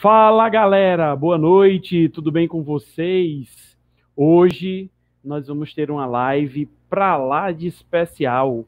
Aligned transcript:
Fala 0.00 0.48
galera, 0.48 1.16
boa 1.16 1.36
noite, 1.36 2.08
tudo 2.10 2.30
bem 2.30 2.46
com 2.46 2.62
vocês? 2.62 3.76
Hoje 4.14 4.88
nós 5.24 5.48
vamos 5.48 5.74
ter 5.74 5.90
uma 5.90 6.06
live 6.06 6.66
pra 6.88 7.16
lá 7.16 7.50
de 7.50 7.66
especial. 7.66 8.64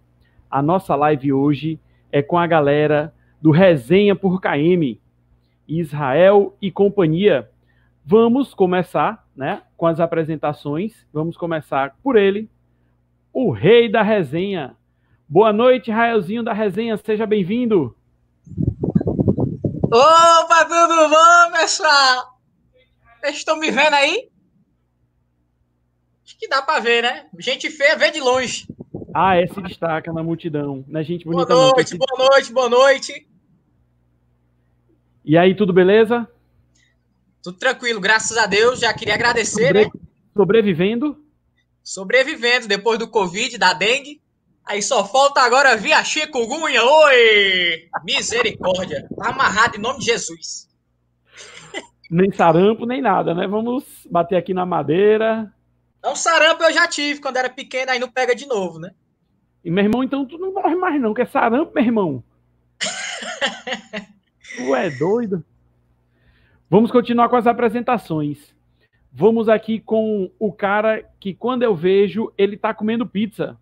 A 0.50 0.60
nossa 0.60 0.96
live 0.96 1.32
hoje 1.32 1.78
é 2.10 2.20
com 2.20 2.36
a 2.36 2.48
galera 2.48 3.14
do 3.40 3.52
Resenha 3.52 4.16
por 4.16 4.40
KM, 4.40 5.00
Israel 5.68 6.56
e 6.60 6.68
companhia. 6.68 7.48
Vamos 8.04 8.52
começar, 8.52 9.24
né, 9.36 9.62
com 9.76 9.86
as 9.86 10.00
apresentações. 10.00 11.06
Vamos 11.12 11.36
começar 11.36 11.96
por 12.02 12.16
ele, 12.16 12.50
o 13.32 13.52
rei 13.52 13.88
da 13.88 14.02
resenha. 14.02 14.74
Boa 15.28 15.52
noite, 15.52 15.92
Raelzinho 15.92 16.42
da 16.42 16.52
resenha, 16.52 16.96
seja 16.96 17.24
bem-vindo. 17.24 17.94
Opa, 19.92 20.64
tudo 20.66 21.08
bom, 21.08 21.52
pessoal? 21.58 22.40
Vocês 23.20 23.38
estão 23.38 23.58
me 23.58 23.72
vendo 23.72 23.94
aí? 23.94 24.30
Acho 26.24 26.38
que 26.38 26.46
dá 26.48 26.62
para 26.62 26.78
ver, 26.80 27.02
né? 27.02 27.26
Gente 27.40 27.68
feia 27.70 27.96
vê 27.96 28.12
de 28.12 28.20
longe. 28.20 28.68
Ah, 29.12 29.36
é, 29.36 29.48
se 29.48 29.60
destaca 29.60 30.12
na 30.12 30.22
multidão. 30.22 30.84
Não 30.86 31.00
é 31.00 31.02
gente 31.02 31.24
Boa 31.24 31.44
bonita 31.44 31.54
não, 31.54 31.70
noite, 31.72 31.96
boa 31.98 32.30
noite, 32.30 32.52
boa 32.52 32.68
noite. 32.68 33.28
E 35.24 35.36
aí, 35.36 35.56
tudo 35.56 35.72
beleza? 35.72 36.28
Tudo 37.42 37.58
tranquilo, 37.58 38.00
graças 38.00 38.36
a 38.36 38.46
Deus. 38.46 38.78
Já 38.78 38.94
queria 38.94 39.14
agradecer, 39.14 39.66
Sobre- 39.66 39.84
né? 39.86 39.90
Sobrevivendo? 40.36 41.24
Sobrevivendo 41.82 42.68
depois 42.68 42.96
do 42.96 43.08
Covid, 43.08 43.58
da 43.58 43.72
dengue. 43.72 44.19
Aí 44.70 44.80
só 44.80 45.04
falta 45.04 45.40
agora 45.40 45.76
vir 45.76 45.92
a 45.92 46.04
chikungunya. 46.04 46.84
Oi! 46.84 47.88
Misericórdia. 48.04 49.04
Tá 49.16 49.30
amarrado 49.30 49.76
em 49.76 49.80
nome 49.80 49.98
de 49.98 50.04
Jesus. 50.04 50.68
Nem 52.08 52.30
sarampo, 52.30 52.86
nem 52.86 53.02
nada, 53.02 53.34
né? 53.34 53.48
Vamos 53.48 54.06
bater 54.08 54.36
aqui 54.36 54.54
na 54.54 54.64
madeira. 54.64 55.52
Não, 56.00 56.14
sarampo 56.14 56.62
eu 56.62 56.72
já 56.72 56.86
tive 56.86 57.20
quando 57.20 57.38
era 57.38 57.50
pequeno, 57.50 57.90
aí 57.90 57.98
não 57.98 58.08
pega 58.08 58.32
de 58.32 58.46
novo, 58.46 58.78
né? 58.78 58.92
E, 59.64 59.72
meu 59.72 59.82
irmão, 59.82 60.04
então 60.04 60.24
tu 60.24 60.38
não 60.38 60.54
morre 60.54 60.76
mais 60.76 61.00
não, 61.00 61.12
que 61.14 61.22
é 61.22 61.26
sarampo, 61.26 61.74
meu 61.74 61.82
irmão. 61.82 62.24
tu 64.56 64.76
é 64.76 64.88
doido? 64.88 65.44
Vamos 66.70 66.92
continuar 66.92 67.28
com 67.28 67.34
as 67.34 67.48
apresentações. 67.48 68.54
Vamos 69.12 69.48
aqui 69.48 69.80
com 69.80 70.30
o 70.38 70.52
cara 70.52 71.04
que, 71.18 71.34
quando 71.34 71.64
eu 71.64 71.74
vejo, 71.74 72.32
ele 72.38 72.56
tá 72.56 72.72
comendo 72.72 73.04
pizza. 73.04 73.58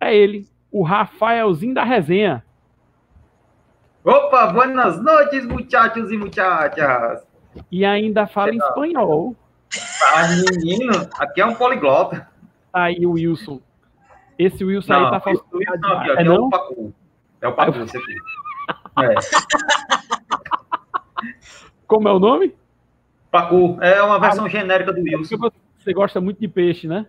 É 0.00 0.14
ele, 0.16 0.48
o 0.70 0.82
Rafaelzinho 0.82 1.74
da 1.74 1.84
resenha. 1.84 2.44
Opa, 4.02 4.46
buenas 4.46 5.00
noites, 5.02 5.44
muchachos 5.44 6.10
e 6.10 6.16
muchachas. 6.16 7.22
E 7.70 7.84
ainda 7.84 8.26
fala 8.26 8.54
em 8.54 8.56
espanhol. 8.56 9.36
Ah, 10.14 10.22
menino, 10.28 10.92
aqui 11.18 11.40
é 11.40 11.46
um 11.46 11.54
poliglota. 11.54 12.26
Tá 12.72 12.84
aí 12.84 13.04
o 13.04 13.12
Wilson. 13.12 13.60
Esse 14.38 14.64
Wilson 14.64 14.94
aí 14.94 15.00
Não, 15.02 15.10
tá 15.10 15.16
isso, 15.16 15.24
falsificado. 15.24 15.76
isso 15.78 15.80
não, 15.88 15.98
aqui, 15.98 16.08
É 16.08 16.12
aqui 16.14 16.22
é 16.22 16.24
não? 16.24 16.44
o 16.46 16.50
Pacu. 16.50 16.94
É 17.42 17.48
o 17.48 17.52
Pacu, 17.52 17.78
aqui. 17.82 18.16
É. 19.06 19.14
Como 21.86 22.08
é 22.08 22.12
o 22.12 22.18
nome? 22.18 22.54
Pacu, 23.30 23.76
é 23.80 24.02
uma 24.02 24.18
versão 24.18 24.48
genérica 24.48 24.92
do 24.92 25.00
Wilson. 25.02 25.36
Porque 25.36 25.56
você 25.78 25.92
gosta 25.92 26.20
muito 26.20 26.40
de 26.40 26.48
peixe, 26.48 26.86
né? 26.88 27.06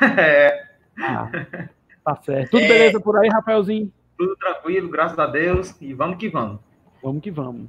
É, 0.18 0.66
Ah, 1.00 1.28
tá 2.14 2.22
certo. 2.22 2.50
Tudo 2.50 2.62
É. 2.62 2.68
beleza 2.68 3.00
por 3.00 3.16
aí, 3.18 3.28
Rafaelzinho? 3.28 3.90
tudo 4.18 4.36
tranquilo, 4.36 4.88
graças 4.90 5.18
a 5.18 5.26
Deus, 5.26 5.74
e 5.80 5.94
vamos 5.94 6.18
que 6.18 6.28
vamos. 6.28 6.58
Vamos 7.02 7.22
que 7.22 7.30
vamos. 7.30 7.68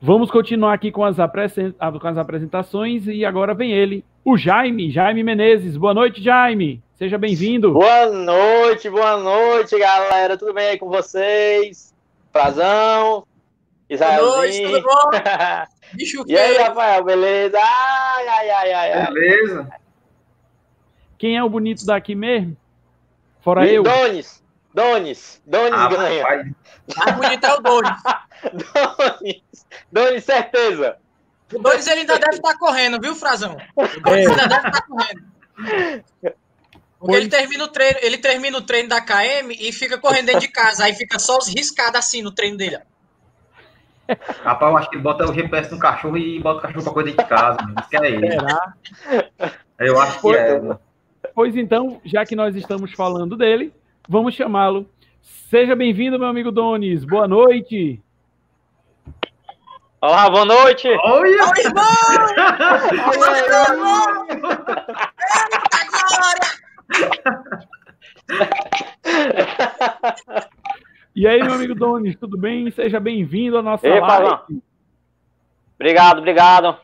Vamos 0.00 0.30
continuar 0.30 0.74
aqui 0.74 0.92
com 0.92 1.02
as, 1.02 1.18
ah, 1.18 1.28
com 1.98 2.06
as 2.06 2.18
apresentações 2.18 3.06
e 3.08 3.24
agora 3.24 3.54
vem 3.54 3.72
ele, 3.72 4.04
o 4.24 4.36
Jaime, 4.36 4.90
Jaime 4.90 5.24
Menezes. 5.24 5.76
Boa 5.78 5.94
noite, 5.94 6.22
Jaime. 6.22 6.82
Seja 6.94 7.16
bem-vindo. 7.16 7.72
Boa 7.72 8.06
noite, 8.10 8.90
boa 8.90 9.16
noite, 9.16 9.78
galera. 9.78 10.36
Tudo 10.36 10.52
bem 10.52 10.68
aí 10.68 10.78
com 10.78 10.88
vocês? 10.88 11.94
Frazão, 12.30 13.24
Boa 13.88 14.16
noite, 14.18 14.62
tudo 14.62 14.76
Israelzinho. 14.76 14.82
bom? 14.82 15.10
Bicho 15.96 16.24
e 16.28 16.36
aí. 16.38 16.58
Rafael, 16.58 17.02
beleza? 17.02 17.58
Ai, 17.58 18.28
ai, 18.28 18.50
ai, 18.50 18.72
ai, 18.72 18.92
ai. 18.92 19.12
Beleza? 19.12 19.68
Quem 21.16 21.36
é 21.36 21.42
o 21.42 21.48
bonito 21.48 21.84
daqui 21.86 22.14
mesmo? 22.14 22.56
Fora 23.40 23.66
E 23.66 23.74
eu. 23.74 23.82
Donis, 23.82 24.42
Donis, 24.74 25.42
Donis 25.46 25.72
Ah, 25.74 25.88
ganha. 25.88 26.22
rapaz, 26.22 26.46
Mais 26.96 27.16
bonito 27.16 27.44
é 27.44 27.54
o 27.54 27.60
Donis. 27.60 28.02
Donis, 28.52 29.42
Donis, 29.92 30.24
certeza. 30.24 30.96
O 31.52 31.58
Donis 31.58 31.86
ele 31.86 32.00
ainda 32.00 32.18
deve 32.18 32.36
estar 32.36 32.58
correndo, 32.58 33.00
viu, 33.00 33.14
Frazão? 33.14 33.56
O 33.76 33.86
Donis 34.00 34.26
É. 34.26 34.30
ainda 34.30 34.46
deve 34.48 34.66
estar 34.68 34.82
correndo. 34.86 35.22
Porque 37.00 37.14
ele 37.14 37.28
termina, 37.28 37.62
o 37.64 37.68
treino, 37.68 37.98
ele 38.02 38.18
termina 38.18 38.58
o 38.58 38.62
treino 38.62 38.88
da 38.88 39.00
KM 39.00 39.54
e 39.58 39.72
fica 39.72 39.96
correndo 39.98 40.26
dentro 40.26 40.40
de 40.40 40.48
casa. 40.48 40.84
Aí 40.84 40.94
fica 40.94 41.16
só 41.18 41.38
os 41.38 41.46
riscados 41.46 41.96
assim 41.96 42.22
no 42.22 42.32
treino 42.32 42.56
dele. 42.56 42.80
rapaz, 44.42 44.72
eu 44.72 44.76
acho 44.78 44.90
que 44.90 44.96
ele 44.96 45.02
bota 45.02 45.24
o 45.24 45.32
GPS 45.32 45.70
no 45.70 45.78
cachorro 45.78 46.18
e 46.18 46.40
bota 46.40 46.58
o 46.58 46.62
cachorro 46.62 46.82
pra 46.82 46.92
coisa 46.92 47.10
de 47.12 47.16
casa. 47.24 47.58
Mano. 47.62 47.74
Isso 47.78 47.88
que 47.88 47.96
é 47.96 48.10
ele. 48.10 48.30
Será? 48.32 48.72
Eu 49.78 50.00
acho 50.00 50.20
que 50.20 50.34
é. 50.34 50.60
Pois 51.38 51.54
então, 51.56 52.00
já 52.04 52.26
que 52.26 52.34
nós 52.34 52.56
estamos 52.56 52.90
falando 52.94 53.36
dele, 53.36 53.72
vamos 54.08 54.34
chamá-lo. 54.34 54.90
Seja 55.22 55.76
bem-vindo, 55.76 56.18
meu 56.18 56.26
amigo 56.26 56.50
Donis. 56.50 57.04
Boa 57.04 57.28
noite. 57.28 58.02
Olá, 60.00 60.28
boa 60.28 60.44
noite. 60.44 60.88
Ô, 60.88 61.24
irmão! 61.24 61.86
E 71.14 71.24
aí, 71.24 71.40
meu 71.40 71.54
amigo 71.54 71.76
Donis, 71.76 72.16
tudo 72.16 72.36
bem? 72.36 72.68
Seja 72.72 72.98
bem-vindo 72.98 73.58
à 73.58 73.62
nossa 73.62 73.86
Ei, 73.86 74.00
live. 74.00 74.28
Fazão. 74.28 74.44
Obrigado, 75.76 76.18
obrigado. 76.18 76.76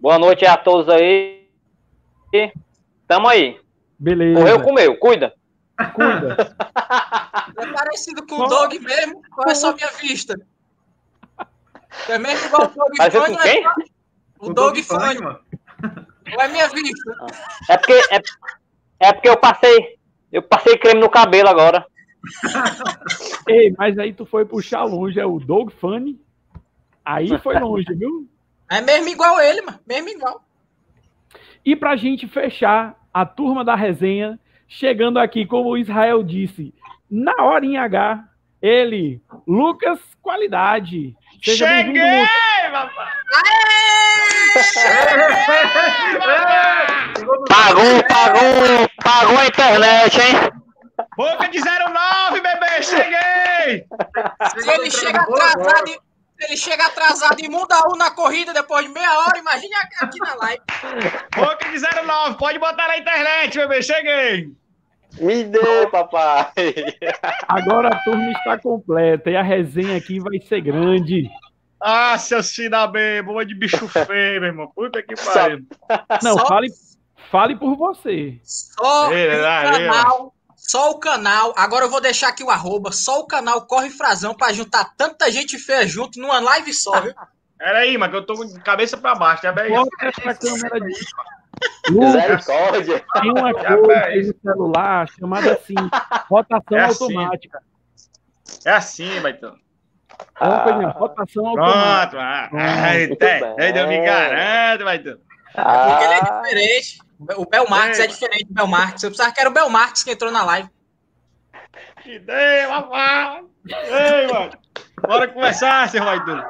Boa 0.00 0.18
noite 0.18 0.44
a 0.44 0.56
todos 0.56 0.88
aí. 0.88 1.44
Tamo 3.06 3.28
aí. 3.28 3.60
Beleza. 3.98 4.40
Correu, 4.40 4.62
comeu, 4.62 4.98
cuida. 4.98 5.34
Cuida. 5.94 6.56
É 7.56 7.66
parecido 7.72 8.26
com 8.26 8.36
o 8.40 8.46
Dog 8.48 8.78
mesmo, 8.80 9.22
qual 9.34 9.48
é 9.48 9.54
só 9.54 9.72
minha 9.74 9.88
vista? 10.00 10.34
É 12.08 12.18
mesmo 12.18 12.46
igual 12.46 12.62
o 12.64 12.66
Dog 12.68 12.96
Parecido 12.96 13.24
Funny, 13.24 13.36
com 13.36 13.42
quem? 13.42 13.58
é 13.58 13.62
só- 13.62 13.74
O 14.40 14.52
Dog 14.52 14.82
Funny, 14.82 15.18
mano. 15.20 15.38
qual 16.34 16.40
é 16.40 16.48
minha 16.48 16.68
vista? 16.68 17.12
É 17.70 17.76
porque, 17.76 17.92
é, 17.92 18.20
é 19.00 19.12
porque 19.12 19.28
eu 19.28 19.36
passei. 19.36 19.98
Eu 20.32 20.42
passei 20.42 20.76
creme 20.78 21.00
no 21.00 21.08
cabelo 21.10 21.48
agora. 21.48 21.86
Ei, 23.46 23.72
mas 23.78 23.98
aí 23.98 24.12
tu 24.12 24.24
foi 24.26 24.44
puxar 24.44 24.82
longe, 24.84 25.20
é 25.20 25.26
o 25.26 25.38
Doug 25.38 25.70
Funny. 25.70 26.18
Aí 27.04 27.38
foi 27.38 27.58
longe, 27.58 27.92
viu? 27.94 28.26
É 28.70 28.80
mesmo 28.80 29.08
igual 29.10 29.40
ele, 29.40 29.60
mano. 29.62 29.78
Mesmo 29.86 30.08
igual. 30.08 30.42
E 31.64 31.74
pra 31.74 31.96
gente 31.96 32.28
fechar 32.28 32.94
a 33.12 33.24
turma 33.24 33.64
da 33.64 33.74
resenha, 33.74 34.38
chegando 34.68 35.18
aqui, 35.18 35.46
como 35.46 35.70
o 35.70 35.78
Israel 35.78 36.22
disse, 36.22 36.74
na 37.10 37.42
hora 37.42 37.64
em 37.64 37.76
H, 37.76 38.22
ele, 38.60 39.22
Lucas 39.46 39.98
Qualidade. 40.20 41.16
Seja 41.42 41.66
bem-vindo, 41.66 42.00
Cheguei, 42.00 42.70
papai! 42.72 43.12
Pagou, 47.48 48.04
pagou, 48.08 48.88
pagou 49.02 49.38
a 49.38 49.46
internet, 49.46 50.20
hein? 50.20 50.34
Boca 51.16 51.48
de 51.48 51.60
09, 51.60 52.40
bebê, 52.40 52.82
cheguei! 52.82 53.86
Se 54.58 54.70
ele 54.70 54.90
chega 54.90 55.20
atrasado, 55.20 55.92
ele 56.38 56.56
chega 56.56 56.86
atrasado 56.86 57.40
e 57.40 57.48
muda 57.48 57.76
um 57.88 57.96
na 57.96 58.10
corrida 58.10 58.52
depois 58.52 58.86
de 58.86 58.92
meia 58.92 59.18
hora, 59.20 59.38
imagine 59.38 59.74
aqui 60.00 60.18
na 60.18 60.34
live. 60.34 60.62
Boca 61.34 61.70
de 61.70 61.80
09, 62.06 62.38
pode 62.38 62.58
botar 62.58 62.88
na 62.88 62.98
internet, 62.98 63.58
bebê, 63.58 63.82
cheguei! 63.82 64.52
Me 65.20 65.44
dê, 65.44 65.86
papai. 65.92 66.52
Agora 67.46 67.88
a 67.88 67.98
turma 68.02 68.32
está 68.32 68.58
completa 68.58 69.30
e 69.30 69.36
a 69.36 69.42
resenha 69.42 69.96
aqui 69.96 70.18
vai 70.18 70.40
ser 70.40 70.60
grande. 70.60 71.30
Ah, 71.80 72.18
seus 72.18 72.50
filhos 72.50 72.70
da 72.72 72.86
B, 72.86 73.22
boa 73.22 73.44
de 73.46 73.54
bicho 73.54 73.86
feio, 73.88 74.40
meu 74.40 74.44
irmão. 74.48 74.72
Puta 74.74 75.02
que 75.02 75.14
pariu. 75.14 75.64
Não, 76.22 76.36
Só- 76.36 76.46
fale, 76.46 76.68
fale 77.30 77.56
por 77.56 77.76
você. 77.76 78.40
Só 78.42 79.08
o 79.08 79.10
canal, 79.10 80.33
só 80.66 80.90
o 80.90 80.98
canal. 80.98 81.52
Agora 81.56 81.84
eu 81.84 81.90
vou 81.90 82.00
deixar 82.00 82.28
aqui 82.28 82.42
o 82.42 82.50
arroba. 82.50 82.90
Só 82.92 83.20
o 83.20 83.26
canal 83.26 83.66
Corre 83.66 83.90
Frazão 83.90 84.34
pra 84.34 84.52
juntar 84.52 84.92
tanta 84.96 85.30
gente 85.30 85.58
feia 85.58 85.86
junto 85.86 86.18
numa 86.18 86.40
live 86.40 86.72
só, 86.72 87.00
viu? 87.00 87.14
Pera 87.58 87.78
aí, 87.78 87.96
mano, 87.96 88.10
que 88.12 88.18
eu 88.18 88.26
tô 88.26 88.44
de 88.44 88.60
cabeça 88.60 88.96
pra 88.96 89.14
baixo, 89.14 89.42
já 89.44 89.52
bem. 89.52 89.70
Bota 89.70 89.90
essa 90.00 90.34
câmera 90.34 90.80
de. 90.80 90.92
Misericórdia. 91.90 93.04
tem 93.20 93.30
uma 93.30 93.52
coisa 93.54 94.32
no 94.32 94.40
celular 94.42 95.08
chamada 95.08 95.52
assim, 95.52 95.74
rotação 96.28 96.78
É 96.78 96.84
assim. 96.84 97.04
automática. 97.04 97.62
É 98.64 98.70
assim, 98.72 99.20
Baitão. 99.20 99.54
É 100.40 100.44
uma 100.46 100.60
coisa, 100.64 100.78
Ah. 100.88 100.90
rotação 100.90 101.46
automática. 101.46 102.10
Pronto. 102.10 102.16
Ah, 102.18 102.48
tem. 102.92 103.16
bem. 103.16 103.54
Ei, 103.58 103.80
eu 103.82 103.88
me 103.88 104.00
garanto, 104.04 104.84
vai 104.84 104.98
tu. 104.98 105.18
Porque 105.54 106.04
ele 106.04 106.12
é 106.14 106.18
Ah, 106.18 106.40
diferente. 106.42 106.98
O 107.36 107.46
Bel 107.46 107.68
Marques 107.68 108.00
é 108.00 108.06
diferente 108.06 108.46
do 108.46 108.54
Bel 108.54 108.66
Marques. 108.66 109.02
Eu 109.02 109.10
pensava 109.10 109.32
que 109.32 109.40
era 109.40 109.50
o 109.50 109.52
Bel 109.52 109.68
Marques 109.70 110.02
que 110.02 110.10
entrou 110.10 110.30
na 110.30 110.44
live. 110.44 110.68
Que 112.02 112.16
ideia, 112.16 112.68
papai. 112.68 113.44
Ei, 113.66 114.26
mano. 114.32 114.52
Bora 115.00 115.28
conversar, 115.28 115.88
seu 115.88 116.02
Raidu. 116.02 116.42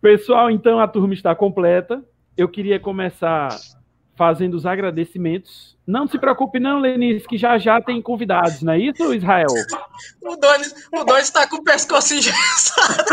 Pessoal, 0.00 0.50
então 0.50 0.80
a 0.80 0.88
turma 0.88 1.14
está 1.14 1.34
completa. 1.34 2.02
Eu 2.36 2.48
queria 2.48 2.78
começar 2.78 3.48
fazendo 4.16 4.54
os 4.54 4.66
agradecimentos. 4.66 5.76
Não 5.86 6.06
se 6.06 6.18
preocupe, 6.18 6.58
não, 6.58 6.80
Lenice, 6.80 7.26
que 7.26 7.38
já 7.38 7.56
já 7.56 7.80
tem 7.80 8.02
convidados, 8.02 8.62
não 8.62 8.72
é 8.72 8.78
isso, 8.78 9.14
Israel? 9.14 9.46
O 10.22 10.36
Donis, 10.36 10.74
o 10.92 11.04
Donis 11.04 11.30
tá 11.30 11.48
com 11.48 11.56
o 11.56 11.64
pescoço 11.64 12.14
engessado. 12.14 13.04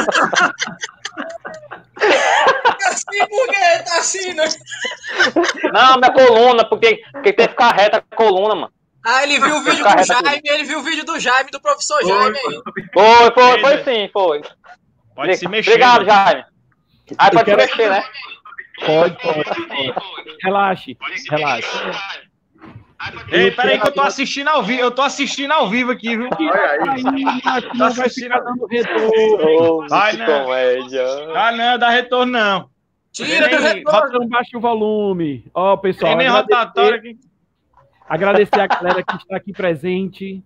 assim, 2.90 3.28
por 3.30 3.48
que 3.48 3.84
tá 3.84 3.98
assim, 4.00 4.34
né? 4.34 4.46
Não, 5.74 5.98
minha 5.98 6.12
coluna, 6.12 6.66
porque, 6.68 7.02
porque 7.12 7.34
tem 7.34 7.46
que 7.46 7.52
ficar 7.52 7.72
reta 7.74 7.98
a 7.98 8.16
coluna, 8.16 8.56
mano. 8.56 8.72
Ah, 9.06 9.24
ele 9.24 9.40
viu 9.40 9.58
o 9.58 9.64
vídeo 9.64 9.84
do 9.84 10.04
Jaime, 10.04 10.42
ele 10.44 10.64
viu 10.64 10.80
o 10.80 10.84
vídeo 10.84 11.06
do 11.06 11.20
Jaime, 11.20 11.52
do 11.52 11.62
professor 11.62 12.04
Jaime 12.04 12.38
aí. 12.38 12.62
Foi, 12.92 13.32
foi, 13.34 13.62
foi 13.62 13.84
sim, 13.84 14.10
foi. 14.12 14.42
Pode 15.16 15.38
se 15.38 15.48
mexer. 15.48 15.72
Obrigado, 15.72 16.06
mano. 16.06 16.10
Jaime. 16.10 16.46
Aí 17.18 17.32
pode 17.32 17.52
se 17.52 17.56
mexer, 17.56 17.90
né? 17.90 18.04
Pode, 18.84 19.16
pode. 19.22 19.44
pode. 19.44 20.38
Relaxe, 20.42 20.98
relaxe. 21.30 21.70
Ei, 23.32 23.52
peraí 23.52 23.80
que 23.80 23.88
eu 23.88 23.92
tô 23.92 24.02
assistindo 24.02 24.48
ao 24.48 24.64
vivo. 24.64 24.82
Eu 24.82 24.92
tô 24.92 25.02
assistindo 25.02 25.52
ao 25.52 25.70
vivo 25.70 25.92
aqui, 25.92 26.18
viu? 26.18 26.30
Olha 26.40 26.92
aí. 26.92 27.04
Não 27.04 27.94
vai 27.94 28.10
ficar 28.10 28.40
dando 28.40 28.66
retorno. 28.66 29.88
Vai, 29.88 30.14
né? 30.14 30.26
comédia. 30.26 31.06
Ah, 31.36 31.52
não, 31.52 31.78
dá 31.78 31.90
retorno 31.90 32.32
não. 32.32 32.75
Tira 33.16 33.48
do 33.50 33.58
retorno. 33.64 34.28
Baixa 34.28 34.58
o 34.58 34.60
volume. 34.60 35.46
Ó, 35.54 35.78
pessoal, 35.78 36.18
Tem 36.18 36.28
nem 36.28 36.28
aqui. 36.28 37.18
agradecer 38.08 38.60
a 38.60 38.68
galera 38.68 39.04
que 39.04 39.16
está 39.16 39.38
aqui 39.38 39.54
presente. 39.54 40.44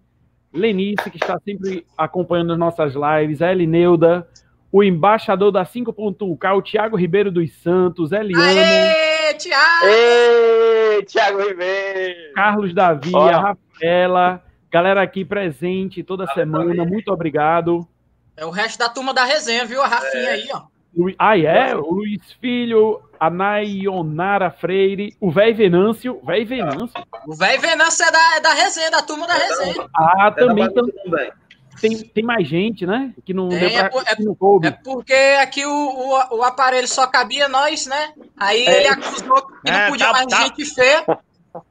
Lenice, 0.53 1.09
que 1.11 1.17
está 1.17 1.39
sempre 1.39 1.85
acompanhando 1.97 2.53
as 2.53 2.59
nossas 2.59 2.93
lives. 2.95 3.41
A 3.41 3.51
Elineuda, 3.51 4.27
o 4.71 4.83
embaixador 4.83 5.51
da 5.51 5.63
5.1K, 5.63 6.57
o 6.57 6.61
Thiago 6.61 6.95
Ribeiro 6.97 7.31
dos 7.31 7.51
Santos, 7.61 8.11
Eliana. 8.11 8.43
Aê, 8.45 9.33
Thiago! 9.35 9.85
Ei, 9.85 11.03
Thiago 11.05 11.39
Ribeiro. 11.47 12.33
Carlos 12.33 12.73
Davi, 12.73 13.11
Ó. 13.13 13.27
a 13.29 13.39
Rafaela, 13.39 14.43
galera 14.71 15.01
aqui 15.03 15.23
presente 15.23 16.03
toda 16.03 16.25
semana, 16.33 16.83
muito 16.85 17.11
obrigado. 17.11 17.87
É 18.35 18.45
o 18.45 18.49
resto 18.49 18.79
da 18.79 18.89
turma 18.89 19.13
da 19.13 19.23
resenha, 19.25 19.65
viu? 19.65 19.81
A 19.81 19.87
Rafinha 19.87 20.29
aí, 20.31 20.47
ó. 20.53 20.63
Lu- 20.95 21.13
Ah, 21.19 21.37
é? 21.37 21.75
O 21.75 21.91
Luiz 21.93 22.21
Filho, 22.41 23.01
a 23.19 23.29
Naionara 23.29 24.49
Freire, 24.51 25.15
o 25.19 25.29
Véi 25.31 25.53
Venâncio. 25.53 26.19
Véi 26.25 26.43
Venâncio? 26.45 26.91
O 27.27 27.35
velho 27.35 27.61
Venâncio 27.61 28.03
é 28.05 28.11
da, 28.11 28.35
é 28.37 28.39
da 28.41 28.53
resenha, 28.53 28.91
da 28.91 29.01
turma 29.01 29.27
da 29.27 29.33
resenha. 29.35 29.87
Ah, 29.95 30.31
também 30.31 30.65
Tá 30.67 30.73
tam- 30.73 30.87
tudo 30.89 31.15
bem. 31.15 31.31
tem, 31.79 31.97
tem 31.99 32.23
mais 32.23 32.47
gente, 32.47 32.85
né? 32.87 33.13
Que 33.23 33.33
não 33.33 33.49
Tem, 33.49 33.59
pra, 33.71 33.79
é 33.85 33.89
por- 33.89 34.03
é- 34.07 34.15
que 34.15 34.23
não 34.23 34.35
coube. 34.35 34.67
É 34.67 34.71
porque 34.71 35.13
aqui 35.41 35.65
o, 35.65 35.69
o, 35.71 36.37
o 36.39 36.43
aparelho 36.43 36.87
só 36.87 37.05
cabia 37.07 37.47
nós, 37.47 37.85
né? 37.85 38.13
Aí 38.35 38.65
ele 38.67 38.87
acusou 38.87 39.45
que 39.47 39.71
não 39.71 39.77
É, 39.77 39.87
podia 39.89 40.07
tá- 40.07 40.11
mais 40.13 40.27
tá. 40.27 40.41
gente 40.43 40.65
feia. 40.65 41.05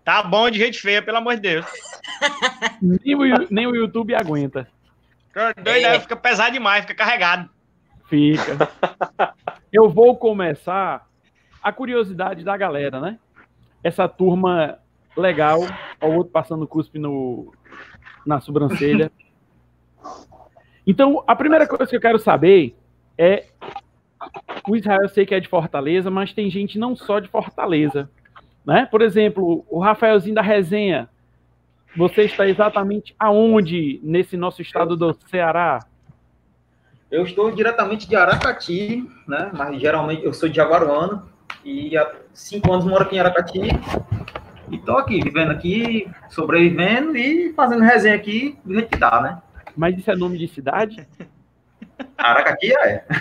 Tá 0.04 0.22
bom 0.22 0.48
de 0.50 0.58
gente 0.58 0.80
feia, 0.80 1.02
pelo 1.02 1.18
amor 1.18 1.34
de 1.36 1.40
Deus. 1.42 1.66
Nem, 2.80 3.14
o, 3.14 3.46
nem 3.50 3.66
o 3.66 3.74
YouTube 3.76 4.14
aguenta. 4.14 4.68
Doido, 5.62 5.68
É. 5.68 5.84
aí 5.92 6.00
fica 6.00 6.16
pesado 6.16 6.52
demais, 6.52 6.82
fica 6.82 6.94
carregado. 6.94 7.48
Fica. 8.08 8.68
Eu 9.72 9.88
vou 9.88 10.16
começar 10.16 11.06
a 11.62 11.72
curiosidade 11.72 12.42
da 12.42 12.56
galera, 12.56 13.00
né? 13.00 13.18
Essa 13.84 14.08
turma 14.08 14.78
legal, 15.16 15.60
o 16.00 16.06
outro 16.06 16.32
passando 16.32 16.66
cuspe 16.66 16.98
no, 16.98 17.52
na 18.26 18.40
sobrancelha. 18.40 19.12
Então, 20.86 21.22
a 21.26 21.36
primeira 21.36 21.66
coisa 21.66 21.86
que 21.86 21.96
eu 21.96 22.00
quero 22.00 22.18
saber 22.18 22.74
é. 23.16 23.46
O 24.66 24.76
Israel 24.76 25.02
eu 25.02 25.08
sei 25.08 25.24
que 25.24 25.34
é 25.34 25.40
de 25.40 25.48
Fortaleza, 25.48 26.10
mas 26.10 26.32
tem 26.32 26.50
gente 26.50 26.78
não 26.78 26.96
só 26.96 27.20
de 27.20 27.28
Fortaleza. 27.28 28.10
Né? 28.64 28.86
Por 28.90 29.00
exemplo, 29.00 29.64
o 29.68 29.78
Rafaelzinho 29.78 30.34
da 30.34 30.42
resenha. 30.42 31.08
Você 31.96 32.22
está 32.22 32.46
exatamente 32.46 33.14
aonde 33.18 33.98
nesse 34.02 34.36
nosso 34.36 34.60
estado 34.60 34.96
do 34.96 35.14
Ceará? 35.28 35.80
Eu 37.10 37.24
estou 37.24 37.50
diretamente 37.50 38.06
de 38.08 38.14
Aracati, 38.14 39.08
né? 39.26 39.50
Mas 39.54 39.80
geralmente 39.80 40.24
eu 40.24 40.32
sou 40.34 40.48
de 40.48 40.56
Jaguaruana 40.56 41.24
e 41.64 41.96
há 41.96 42.08
cinco 42.34 42.70
anos 42.72 42.84
moro 42.84 43.02
aqui 43.02 43.16
em 43.16 43.20
Aracati. 43.20 43.60
E 44.70 44.78
tô 44.78 44.98
aqui, 44.98 45.18
vivendo 45.22 45.50
aqui, 45.50 46.06
sobrevivendo 46.28 47.16
e 47.16 47.54
fazendo 47.54 47.82
resenha 47.82 48.14
aqui 48.14 48.58
do 48.62 48.74
jeito 48.74 48.90
que 48.90 48.98
dá, 48.98 49.20
né? 49.22 49.38
Mas 49.74 49.96
isso 49.96 50.10
é 50.10 50.16
nome 50.16 50.36
de 50.36 50.46
cidade? 50.48 51.08
Aracati 52.18 52.70
é. 52.72 53.04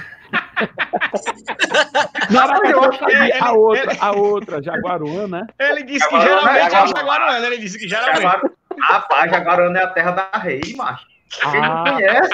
Não, 2.29 2.41
Aracati, 2.41 2.71
eu 2.71 2.83
Ele- 3.09 3.31
a 3.31 3.37
ele- 3.37 3.47
outra, 3.57 3.97
a 4.01 4.11
outra, 4.11 4.61
Jaguaruana. 4.61 5.47
Ele 5.57 5.83
disse 5.83 6.05
que 6.09 6.19
Jaguaruana, 6.19 6.53
geralmente 6.53 6.61
é 6.61 6.67
o 6.67 6.71
Jaguaruana. 6.87 6.99
Jaguaruana. 6.99 7.47
Ele 7.47 7.57
disse 7.59 7.79
que 7.79 7.87
geralmente. 7.87 8.21
Jaguaru... 8.21 8.51
Rapaz, 8.81 9.31
Jaguaruana 9.31 9.79
é 9.79 9.83
a 9.83 9.87
terra 9.87 10.11
da 10.11 10.29
rei, 10.37 10.61
macho. 10.75 11.05
Quem 11.29 11.59
não 11.61 11.67
Ah, 11.71 11.93
conhece, 11.93 12.29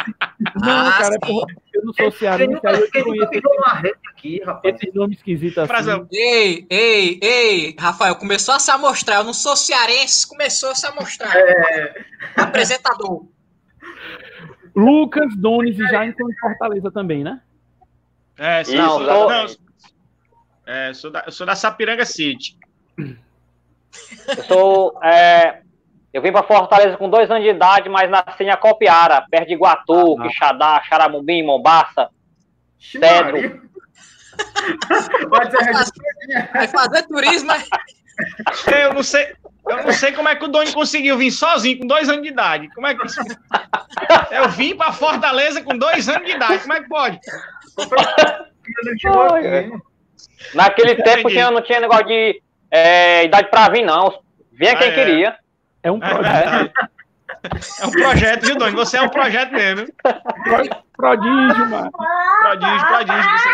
não, 0.55 0.87
Ah, 0.87 0.93
cara, 0.97 1.15
é 1.15 1.25
sim. 1.25 1.31
por- 1.33 1.47
eu 1.73 1.83
não 1.85 1.93
sou 1.93 2.11
cearense, 2.11 2.53
nunca, 2.53 2.69
aí 2.69 2.75
eu 2.75 3.05
não 3.05 3.15
conheço 3.17 3.41
uma 3.57 3.73
rede 3.73 3.97
aqui, 4.11 4.41
rapaz. 4.45 4.75
esses 4.75 4.93
nomes 4.93 5.17
esquisitos 5.17 5.57
assim. 5.57 6.07
Ei, 6.11 6.67
ei, 6.69 7.19
ei, 7.21 7.75
Rafael, 7.79 8.15
começou 8.15 8.53
a 8.53 8.59
se 8.59 8.69
amostrar. 8.69 9.17
Eu 9.17 9.23
não 9.23 9.33
sou 9.33 9.55
cearense, 9.55 10.27
começou 10.27 10.69
a 10.69 10.75
se 10.75 10.85
amostrar. 10.85 11.35
É, 11.35 12.05
Apresentador. 12.37 13.25
Lucas, 14.75 15.35
Donis 15.37 15.77
e 15.79 15.87
Jaime 15.87 16.13
são 16.15 16.27
de 16.27 16.39
Fortaleza 16.39 16.91
também, 16.91 17.23
né? 17.23 17.41
É, 18.37 18.63
sim, 18.63 18.75
Não, 18.77 18.89
sou, 18.99 19.03
não, 19.29 19.45
é, 20.67 20.93
sou, 20.93 21.11
da, 21.11 21.23
eu 21.25 21.31
sou 21.31 21.45
da 21.47 21.55
Sapiranga 21.55 22.05
City. 22.05 22.57
Eu 22.97 24.43
sou. 24.47 24.99
é, 25.03 25.62
eu 26.13 26.21
vim 26.21 26.31
pra 26.31 26.43
Fortaleza 26.43 26.95
com 26.97 27.09
dois 27.09 27.29
anos 27.31 27.43
de 27.43 27.49
idade, 27.49 27.89
mas 27.89 28.09
nasci 28.09 28.43
em 28.43 28.49
Acopiara, 28.51 29.25
perto 29.29 29.47
de 29.47 29.53
Iguatu, 29.53 30.15
Ah. 30.19 30.23
Quixadá, 30.27 30.81
Xaramumbim, 30.83 31.43
Mombaça. 31.43 32.09
Maria. 32.95 33.61
Vai 35.29 35.47
Vai 36.53 36.67
fazer 36.67 37.03
turismo, 37.03 37.47
né? 37.49 37.63
Eu 38.81 38.93
não 38.93 39.03
sei. 39.03 39.33
Eu 39.67 39.83
não 39.83 39.93
sei 39.93 40.11
como 40.11 40.27
é 40.27 40.35
que 40.35 40.43
o 40.43 40.47
Doni 40.49 40.73
conseguiu 40.73 41.17
vir 41.17 41.31
sozinho 41.31 41.79
com 41.79 41.87
dois 41.87 42.09
anos 42.09 42.21
de 42.23 42.27
idade. 42.29 42.67
Como 42.75 42.85
é 42.85 42.93
que 42.93 43.05
isso... 43.05 43.21
Eu 44.31 44.49
vim 44.49 44.75
pra 44.75 44.91
Fortaleza 44.91 45.61
com 45.61 45.77
dois 45.77 46.09
anos 46.09 46.25
de 46.27 46.33
idade. 46.33 46.59
Como 46.59 46.73
é 46.73 46.81
que 46.81 46.89
pode? 46.89 47.19
Naquele 50.53 50.95
tempo 50.95 51.29
tinha, 51.29 51.49
não 51.49 51.61
tinha 51.61 51.79
negócio 51.79 52.05
de 52.07 52.41
é, 52.69 53.23
idade 53.25 53.49
pra 53.49 53.69
vir, 53.69 53.83
não. 53.83 54.19
Vinha 54.51 54.75
quem 54.75 54.89
Ah, 54.89 54.91
é. 54.91 54.95
queria. 54.95 55.37
É 55.83 55.91
um 55.91 55.99
projeto. 55.99 56.73
É 57.79 57.85
um 57.85 57.91
projeto, 57.91 58.45
viu, 58.45 58.55
Doni? 58.55 58.75
Você 58.75 58.97
é 58.97 59.01
um 59.01 59.09
projeto 59.09 59.51
mesmo. 59.51 59.85
viu? 59.85 59.93
Prodígio, 60.95 61.69
mano. 61.69 61.91
Prodígio, 62.41 62.87
prodígio. 62.87 63.31
Você... 63.31 63.49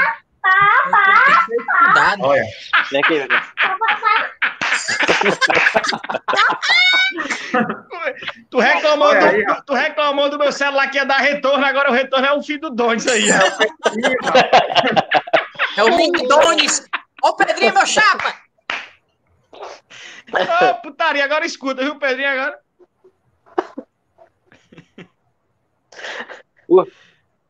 Cuidado. 1.86 2.22
Olha, 2.22 2.44
Vinha 2.90 3.02
quem 3.04 3.04
queria. 3.04 3.42
Tu 8.50 8.60
reclamou, 8.60 9.14
do, 9.14 9.64
tu 9.66 9.74
reclamou 9.74 10.30
do 10.30 10.38
meu 10.38 10.52
celular 10.52 10.88
que 10.90 10.98
ia 10.98 11.06
dar 11.06 11.18
retorno, 11.18 11.66
agora 11.66 11.90
o 11.90 11.94
retorno 11.94 12.26
é 12.28 12.34
o 12.34 12.42
filho 12.42 12.62
do 12.62 12.70
Doni, 12.70 12.98
isso 12.98 13.10
aí. 13.12 13.28
É 15.78 15.84
o 15.84 16.28
Donis. 16.28 16.86
Ô, 17.24 17.36
Pedrinho, 17.36 17.74
meu 17.74 17.86
chapa. 17.86 18.34
Ô, 20.32 20.74
putaria, 20.82 21.24
agora 21.24 21.46
escuta, 21.46 21.82
viu, 21.84 21.98
Pedrinho? 21.98 22.30
Agora. 22.30 22.60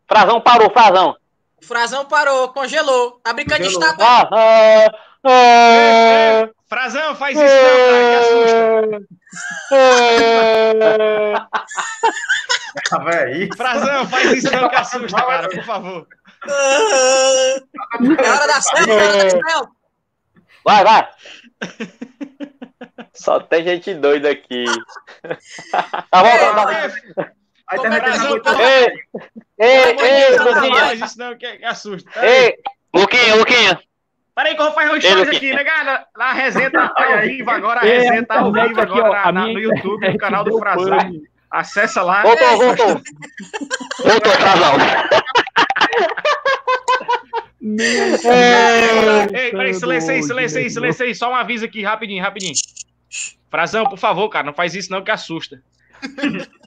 Frazão 0.07 0.41
parou, 0.41 0.69
Frazão. 0.71 1.15
O 1.62 1.65
Frazão 1.65 2.05
parou, 2.05 2.50
congelou. 2.50 3.19
Tá 3.24 3.33
brincando 3.33 3.63
de 3.67 3.74
Congelou. 3.74 3.89
estátua? 3.89 4.05
Ah, 4.05 4.29
ah, 4.31 4.91
ah, 5.24 6.50
Frazão, 6.67 7.15
faz 7.15 7.38
isso 7.38 7.45
não, 7.45 7.59
cara, 7.59 8.00
que 8.00 8.15
assusta. 8.15 9.01
ah, 12.75 12.81
tava 12.89 13.09
aí. 13.15 13.50
Frazão, 13.55 14.07
faz 14.07 14.31
isso 14.31 14.51
não, 14.51 14.69
que 14.69 14.75
assusta, 14.75 15.21
cara, 15.21 15.50
por 15.50 15.63
favor. 15.63 16.07
É 16.48 18.29
hora 18.29 18.48
da 18.48 18.62
selfie, 18.62 18.91
é 18.91 18.95
hora 18.95 19.24
da 19.24 19.29
selfie. 19.29 19.69
Vai, 20.63 20.83
vai. 20.83 21.09
Só 23.19 23.39
tem 23.39 23.63
gente 23.63 23.93
doida 23.95 24.29
aqui. 24.31 24.65
Tá 25.71 26.23
bom, 26.23 26.38
tá 26.38 26.53
bom. 26.53 26.69
É, 26.71 26.85
A 27.67 27.75
Como 27.75 27.88
é 27.93 27.97
internet 27.97 28.11
que 28.13 28.17
não 28.19 28.25
eu- 28.25 28.41
aguenta. 28.41 28.63
Ei, 28.63 28.93
ei, 29.59 29.97
ei, 29.99 30.38
Luquinha. 30.38 30.75
faz 30.85 31.01
isso 31.01 31.19
não, 31.19 31.38
que 31.38 31.57
que 31.57 31.65
assusta. 31.65 32.09
Ei, 32.25 32.55
Luquinha, 32.93 33.35
Luquinha. 33.35 33.79
Peraí 34.33 34.55
que 34.55 34.61
eu 34.61 34.65
vou 34.67 34.73
fazer 34.73 34.91
um 34.93 35.01
stories 35.01 35.27
aqui, 35.35 35.53
né, 35.53 35.63
galera? 35.65 36.05
A 36.17 36.31
resenha 36.33 36.71
tá 36.71 36.93
ao 36.95 37.21
vivo 37.21 37.51
agora, 37.51 37.81
a 37.81 37.88
É, 37.88 37.99
resenha 37.99 38.25
tá 38.25 38.39
ao 38.39 38.53
vivo 38.53 38.65
aqui, 38.81 38.81
agora 38.93 39.09
ó, 39.09 39.11
na- 39.11 39.23
a 39.23 39.31
na- 39.33 39.41
minha 39.47 39.53
no 39.53 39.59
YouTube, 39.59 40.09
no 40.09 40.17
canal 40.17 40.43
do 40.45 40.57
Frazão. 40.57 40.97
Acessa 41.51 42.01
lá. 42.03 42.21
Voltou, 42.21 42.57
voltou. 42.57 42.88
Voltou, 44.05 44.31
Frazão. 44.31 44.73
Ei, 49.33 49.51
peraí, 49.51 49.73
silêncio 49.73 50.11
aí, 50.11 50.23
silêncio 50.23 50.59
aí, 50.59 50.69
silêncio 50.69 51.05
aí. 51.05 51.15
Só 51.15 51.29
um 51.31 51.35
aviso 51.35 51.65
aqui, 51.65 51.83
rapidinho, 51.83 52.23
rapidinho. 52.23 52.53
Frazão, 53.49 53.85
por 53.85 53.97
favor, 53.97 54.29
cara, 54.29 54.45
não 54.45 54.53
faz 54.53 54.75
isso 54.75 54.91
não 54.91 55.03
que 55.03 55.11
assusta. 55.11 55.61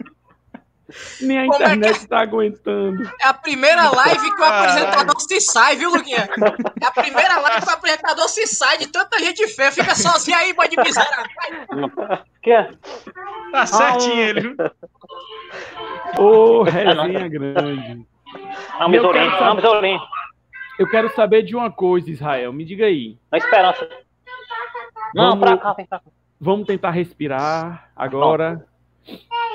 Nem 1.22 1.38
a 1.38 1.42
Como 1.46 1.54
é 1.54 1.56
que- 1.56 1.62
internet 1.75 2.06
tá 2.06 2.20
aguentando. 2.20 3.11
É 3.18 3.26
a 3.26 3.32
primeira 3.32 3.88
live 3.90 4.20
que 4.20 4.34
o 4.34 4.37
Caralho. 4.37 4.68
apresentador 4.72 5.20
se 5.20 5.40
sai, 5.40 5.76
viu, 5.76 5.88
Luquinha? 5.90 6.28
É 6.82 6.87
a 6.87 6.90
primeira 6.90 7.38
live 7.40 7.62
que 7.64 7.70
o 7.70 7.72
apresentador 7.72 8.28
se 8.28 8.46
sai 8.46 8.76
de 8.76 8.88
tanta 8.88 9.18
gente 9.18 9.49
feia. 9.49 9.72
Fica 9.72 9.94
sozinho 9.94 10.37
aí, 10.37 10.52
pode 10.52 10.76
miserável. 10.76 11.25
Que? 12.42 12.76
Tá 13.52 13.64
certinho 13.64 14.18
ele, 14.20 14.40
viu? 14.42 14.56
Ô, 16.18 16.62
resenha 16.64 17.26
grande. 17.28 18.06
Vamos, 18.78 18.96
Eu 18.96 19.04
Olim, 19.06 19.18
quero 19.30 19.38
vamos. 19.38 19.62
Eu 20.78 20.90
quero 20.90 21.14
saber 21.14 21.42
de 21.42 21.56
uma 21.56 21.70
coisa, 21.70 22.11
Israel. 22.11 22.52
Me 22.52 22.66
diga 22.66 22.84
aí. 22.84 23.16
Na 23.30 23.38
esperança. 23.38 23.88
Não, 25.14 25.30
Vamos- 25.30 25.40
pra 25.49 25.56
cá, 25.56 25.72
vem 25.72 25.87
pra 25.87 26.00
cá. 26.00 26.04
Vamos 26.44 26.66
tentar 26.66 26.90
respirar 26.90 27.88
agora. 27.94 28.66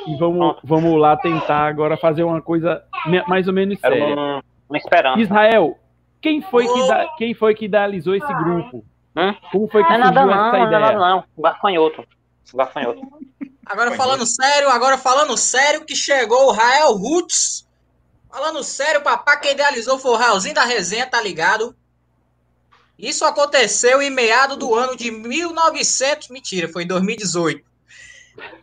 E 0.08 0.16
vamos, 0.18 0.56
vamos 0.64 0.98
lá 1.00 1.18
tentar 1.18 1.68
agora 1.68 1.98
fazer 1.98 2.24
uma 2.24 2.42
coisa 2.42 2.82
mais 3.28 3.46
ou 3.48 3.54
menos 3.54 3.78
séria. 3.80 4.16
um- 4.16 4.42
uma 4.70 4.78
esperança. 4.78 5.20
Israel, 5.20 5.78
quem 6.22 6.42
foi 6.42 6.66
que, 6.66 6.88
da- 6.88 7.08
quem 7.18 7.34
foi 7.34 7.54
que 7.54 7.66
idealizou 7.66 8.16
esse 8.16 8.34
grupo? 8.36 8.86
Hum? 9.16 9.36
Como 9.52 9.68
foi 9.68 9.84
que 9.84 9.90
Não 9.90 9.96
é 9.96 10.00
nada 10.00 10.20
surgiu 10.22 10.28
não, 10.36 10.48
essa 10.48 10.58
não 10.58 10.66
é 10.66 10.70
nada 10.72 10.86
ideia? 10.94 10.98
não. 11.00 11.24
Gafanhoto. 11.38 12.06
Gafanhoto. 12.56 13.02
Agora 13.66 13.92
falando 13.92 14.26
sério, 14.26 14.70
agora 14.70 14.98
falando 14.98 15.36
sério, 15.36 15.84
que 15.86 15.96
chegou 15.96 16.48
o 16.48 16.52
Rael 16.54 16.94
Roots. 16.94 17.68
Falando 18.32 18.64
sério, 18.64 19.02
papá, 19.02 19.36
quem 19.38 19.52
idealizou 19.52 19.98
foi 20.00 20.12
o 20.12 20.16
Raelzinho 20.16 20.56
da 20.56 20.64
resenha, 20.64 21.06
tá 21.06 21.22
ligado? 21.22 21.76
Isso 22.98 23.24
aconteceu 23.26 24.02
em 24.02 24.10
meado 24.10 24.56
do 24.56 24.74
ano 24.74 24.96
de 24.96 25.12
1900, 25.12 26.30
mentira, 26.30 26.68
foi 26.68 26.84
em 26.84 26.88
2018. 26.88 27.64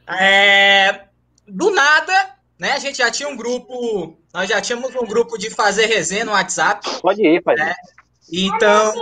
É, 0.09 1.05
do 1.47 1.71
nada, 1.71 2.35
né, 2.59 2.73
a 2.73 2.79
gente 2.79 2.99
já 2.99 3.11
tinha 3.11 3.29
um 3.29 3.37
grupo, 3.37 4.17
nós 4.33 4.49
já 4.49 4.61
tínhamos 4.61 4.95
um 4.95 5.07
grupo 5.07 5.38
de 5.38 5.50
fazer 5.50 5.87
resenha 5.87 6.25
no 6.25 6.33
WhatsApp. 6.33 7.00
Pode 7.00 7.23
ir, 7.23 7.43
pai. 7.43 7.55
É. 7.61 7.75
Então, 8.33 8.95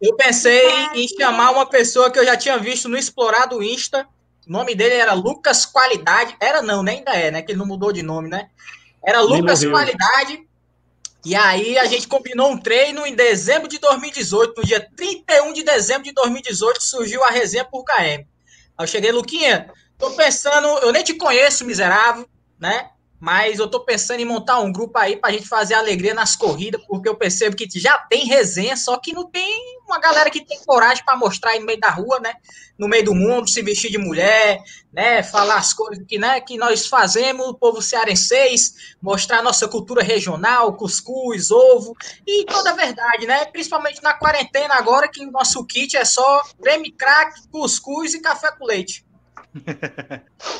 eu 0.00 0.14
pensei 0.16 0.62
em 0.94 1.06
chamar 1.08 1.50
uma 1.50 1.66
pessoa 1.66 2.10
que 2.10 2.18
eu 2.18 2.24
já 2.24 2.36
tinha 2.36 2.56
visto 2.56 2.88
no 2.88 2.96
Explorar 2.96 3.46
do 3.46 3.62
Insta. 3.62 4.06
O 4.46 4.52
nome 4.52 4.74
dele 4.74 4.94
era 4.94 5.12
Lucas 5.12 5.66
Qualidade. 5.66 6.36
Era 6.40 6.62
não, 6.62 6.82
né? 6.82 6.92
Ainda 6.92 7.12
é, 7.12 7.30
né? 7.30 7.42
Que 7.42 7.52
ele 7.52 7.58
não 7.58 7.66
mudou 7.66 7.92
de 7.92 8.02
nome, 8.02 8.28
né? 8.28 8.48
Era 9.04 9.20
Lucas. 9.20 9.64
Qualidade. 9.64 10.47
E 11.24 11.34
aí 11.34 11.76
a 11.78 11.84
gente 11.86 12.06
combinou 12.06 12.50
um 12.50 12.58
treino 12.58 13.06
em 13.06 13.14
dezembro 13.14 13.68
de 13.68 13.78
2018. 13.78 14.54
No 14.56 14.64
dia 14.64 14.88
31 14.96 15.52
de 15.52 15.62
dezembro 15.62 16.04
de 16.04 16.12
2018 16.12 16.82
surgiu 16.82 17.24
a 17.24 17.30
resenha 17.30 17.64
por 17.64 17.84
KM. 17.84 17.98
Aí 17.98 18.26
eu 18.78 18.86
cheguei, 18.86 19.10
Luquinha, 19.10 19.70
tô 19.98 20.12
pensando, 20.12 20.66
eu 20.78 20.92
nem 20.92 21.02
te 21.02 21.14
conheço, 21.14 21.64
miserável, 21.64 22.28
né? 22.58 22.90
Mas 23.20 23.58
eu 23.58 23.68
tô 23.68 23.80
pensando 23.80 24.20
em 24.20 24.24
montar 24.24 24.60
um 24.60 24.72
grupo 24.72 24.96
aí 24.98 25.16
pra 25.16 25.32
gente 25.32 25.48
fazer 25.48 25.74
alegria 25.74 26.14
nas 26.14 26.36
corridas, 26.36 26.80
porque 26.86 27.08
eu 27.08 27.16
percebo 27.16 27.56
que 27.56 27.68
já 27.78 27.98
tem 27.98 28.26
resenha, 28.26 28.76
só 28.76 28.96
que 28.96 29.12
não 29.12 29.28
tem 29.28 29.78
uma 29.84 29.98
galera 29.98 30.30
que 30.30 30.44
tem 30.44 30.58
coragem 30.64 31.04
pra 31.04 31.16
mostrar 31.16 31.52
aí 31.52 31.58
no 31.58 31.66
meio 31.66 31.80
da 31.80 31.90
rua, 31.90 32.20
né? 32.20 32.34
No 32.78 32.86
meio 32.86 33.04
do 33.04 33.14
mundo, 33.14 33.48
se 33.48 33.60
vestir 33.62 33.90
de 33.90 33.98
mulher, 33.98 34.62
né? 34.92 35.22
Falar 35.22 35.56
as 35.56 35.72
coisas 35.72 36.04
que, 36.06 36.18
né, 36.18 36.40
que 36.40 36.56
nós 36.56 36.86
fazemos, 36.86 37.48
o 37.48 37.54
povo 37.54 37.82
cearenseis, 37.82 38.94
mostrar 39.02 39.42
nossa 39.42 39.66
cultura 39.66 40.02
regional, 40.02 40.76
cuscuz, 40.76 41.50
ovo 41.50 41.96
e 42.26 42.44
toda 42.44 42.70
a 42.70 42.74
verdade, 42.74 43.26
né? 43.26 43.46
Principalmente 43.46 44.02
na 44.02 44.14
quarentena 44.14 44.74
agora, 44.74 45.08
que 45.08 45.24
o 45.24 45.30
nosso 45.30 45.64
kit 45.66 45.96
é 45.96 46.04
só 46.04 46.42
creme 46.62 46.92
crack, 46.92 47.48
cuscuz 47.50 48.14
e 48.14 48.20
café 48.20 48.52
com 48.52 48.64
leite. 48.64 49.07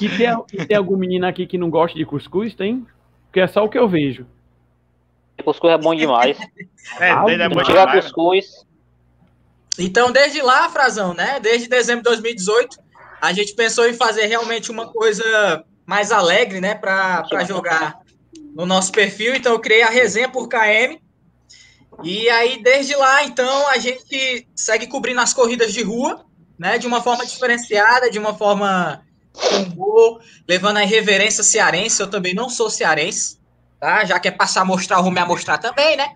E 0.00 0.08
tem, 0.08 0.28
e 0.52 0.66
tem 0.66 0.76
algum 0.76 0.96
menino 0.96 1.26
aqui 1.26 1.46
que 1.46 1.58
não 1.58 1.70
gosta 1.70 1.96
de 1.98 2.04
cuscuz? 2.04 2.54
Tem? 2.54 2.86
Porque 3.26 3.40
é 3.40 3.46
só 3.46 3.64
o 3.64 3.68
que 3.68 3.78
eu 3.78 3.88
vejo. 3.88 4.26
Cuscuz 5.44 5.72
é 5.72 5.78
bom 5.78 5.94
demais. 5.94 6.36
É, 6.98 7.10
Ah, 7.10 7.24
é 7.28 7.48
bom 7.50 7.62
Tirar 7.62 7.86
demais. 7.86 8.04
cuscuz. 8.06 8.46
Então, 9.78 10.10
desde 10.10 10.40
lá, 10.40 10.68
Frazão, 10.70 11.12
né? 11.12 11.38
Desde 11.38 11.68
dezembro 11.68 12.02
de 12.02 12.08
2018, 12.08 12.78
a 13.20 13.32
gente 13.32 13.54
pensou 13.54 13.86
em 13.88 13.92
fazer 13.92 14.26
realmente 14.26 14.70
uma 14.70 14.88
coisa 14.88 15.64
mais 15.84 16.10
alegre, 16.10 16.60
né? 16.60 16.74
Para 16.74 17.44
jogar 17.46 17.98
no 18.54 18.64
nosso 18.64 18.90
perfil. 18.90 19.34
Então, 19.34 19.52
eu 19.52 19.60
criei 19.60 19.82
a 19.82 19.90
resenha 19.90 20.28
por 20.28 20.48
KM. 20.48 20.98
E 22.02 22.28
aí, 22.30 22.62
desde 22.62 22.96
lá, 22.96 23.24
então, 23.24 23.68
a 23.68 23.78
gente 23.78 24.46
segue 24.56 24.86
cobrindo 24.86 25.20
as 25.20 25.34
corridas 25.34 25.72
de 25.72 25.82
rua, 25.82 26.24
né? 26.58 26.78
De 26.78 26.86
uma 26.86 27.02
forma 27.02 27.24
diferenciada, 27.24 28.10
de 28.10 28.18
uma 28.18 28.34
forma 28.34 29.02
com 29.76 30.18
levando 30.48 30.78
a 30.78 30.82
irreverência 30.84 31.42
cearense. 31.42 32.00
Eu 32.00 32.08
também 32.08 32.34
não 32.34 32.48
sou 32.48 32.68
cearense, 32.68 33.38
tá? 33.80 34.04
Já 34.04 34.18
que 34.18 34.28
é 34.28 34.30
passar 34.32 34.62
a 34.62 34.64
mostrar, 34.64 34.98
eu 34.98 35.02
vou 35.02 35.12
me 35.12 35.20
amostrar 35.20 35.58
também, 35.58 35.96
né? 35.96 36.08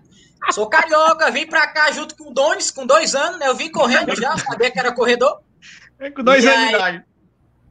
Sou 0.51 0.67
carioca, 0.67 1.31
vim 1.31 1.47
pra 1.47 1.65
cá 1.67 1.89
junto 1.91 2.17
com 2.17 2.29
o 2.29 2.33
Donis, 2.33 2.69
com 2.69 2.85
dois 2.85 3.15
anos, 3.15 3.39
né? 3.39 3.47
Eu 3.47 3.55
vim 3.55 3.71
correndo 3.71 4.13
já, 4.15 4.35
sabia 4.37 4.69
que 4.69 4.79
era 4.79 4.91
corredor. 4.91 5.39
É 5.99 6.11
com 6.11 6.21
dois 6.23 6.43
E 6.43 6.47
anos 6.47 6.59
de 6.59 6.65
aí? 6.65 6.75
idade. 6.75 7.03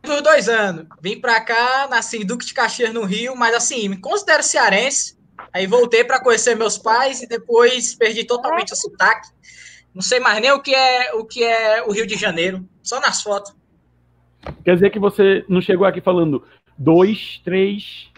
Por 0.00 0.22
dois 0.22 0.48
anos. 0.48 0.86
Vim 1.00 1.20
pra 1.20 1.40
cá, 1.40 1.86
nasci 1.88 2.16
em 2.16 2.26
Duque 2.26 2.46
de 2.46 2.54
Caxias, 2.54 2.92
no 2.92 3.04
Rio, 3.04 3.36
mas 3.36 3.54
assim, 3.54 3.88
me 3.88 4.00
considero 4.00 4.42
cearense. 4.42 5.16
Aí 5.52 5.66
voltei 5.66 6.02
pra 6.02 6.20
conhecer 6.20 6.56
meus 6.56 6.78
pais 6.78 7.20
e 7.20 7.26
depois 7.28 7.94
perdi 7.94 8.24
totalmente 8.24 8.72
o 8.72 8.76
sotaque. 8.76 9.28
Não 9.94 10.02
sei 10.02 10.20
mais 10.20 10.40
nem 10.40 10.52
o 10.52 10.60
que 10.60 10.74
é 10.74 11.12
o 11.14 11.24
que 11.24 11.44
é 11.44 11.82
o 11.82 11.92
Rio 11.92 12.06
de 12.06 12.16
Janeiro, 12.16 12.66
só 12.82 13.00
nas 13.00 13.22
fotos. 13.22 13.54
Quer 14.64 14.74
dizer 14.74 14.90
que 14.90 14.98
você 14.98 15.44
não 15.48 15.60
chegou 15.60 15.86
aqui 15.86 16.00
falando 16.00 16.44
dois, 16.76 17.40
três. 17.44 18.10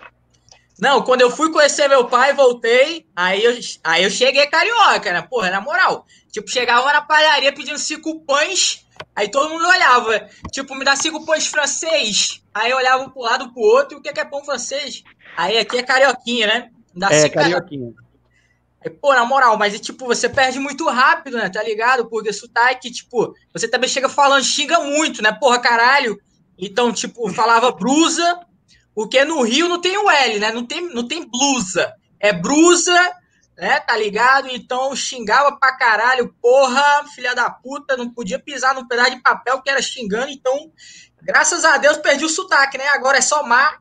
Não, 0.78 1.02
quando 1.02 1.21
eu 1.21 1.31
fui 1.31 1.52
conhecer 1.52 1.88
meu 1.88 2.07
pai, 2.07 2.33
voltei, 2.33 3.07
aí 3.14 3.45
eu, 3.45 3.54
aí 3.85 4.02
eu 4.02 4.11
cheguei 4.11 4.47
carioca, 4.47 5.12
né? 5.12 5.23
Porra, 5.23 5.50
na 5.50 5.61
moral. 5.61 6.04
Tipo, 6.33 6.50
chegava 6.50 6.93
na 6.93 7.00
padaria 7.00 7.52
pedindo 7.52 7.78
cinco 7.78 8.21
pães, 8.21 8.85
aí 9.14 9.28
todo 9.31 9.50
mundo 9.50 9.66
olhava. 9.69 10.28
Tipo, 10.50 10.75
me 10.75 10.85
dá 10.85 10.97
cinco 10.97 11.25
pães 11.25 11.47
francês. 11.47 12.43
Aí 12.52 12.71
eu 12.71 12.76
olhava 12.76 13.09
pro 13.09 13.23
lado 13.23 13.52
pro 13.52 13.62
outro, 13.62 13.97
e 13.97 14.00
o 14.00 14.02
que 14.02 14.12
que 14.12 14.21
é 14.21 14.25
pão 14.25 14.45
francês? 14.45 15.04
Aí 15.37 15.59
aqui 15.59 15.78
é 15.78 15.83
carioquinha, 15.83 16.47
né? 16.47 16.71
Me 16.93 17.00
dá 17.00 17.09
É, 17.12 17.21
cinco 17.23 17.35
carioquinha. 17.35 17.88
Aí, 17.88 18.04
Pô, 18.91 19.14
na 19.14 19.25
moral, 19.25 19.57
mas 19.57 19.79
tipo, 19.81 20.07
você 20.07 20.29
perde 20.29 20.59
muito 20.59 20.87
rápido, 20.88 21.37
né? 21.37 21.49
Tá 21.49 21.62
ligado? 21.62 22.07
Porque 22.07 22.33
sotaque, 22.33 22.91
tipo, 22.91 23.35
você 23.53 23.67
também 23.67 23.88
chega 23.88 24.09
falando, 24.09 24.45
xinga 24.45 24.81
muito, 24.81 25.23
né? 25.23 25.33
Porra, 25.33 25.59
caralho. 25.59 26.19
Então, 26.59 26.93
tipo, 26.93 27.29
falava 27.33 27.73
brusa, 27.73 28.41
porque 28.95 29.25
no 29.25 29.43
Rio 29.43 29.69
não 29.69 29.81
tem 29.81 29.97
o 29.97 30.11
L, 30.11 30.38
né? 30.38 30.53
Não 30.53 30.67
tem, 30.67 30.83
não 30.93 31.07
tem 31.07 31.26
blusa. 31.26 31.93
É 32.21 32.33
brusa, 32.33 32.93
né? 33.57 33.81
Tá 33.81 33.97
ligado? 33.97 34.49
Então 34.50 34.95
xingava 34.95 35.57
pra 35.57 35.76
caralho, 35.76 36.35
porra, 36.41 37.05
filha 37.14 37.35
da 37.35 37.50
puta, 37.50 37.97
não 37.97 38.11
podia 38.11 38.38
pisar 38.38 38.75
num 38.75 38.87
pedaço 38.87 39.12
de 39.12 39.23
papel 39.23 39.61
que 39.62 39.71
era 39.71 39.81
xingando. 39.81 40.31
Então, 40.31 40.71
graças 41.23 41.64
a 41.64 41.76
Deus, 41.79 41.97
perdi 41.99 42.25
o 42.25 42.29
sotaque, 42.29 42.79
né? 42.79 42.87
Agora 42.88 43.19
é 43.19 43.23
só 43.23 43.43
mar. 43.43 43.79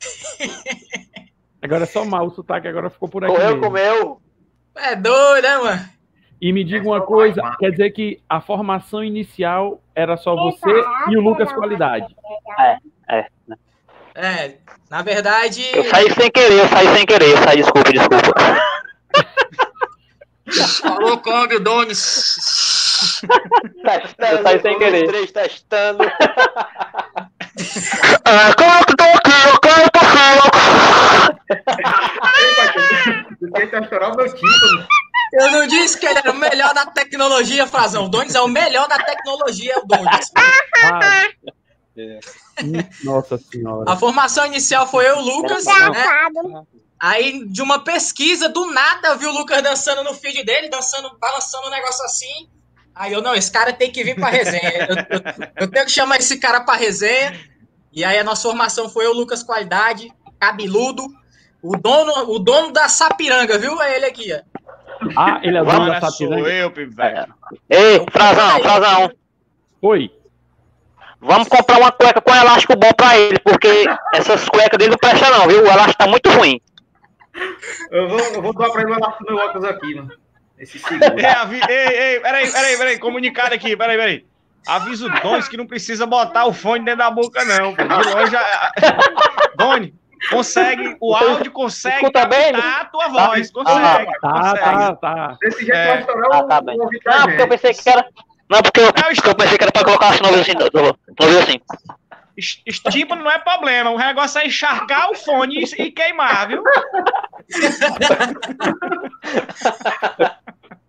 Agora 1.62 1.84
é 1.84 1.86
só 1.86 2.04
mal 2.04 2.26
o 2.26 2.34
sotaque, 2.34 2.66
agora 2.66 2.88
ficou 2.88 3.06
por 3.06 3.22
aqui. 3.22 3.34
Correu, 3.34 3.50
mesmo. 3.50 3.62
comeu. 3.62 4.22
É 4.74 4.96
doido, 4.96 5.44
né, 5.44 5.56
mano? 5.58 5.88
E 6.40 6.52
me 6.52 6.64
diga 6.64 6.88
uma 6.88 7.02
coisa, 7.02 7.42
quer 7.58 7.70
dizer 7.70 7.90
que 7.90 8.22
a 8.26 8.40
formação 8.40 9.04
inicial 9.04 9.82
era 9.94 10.16
só 10.16 10.34
você 10.34 10.84
e 11.10 11.16
o 11.18 11.20
Lucas 11.20 11.52
Qualidade. 11.52 12.16
É, 14.14 14.54
na 14.88 15.02
verdade. 15.02 15.62
Eu 15.72 15.84
saí 15.84 16.10
sem 16.12 16.30
querer, 16.30 16.60
eu 16.60 16.68
saí 16.68 16.88
sem 16.96 17.06
querer. 17.06 17.30
Eu 17.30 17.36
saí, 17.38 17.56
desculpa, 17.58 17.92
desculpa. 17.92 18.32
Falou 20.82 21.18
Kong, 21.18 21.58
Donis. 21.60 23.20
Eu 23.22 24.42
saí 24.42 24.60
sem 24.60 24.78
querer. 24.78 25.06
Três 25.06 25.30
testando. 25.30 26.04
Ah, 28.24 28.54
como 28.56 28.86
que 28.86 28.96
tô 28.96 29.04
aqui? 29.04 29.32
Eu 29.48 29.58
quero 29.60 29.90
Eu 33.20 33.29
meu 34.16 34.26
título. 34.34 34.86
Eu 35.32 35.50
não 35.52 35.66
disse 35.66 35.98
que 35.98 36.06
ele 36.06 36.18
era 36.18 36.32
o 36.32 36.36
melhor 36.36 36.74
da 36.74 36.86
tecnologia, 36.86 37.66
Frazão. 37.66 38.04
O 38.06 38.08
Donis 38.08 38.34
é 38.34 38.40
o 38.40 38.48
melhor 38.48 38.88
da 38.88 38.98
tecnologia, 38.98 39.74
o 39.78 39.86
Donis. 39.86 40.30
Ah, 40.36 41.28
Nossa 43.04 43.38
senhora. 43.38 43.90
A 43.90 43.96
formação 43.96 44.44
inicial 44.46 44.86
foi 44.86 45.08
eu, 45.08 45.20
Lucas, 45.20 45.64
né? 45.90 46.02
Aí, 46.98 47.46
de 47.48 47.62
uma 47.62 47.82
pesquisa, 47.82 48.48
do 48.48 48.70
nada, 48.72 49.08
eu 49.08 49.18
vi 49.18 49.26
o 49.26 49.32
Lucas 49.32 49.62
dançando 49.62 50.04
no 50.04 50.12
feed 50.14 50.44
dele, 50.44 50.68
dançando, 50.68 51.16
balançando 51.18 51.66
um 51.66 51.70
negócio 51.70 52.04
assim. 52.04 52.48
Aí 52.94 53.12
eu, 53.12 53.22
não, 53.22 53.34
esse 53.34 53.50
cara 53.50 53.72
tem 53.72 53.90
que 53.90 54.04
vir 54.04 54.16
pra 54.16 54.28
resenha. 54.28 54.86
Eu, 54.88 54.96
eu- 54.96 55.52
eu 55.62 55.70
tenho 55.70 55.86
que 55.86 55.92
chamar 55.92 56.18
esse 56.18 56.38
cara 56.38 56.60
pra 56.60 56.74
resenha. 56.74 57.38
E 57.92 58.04
aí 58.04 58.18
a 58.18 58.24
nossa 58.24 58.42
formação 58.42 58.88
foi 58.88 59.06
eu, 59.06 59.12
Lucas 59.14 59.42
Qualidade, 59.42 60.12
cabeludo, 60.38 61.06
o 61.62 61.76
dono, 61.76 62.12
o 62.30 62.38
dono 62.38 62.72
da 62.72 62.88
Sapiranga, 62.88 63.58
viu? 63.58 63.80
É 63.80 63.96
ele 63.96 64.06
aqui, 64.06 64.32
ó. 64.32 64.40
Ah, 65.16 65.40
ele 65.42 65.56
é 65.58 65.60
dono 65.64 65.86
da 65.86 65.96
Agora 65.96 66.00
sou 66.00 66.10
Sapiranga. 66.10 66.48
eu, 66.52 66.70
velho. 66.70 67.34
Ei, 67.68 68.04
Frazão, 68.10 68.60
Frazão. 68.60 69.10
Oi. 69.82 70.10
Vamos 71.20 71.48
comprar 71.48 71.78
uma 71.78 71.92
cueca 71.92 72.20
com 72.20 72.34
elástico 72.34 72.74
bom 72.76 72.90
pra 72.96 73.18
ele, 73.18 73.38
porque 73.40 73.84
essas 74.14 74.48
cuecas 74.48 74.78
dele 74.78 74.90
não 74.92 74.98
prestam 74.98 75.30
não, 75.30 75.46
viu? 75.48 75.62
O 75.62 75.66
elástico 75.66 75.98
tá 75.98 76.06
muito 76.06 76.30
ruim. 76.30 76.60
Eu 77.90 78.08
vou, 78.08 78.18
eu 78.18 78.42
vou 78.42 78.52
doar 78.54 78.70
pra 78.72 78.82
ele 78.82 78.92
o 78.92 78.96
meu 79.28 79.36
óculos 79.36 79.64
aqui, 79.68 79.94
mano. 79.94 80.10
Esse 80.58 80.78
seguro. 80.78 81.18
Ei, 81.18 81.24
avi... 81.26 81.60
ei, 81.68 81.88
ei, 82.14 82.20
peraí, 82.20 82.50
peraí, 82.50 82.76
peraí, 82.78 82.98
comunicado 82.98 83.54
aqui, 83.54 83.76
peraí, 83.76 83.96
peraí. 83.96 84.26
Avisa 84.66 85.06
o 85.06 85.20
Donis 85.20 85.48
que 85.48 85.56
não 85.56 85.66
precisa 85.66 86.04
botar 86.06 86.44
o 86.46 86.52
fone 86.52 86.84
dentro 86.84 86.98
da 86.98 87.10
boca, 87.10 87.42
não. 87.44 87.72
De 87.74 87.84
longe, 88.14 88.36
a- 88.36 88.72
Doni, 89.56 89.94
consegue, 90.28 90.96
o 91.00 91.14
áudio 91.14 91.50
consegue 91.52 91.96
Escuta 91.96 92.26
bem? 92.26 92.52
a 92.54 92.84
tua 92.84 93.08
voz, 93.08 93.50
consegue, 93.50 94.12
Tá, 94.20 94.30
consegue. 94.30 94.60
tá, 94.60 94.96
tá. 94.96 95.36
Desse 95.40 95.58
jeito 95.64 95.72
É. 95.74 95.86
vai 95.86 96.00
estourar 96.00 96.30
Ah, 96.34 96.42
tá 96.44 96.60
bem. 96.60 96.76
Não, 96.76 96.88
porque 97.26 97.42
eu 97.42 97.48
pensei 97.48 97.72
que 97.74 97.88
era. 97.88 98.06
Não, 98.48 98.62
porque 98.62 98.80
eu, 98.80 98.92
porque 98.92 99.28
eu 99.28 99.34
pensei 99.36 99.56
que 99.58 99.64
era 99.64 99.72
pra 99.72 99.84
colocar 99.84 100.08
assim 100.08 100.22
no 100.22 100.28
ouvido 100.28 100.40
assim. 100.40 100.52
No, 100.74 100.82
no, 100.82 100.88
no 100.88 101.26
ouvido 101.26 101.38
assim. 101.38 101.60
Es- 102.36 102.62
Estímulo 102.66 103.22
não 103.22 103.30
é 103.30 103.38
problema, 103.38 103.90
o 103.90 103.98
negócio 103.98 104.40
é 104.40 104.46
encharcar 104.46 105.10
o 105.10 105.14
fone 105.14 105.62
e, 105.64 105.82
e 105.82 105.90
queimar, 105.90 106.48
viu? 106.48 106.62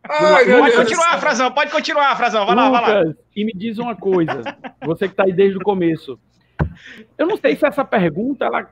Ai, 0.10 0.46
Pode 0.46 0.76
continuar. 0.76 1.20
Frazão, 1.20 1.52
pode 1.52 1.72
continuar, 1.72 2.16
Frazão, 2.18 2.46
vai 2.46 2.56
lá, 2.56 2.70
vai 2.70 2.82
lá. 2.82 3.00
Lucas, 3.02 3.16
e 3.36 3.46
me 3.46 3.54
diz 3.54 3.78
uma 3.78 3.96
coisa. 3.96 4.42
Você 4.86 5.08
que 5.08 5.16
tá 5.16 5.24
aí 5.24 5.34
desde 5.34 5.58
o 5.58 5.62
começo. 5.62 6.20
Eu 7.18 7.28
não 7.28 7.38
sei 7.38 7.56
se 7.56 7.66
essa 7.66 7.84
pergunta 7.86 8.46
ela 8.46 8.70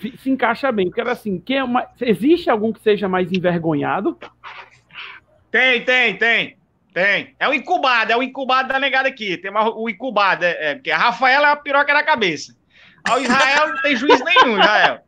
fi- 0.00 0.16
se 0.16 0.30
encaixa 0.30 0.70
bem, 0.72 0.86
porque 0.86 1.00
era 1.00 1.12
assim, 1.12 1.38
quem 1.38 1.58
é 1.58 1.64
uma, 1.64 1.86
existe 2.00 2.48
algum 2.50 2.72
que 2.72 2.80
seja 2.80 3.08
mais 3.08 3.30
envergonhado? 3.32 4.18
Tem, 5.50 5.84
tem, 5.84 6.16
tem. 6.16 6.56
Tem. 6.94 7.34
É 7.40 7.48
o 7.48 7.54
incubado, 7.54 8.12
é 8.12 8.16
o 8.16 8.22
incubado 8.22 8.68
da 8.68 8.78
negada 8.78 9.08
aqui. 9.08 9.36
Tem 9.38 9.50
mais 9.50 9.66
o 9.74 9.88
incubado, 9.88 10.44
é, 10.44 10.56
é, 10.70 10.74
porque 10.74 10.90
a 10.90 10.98
Rafaela 10.98 11.48
é 11.48 11.52
a 11.52 11.56
piroca 11.56 11.92
na 11.94 12.02
cabeça. 12.02 12.54
O 13.10 13.18
Israel 13.18 13.68
não 13.68 13.82
tem 13.82 13.96
juiz 13.96 14.22
nenhum, 14.22 14.58
Israel. 14.58 15.00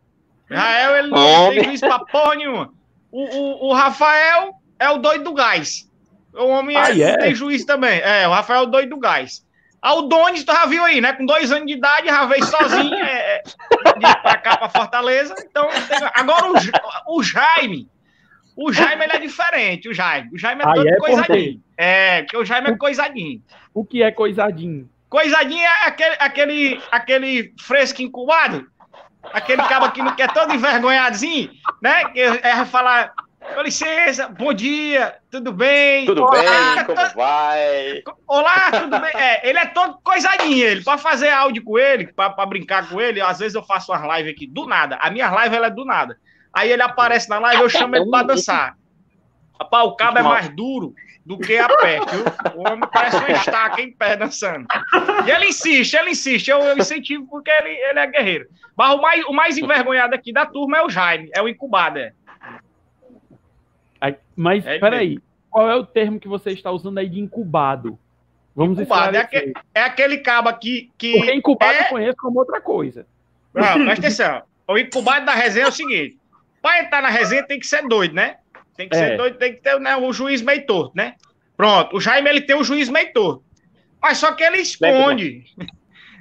Israel, 0.51 0.97
ele 0.97 1.09
não 1.09 1.51
tem 1.51 1.65
juiz 1.65 1.81
pra 1.81 1.99
porra 2.01 2.35
nenhuma. 2.37 2.73
O, 3.13 3.23
o, 3.23 3.69
o 3.69 3.73
Rafael 3.75 4.55
é 4.79 4.89
o 4.91 4.97
doido 4.99 5.25
do 5.25 5.35
gás. 5.35 5.89
O 6.35 6.47
homem 6.49 6.77
Ah, 6.77 6.91
é, 6.91 7.01
é? 7.01 7.17
tem 7.19 7.35
juiz 7.35 7.65
também. 7.65 8.01
É, 8.01 8.27
o 8.27 8.31
Rafael 8.33 8.61
é 8.61 8.63
o 8.63 8.71
doido 8.71 8.91
do 8.91 8.99
gás. 8.99 9.45
Ah, 9.85 9.97
o 9.97 10.03
Donis, 10.09 10.43
tu 10.45 10.51
já 10.51 10.65
viu 10.65 10.83
aí, 10.83 10.99
né? 10.99 11.13
Com 11.13 11.27
dois 11.27 11.53
anos 11.53 11.67
de 11.67 11.75
idade, 11.75 12.07
já 12.07 12.25
veio 12.25 12.43
sozinho 12.47 12.95
é, 12.95 13.37
é, 13.37 13.43
de 13.43 14.23
pra 14.23 14.39
cá, 14.39 14.57
pra 14.57 14.71
Fortaleza. 14.71 15.35
Então, 15.47 15.69
agora 16.15 16.47
o, 16.51 17.19
o 17.19 17.23
Jaime. 17.23 17.87
O 18.57 18.73
Jaime, 18.73 19.05
ele 19.05 19.13
é 19.13 19.19
diferente, 19.19 19.87
o 19.87 19.93
Jaime. 19.93 20.31
O 20.33 20.39
Jaime 20.39 20.63
é 20.63 20.73
todo 20.73 20.89
é, 20.89 20.97
coisadinho. 20.97 21.63
É, 21.77 22.23
porque 22.23 22.37
o 22.39 22.45
Jaime 22.47 22.71
é 22.71 22.77
coisadinho. 22.79 23.43
O 23.75 23.85
que 23.85 24.03
é 24.03 24.11
coisadinho? 24.11 24.89
Coisadinho 25.11 25.63
é 25.63 25.87
aquele, 25.87 26.17
aquele, 26.19 26.83
aquele 26.91 27.55
fresco 27.61 28.01
incubado. 28.01 28.67
Aquele 29.35 29.63
cabo 29.65 29.93
que 29.93 30.03
não 30.03 30.17
quer 30.17 30.33
todo 30.33 30.55
envergonhadinho, 30.55 31.51
né? 31.83 32.07
Que 32.07 32.21
é 32.21 32.65
falar, 32.65 33.13
com 33.53 33.61
licença, 33.63 34.29
bom 34.29 34.53
dia, 34.53 35.17
tudo 35.31 35.53
bem? 35.53 36.07
Tudo 36.07 36.23
Olá, 36.23 36.77
bem? 36.77 36.85
Como 36.87 37.09
to- 37.09 37.15
vai? 37.15 38.03
Olá, 38.27 38.71
tudo 38.73 38.99
bem? 39.01 39.11
É, 39.15 39.49
ele 39.49 39.59
é 39.59 39.67
todo 39.67 39.99
coisadinho, 40.03 40.65
ele. 40.67 40.83
Pra 40.85 40.97
fazer 40.99 41.31
áudio 41.31 41.63
com 41.63 41.79
ele, 41.79 42.07
pra, 42.13 42.31
pra 42.31 42.47
brincar 42.47 42.89
com 42.89 43.01
ele, 43.01 43.21
às 43.21 43.39
vezes 43.39 43.55
eu 43.55 43.63
faço 43.63 43.93
umas 43.93 44.17
lives 44.17 44.33
aqui 44.35 44.47
do 44.47 44.67
nada. 44.67 44.97
A 45.01 45.11
minha 45.11 45.31
live 45.31 45.55
ela 45.57 45.67
é 45.67 45.71
do 45.71 45.85
nada. 45.85 46.17
Aí 46.53 46.71
ele 46.71 46.83
aparece 46.83 47.29
na 47.29 47.39
live, 47.39 47.63
eu 47.63 47.69
chamo 47.69 47.97
ele 47.97 48.09
pra 48.09 48.23
dançar. 48.23 48.77
Rapaz, 49.61 49.85
o 49.87 49.93
cabo 49.97 50.19
é 50.19 50.23
mais 50.23 50.49
duro 50.49 50.95
do 51.25 51.39
que 51.39 51.57
a 51.57 51.69
pé, 51.69 52.01
viu? 52.01 52.25
O 52.55 52.69
homem 52.69 52.89
parece 52.93 53.17
uma 53.17 53.31
estaca 53.31 53.81
em 53.81 53.91
pé 53.93 54.17
dançando. 54.17 54.67
E 55.27 55.31
ele 55.31 55.47
insiste, 55.47 55.95
ele 55.95 56.11
insiste. 56.11 56.49
Eu, 56.49 56.59
eu 56.61 56.77
incentivo 56.77 57.27
porque 57.29 57.51
ele, 57.51 57.71
ele 57.71 57.99
é 57.99 58.07
guerreiro. 58.07 58.47
Mas 58.77 58.93
o 58.95 59.01
mais, 59.01 59.25
o 59.27 59.33
mais 59.33 59.57
envergonhado 59.59 60.15
aqui 60.15 60.33
da 60.33 60.45
turma 60.45 60.79
é 60.79 60.83
o 60.85 60.91
Jaime, 60.91 61.31
é 61.35 61.41
o 61.41 61.49
incubado, 61.49 61.99
é. 61.99 62.13
Mas, 64.37 64.67
É 64.67 64.79
peraí, 64.79 65.19
qual 65.51 65.71
é 65.71 65.75
o 65.77 65.85
termo 65.87 66.19
que 66.19 66.29
você 66.29 66.51
está 66.51 66.71
usando 66.71 66.99
aí 66.99 67.09
de 67.09 67.21
incubado? 67.21 67.99
Vamos 68.57 68.79
Incubado, 68.79 69.17
é 69.17 69.21
esclarecer. 69.21 69.53
É 69.75 69.83
aquele 69.83 70.19
cabo 70.19 70.49
aqui 70.49 70.91
que. 70.97 71.13
Porque 71.17 71.35
incubado 71.35 71.73
é- 71.73 71.81
eu 71.83 71.87
conheço 71.87 72.17
como 72.19 72.39
outra 72.39 72.61
coisa. 72.61 73.07
Não, 73.53 73.63
presta 73.85 73.93
atenção. 74.07 74.43
O 74.69 74.79
incubado 74.79 75.27
da 75.27 75.33
resenha 75.35 75.67
é 75.67 75.69
o 75.69 75.73
seguinte: 75.73 76.19
para 76.63 76.81
entrar 76.83 77.03
na 77.03 77.09
resenha 77.09 77.43
tem 77.47 77.59
que 77.59 77.67
ser 77.67 77.83
doido, 77.87 78.15
né? 78.15 78.37
Tem 78.77 78.89
que 78.89 78.97
É. 78.97 78.99
ser 78.99 79.17
doido, 79.17 79.39
tem 79.39 79.55
que 79.55 79.61
ter 79.61 79.79
né, 79.81 79.97
o 79.97 80.13
juiz 80.13 80.41
meio 80.43 80.65
torto, 80.67 80.93
né? 80.97 81.15
Pronto, 81.57 81.97
o 81.97 82.01
Jaime 82.01 82.29
ele 82.29 82.41
tem 82.41 82.57
o 82.57 82.65
juiz 82.65 82.89
meio 82.89 83.13
torto. 83.13 83.45
Mas 84.03 84.19
só 84.19 84.33
que 84.33 84.43
ele 84.43 84.59
esconde. 84.59 85.45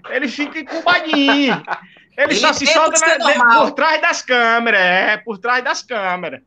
Ele 0.09 0.27
fica 0.27 0.59
incubadinho. 0.59 1.63
Ele, 2.15 2.33
Ele 2.33 2.35
só 2.35 2.53
se 2.53 2.65
solta 2.67 2.99
na- 3.17 3.59
por 3.61 3.71
trás 3.71 3.99
das 4.01 4.21
câmeras, 4.21 4.79
é, 4.81 5.17
por 5.17 5.37
trás 5.39 5.63
das 5.63 5.81
câmeras. 5.81 6.41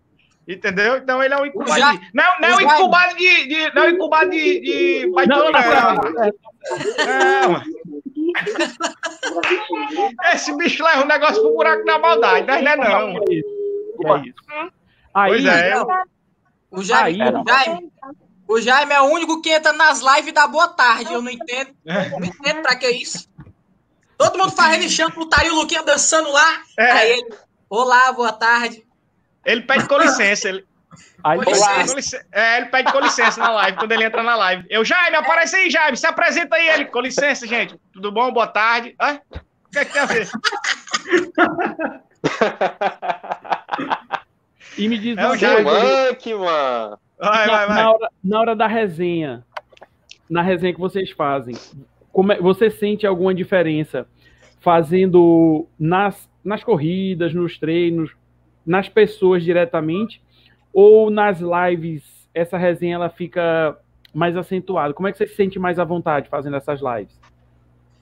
Entendeu? 0.49 0.97
Então 0.99 1.23
ele 1.23 1.35
é 1.35 1.37
um 1.39 1.47
incubadinho. 1.47 1.77
Ja- 1.79 2.01
não, 2.15 2.41
não 2.41 2.49
é 2.49 2.53
o 2.55 2.57
um 2.57 2.61
incubado 2.61 3.17
de, 3.17 3.47
de- 3.49 3.75
Não 3.75 3.83
é 3.83 3.87
um 3.87 3.91
incubado 3.91 4.31
de. 4.31 4.61
de... 4.61 5.07
Não, 5.27 5.51
não. 5.51 5.95
Não, 7.07 7.53
mano. 7.53 7.65
Esse 10.33 10.57
bicho 10.57 10.85
leva 10.85 11.03
o 11.03 11.07
negócio 11.07 11.41
pro 11.43 11.53
buraco 11.55 11.85
da 11.85 11.99
maldade, 11.99 12.47
não 12.63 12.71
é 12.73 12.77
não. 12.77 13.09
É 13.19 13.25
isso. 13.31 13.49
É 14.05 14.21
isso. 14.29 14.73
Aí, 15.15 15.31
Pois 15.31 15.45
é. 15.47 15.75
O 16.71 16.83
Jaime, 16.83 17.23
Aí, 17.23 17.31
o 17.31 17.45
Jaime, 17.49 17.93
o 18.49 18.61
Jaime 18.61 18.93
é 18.93 19.01
o 19.01 19.05
único 19.07 19.41
que 19.41 19.51
entra 19.51 19.73
nas 19.73 20.01
lives 20.01 20.33
da 20.35 20.47
boa 20.47 20.69
tarde. 20.69 21.13
Eu 21.13 21.23
não 21.23 21.31
entendo. 21.31 21.71
Não 21.85 22.25
entendo 22.25 22.63
pra 22.63 22.77
que 22.77 22.89
isso. 22.91 23.29
Todo 24.19 24.39
mundo 24.39 24.53
fazendo 24.53 24.85
enxame, 24.85 25.13
putaria, 25.13 25.53
o 25.53 25.57
Luquinha 25.57 25.83
dançando 25.83 26.31
lá. 26.31 26.63
É. 26.79 26.91
Aí 26.91 27.11
ele, 27.13 27.35
olá, 27.69 28.13
boa 28.13 28.33
tarde. 28.33 28.86
Ele 29.47 29.63
pede 29.63 29.87
com 29.89 29.97
licença. 29.97 30.49
Ele, 30.49 30.65
aí, 31.25 31.39
Com 31.39 31.51
licença. 31.51 31.75
pede 31.75 31.89
com 31.91 31.97
licença. 31.97 32.27
É, 32.33 32.57
ele 32.59 32.67
pede 32.67 32.93
com 32.93 33.01
licença 33.01 33.41
na 33.41 33.51
live, 33.53 33.79
quando 33.79 33.93
ele 33.93 34.05
entra 34.05 34.23
na 34.23 34.35
live. 34.37 34.67
Eu, 34.69 34.85
Jaime, 34.85 35.17
aparece 35.17 35.57
aí, 35.57 35.71
Jaime. 35.71 35.97
Se 35.97 36.07
apresenta 36.07 36.57
aí 36.57 36.69
ele. 36.69 36.85
Com 36.87 37.01
licença, 37.01 37.47
gente. 37.47 37.79
Tudo 37.93 38.11
bom? 38.13 38.31
Boa 38.33 38.49
tarde. 38.49 38.95
Ah, 38.99 39.21
o 39.33 39.71
que 39.71 39.79
é 39.79 39.85
que 39.85 39.93
tem 39.93 40.03
a 40.03 40.07
ver? 40.07 40.29
e 44.79 44.89
me 44.89 44.99
diz 44.99 45.17
É 45.17 45.29
o 45.29 45.37
Jaime. 45.37 45.65
Monkey, 45.71 46.35
mano. 46.35 46.99
Vai, 47.19 47.47
na, 47.47 47.53
vai, 47.57 47.67
vai. 47.67 47.77
na 47.83 47.93
hora, 47.93 48.09
na 48.23 48.41
hora 48.41 48.57
da 48.57 48.67
resenha, 48.67 49.45
na 50.29 50.43
resenha 50.43 50.75
que 50.75 50.81
vocês 50.81 51.11
fazem, 51.13 51.55
como 52.13 52.33
é- 52.33 52.41
você 52.41 52.69
sente 52.71 53.07
alguma 53.07 53.35
diferença 53.35 54.07
fazendo 54.61 55.67
nas, 55.79 56.29
nas 56.45 56.63
corridas, 56.63 57.33
nos 57.33 57.59
treinos, 57.59 58.11
nas 58.67 58.89
pessoas 58.89 59.45
diretamente, 59.45 60.23
ou 60.73 61.11
nas 61.11 61.39
lives 61.41 62.03
essa 62.35 62.59
resenha 62.59 62.97
ela 62.97 63.09
fica 63.09 63.79
mais 64.13 64.37
acentuada? 64.37 64.93
Como 64.93 65.09
é 65.09 65.13
que 65.13 65.19
você 65.19 65.27
se 65.27 65.37
sente 65.37 65.59
mais 65.59 65.79
à 65.79 65.85
vontade 65.85 66.29
fazendo 66.29 66.57
essas 66.57 66.81
lives? 66.81 67.19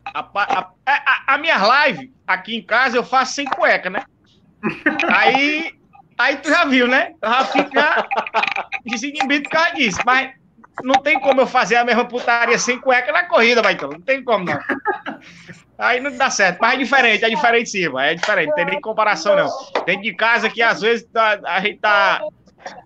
A, 0.04 0.20
a, 0.20 0.70
a, 0.86 1.34
a 1.34 1.38
minha 1.38 1.56
live 1.56 2.12
aqui 2.26 2.56
em 2.56 2.62
casa 2.62 2.96
eu 2.96 3.04
faço 3.04 3.34
sem 3.34 3.46
cueca, 3.46 3.88
né? 3.90 4.02
Aí, 5.12 5.72
aí 6.18 6.36
tu 6.38 6.48
já 6.48 6.64
viu, 6.64 6.88
né? 6.88 7.14
Eu 7.20 7.30
já 7.30 7.44
fico 7.44 7.70
já 7.72 8.06
desinibido 8.84 9.44
por 9.44 9.50
causa 9.50 9.74
disso. 9.74 9.98
Mas 10.04 10.32
não 10.82 10.94
tem 10.94 11.20
como 11.20 11.40
eu 11.40 11.46
fazer 11.46 11.76
a 11.76 11.84
mesma 11.84 12.04
putaria 12.04 12.58
sem 12.58 12.78
cueca 12.78 13.12
na 13.12 13.26
corrida, 13.26 13.62
vai 13.62 13.74
então. 13.74 13.90
Não 13.90 14.00
tem 14.00 14.22
como, 14.22 14.44
não. 14.44 14.58
Aí 15.78 16.00
não 16.00 16.16
dá 16.16 16.30
certo. 16.30 16.58
Mas 16.60 16.74
é 16.74 16.76
diferente, 16.78 17.24
é 17.24 17.28
diferente 17.28 17.70
sim, 17.70 17.88
vai. 17.88 18.12
É 18.12 18.14
diferente, 18.14 18.48
não 18.48 18.54
tem 18.54 18.64
nem 18.66 18.80
comparação, 18.80 19.34
não. 19.36 19.48
Dentro 19.84 20.02
de 20.02 20.14
casa 20.14 20.48
que 20.48 20.62
às 20.62 20.80
vezes 20.80 21.06
tá- 21.12 21.40
a 21.44 21.60
gente 21.60 21.78
tá. 21.78 22.20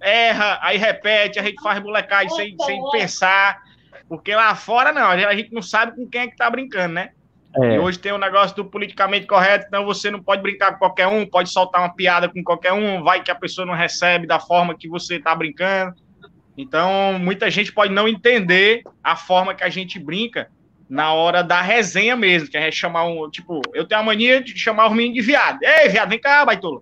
Erra, 0.00 0.58
aí 0.60 0.76
repete, 0.76 1.38
a 1.38 1.42
gente 1.42 1.62
faz 1.62 1.80
molecagem 1.80 2.30
sem, 2.30 2.56
sem 2.64 2.90
pensar. 2.90 3.58
Porque 4.08 4.34
lá 4.34 4.54
fora, 4.54 4.90
não, 4.92 5.06
a 5.06 5.34
gente 5.36 5.52
não 5.52 5.62
sabe 5.62 5.94
com 5.94 6.08
quem 6.08 6.22
é 6.22 6.26
que 6.28 6.36
tá 6.36 6.50
brincando, 6.50 6.94
né? 6.94 7.10
É, 7.56 7.74
E 7.74 7.78
hoje 7.78 7.98
tem 7.98 8.12
o 8.12 8.18
negócio 8.18 8.56
do 8.56 8.64
politicamente 8.64 9.26
correto, 9.26 9.66
então 9.68 9.84
você 9.84 10.10
não 10.10 10.22
pode 10.22 10.42
brincar 10.42 10.72
com 10.72 10.78
qualquer 10.78 11.06
um, 11.06 11.26
pode 11.26 11.50
soltar 11.50 11.80
uma 11.80 11.94
piada 11.94 12.28
com 12.28 12.42
qualquer 12.42 12.72
um, 12.72 13.02
vai 13.02 13.22
que 13.22 13.30
a 13.30 13.34
pessoa 13.34 13.66
não 13.66 13.74
recebe 13.74 14.26
da 14.26 14.38
forma 14.40 14.76
que 14.76 14.88
você 14.88 15.16
está 15.16 15.34
brincando. 15.34 15.94
Então, 16.56 17.18
muita 17.20 17.50
gente 17.50 17.72
pode 17.72 17.92
não 17.92 18.08
entender 18.08 18.82
a 19.02 19.14
forma 19.14 19.54
que 19.54 19.62
a 19.62 19.68
gente 19.68 19.98
brinca, 19.98 20.50
na 20.88 21.12
hora 21.12 21.42
da 21.42 21.60
resenha 21.60 22.16
mesmo, 22.16 22.48
que 22.48 22.56
a 22.56 22.62
gente 22.62 22.76
chamar 22.76 23.04
um, 23.04 23.28
tipo, 23.30 23.60
eu 23.74 23.86
tenho 23.86 24.00
a 24.00 24.04
mania 24.04 24.42
de 24.42 24.56
chamar 24.58 24.88
os 24.88 24.96
meninos 24.96 25.16
de 25.16 25.22
viado. 25.22 25.58
Ei, 25.62 25.88
viado, 25.88 26.08
vem 26.08 26.20
cá, 26.20 26.44
baitola. 26.44 26.80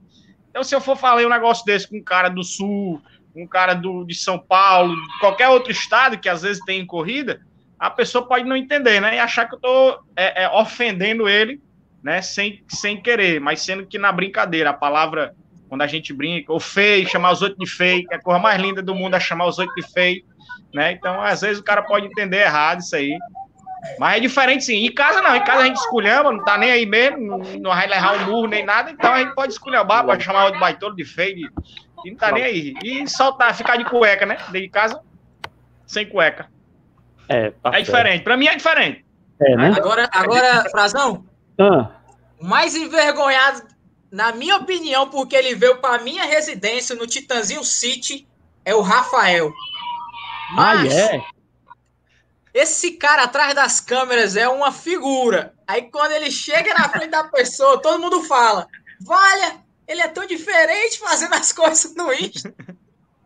Então, 0.50 0.62
se 0.62 0.74
eu 0.74 0.80
for 0.80 0.96
falar 0.96 1.26
um 1.26 1.28
negócio 1.28 1.64
desse 1.64 1.88
com 1.88 1.98
um 1.98 2.02
cara 2.02 2.28
do 2.28 2.42
Sul, 2.42 3.02
um 3.34 3.46
cara 3.46 3.74
do, 3.74 4.04
de 4.04 4.14
São 4.14 4.38
Paulo, 4.38 4.94
qualquer 5.20 5.48
outro 5.48 5.70
estado 5.70 6.18
que 6.18 6.28
às 6.28 6.42
vezes 6.42 6.64
tem 6.64 6.86
corrida, 6.86 7.42
a 7.78 7.90
pessoa 7.90 8.26
pode 8.26 8.44
não 8.44 8.56
entender, 8.56 9.00
né? 9.00 9.16
E 9.16 9.18
achar 9.18 9.46
que 9.46 9.54
eu 9.54 9.60
tô 9.60 10.00
é, 10.16 10.44
é, 10.44 10.48
ofendendo 10.48 11.28
ele, 11.28 11.60
né? 12.02 12.22
Sem, 12.22 12.64
sem 12.68 13.00
querer, 13.00 13.40
mas 13.40 13.60
sendo 13.60 13.86
que 13.86 13.98
na 13.98 14.10
brincadeira, 14.10 14.70
a 14.70 14.74
palavra, 14.74 15.34
quando 15.68 15.82
a 15.82 15.86
gente 15.86 16.12
brinca, 16.12 16.52
ou 16.52 16.60
feio, 16.60 17.08
chamar 17.08 17.32
os 17.32 17.42
outros 17.42 17.58
de 17.58 17.76
feio, 17.76 18.06
que 18.06 18.14
é 18.14 18.16
a 18.16 18.22
coisa 18.22 18.40
mais 18.40 18.60
linda 18.60 18.80
do 18.80 18.94
mundo 18.94 19.16
é 19.16 19.20
chamar 19.20 19.46
os 19.46 19.58
outros 19.58 19.76
de 19.76 19.92
feio, 19.92 20.24
né? 20.72 20.92
Então, 20.92 21.20
às 21.20 21.42
vezes 21.42 21.58
o 21.58 21.64
cara 21.64 21.82
pode 21.82 22.06
entender 22.06 22.38
errado 22.38 22.80
isso 22.80 22.96
aí. 22.96 23.14
Mas 23.98 24.16
é 24.16 24.20
diferente 24.20 24.64
sim. 24.64 24.86
Em 24.86 24.92
casa 24.92 25.20
não, 25.22 25.34
em 25.34 25.44
casa 25.44 25.62
a 25.62 25.66
gente 25.66 25.76
esculhamba, 25.76 26.32
não 26.32 26.44
tá 26.44 26.56
nem 26.58 26.70
aí 26.70 26.86
mesmo, 26.86 27.18
não, 27.18 27.38
não 27.38 27.70
vai 27.70 27.86
levar 27.86 28.14
um 28.16 28.26
murro 28.26 28.46
nem 28.46 28.64
nada, 28.64 28.90
então 28.90 29.12
a 29.12 29.18
gente 29.18 29.34
pode 29.34 29.52
esculhambar, 29.52 30.04
pode 30.04 30.22
chamar 30.22 30.46
o 30.46 30.50
de 30.52 30.58
baitolo, 30.58 30.94
de 30.94 31.04
feio, 31.04 31.36
de, 31.36 31.50
e 32.04 32.10
não 32.10 32.16
tá 32.16 32.30
nem 32.30 32.44
aí. 32.44 32.74
E 32.82 33.08
soltar, 33.08 33.54
ficar 33.54 33.76
de 33.76 33.84
cueca, 33.84 34.26
né? 34.26 34.36
Dentro 34.36 34.60
de 34.60 34.68
casa, 34.68 35.00
sem 35.86 36.06
cueca. 36.08 36.48
É, 37.28 37.50
tá 37.50 37.70
É 37.72 37.82
diferente. 37.82 38.22
Pra 38.22 38.36
mim 38.36 38.46
é 38.46 38.54
diferente. 38.54 39.04
É, 39.40 39.56
né? 39.56 39.72
Agora, 39.76 40.08
agora, 40.12 40.64
Frazão, 40.70 41.24
Ah, 41.58 41.90
o 42.40 42.46
mais 42.46 42.74
envergonhado, 42.74 43.62
na 44.10 44.32
minha 44.32 44.56
opinião, 44.56 45.08
porque 45.10 45.34
ele 45.34 45.54
veio 45.54 45.78
pra 45.78 45.98
minha 45.98 46.24
residência 46.24 46.94
no 46.94 47.06
Titanzinho 47.06 47.64
City, 47.64 48.26
é 48.64 48.74
o 48.74 48.80
Rafael. 48.82 49.50
ah, 50.50 50.54
Mas, 50.54 50.94
é? 50.94 51.20
Esse 52.58 52.92
cara 52.92 53.24
atrás 53.24 53.54
das 53.54 53.80
câmeras 53.80 54.36
é 54.36 54.48
uma 54.48 54.72
figura. 54.72 55.54
Aí 55.66 55.82
quando 55.90 56.12
ele 56.12 56.30
chega 56.30 56.72
na 56.74 56.88
frente 56.88 57.10
da 57.10 57.24
pessoa, 57.24 57.80
todo 57.80 58.00
mundo 58.00 58.22
fala: 58.24 58.66
Valha, 59.00 59.60
ele 59.86 60.00
é 60.00 60.08
tão 60.08 60.26
diferente 60.26 60.98
fazendo 60.98 61.34
as 61.34 61.52
coisas 61.52 61.94
no 61.94 62.12
Insta. 62.12 62.54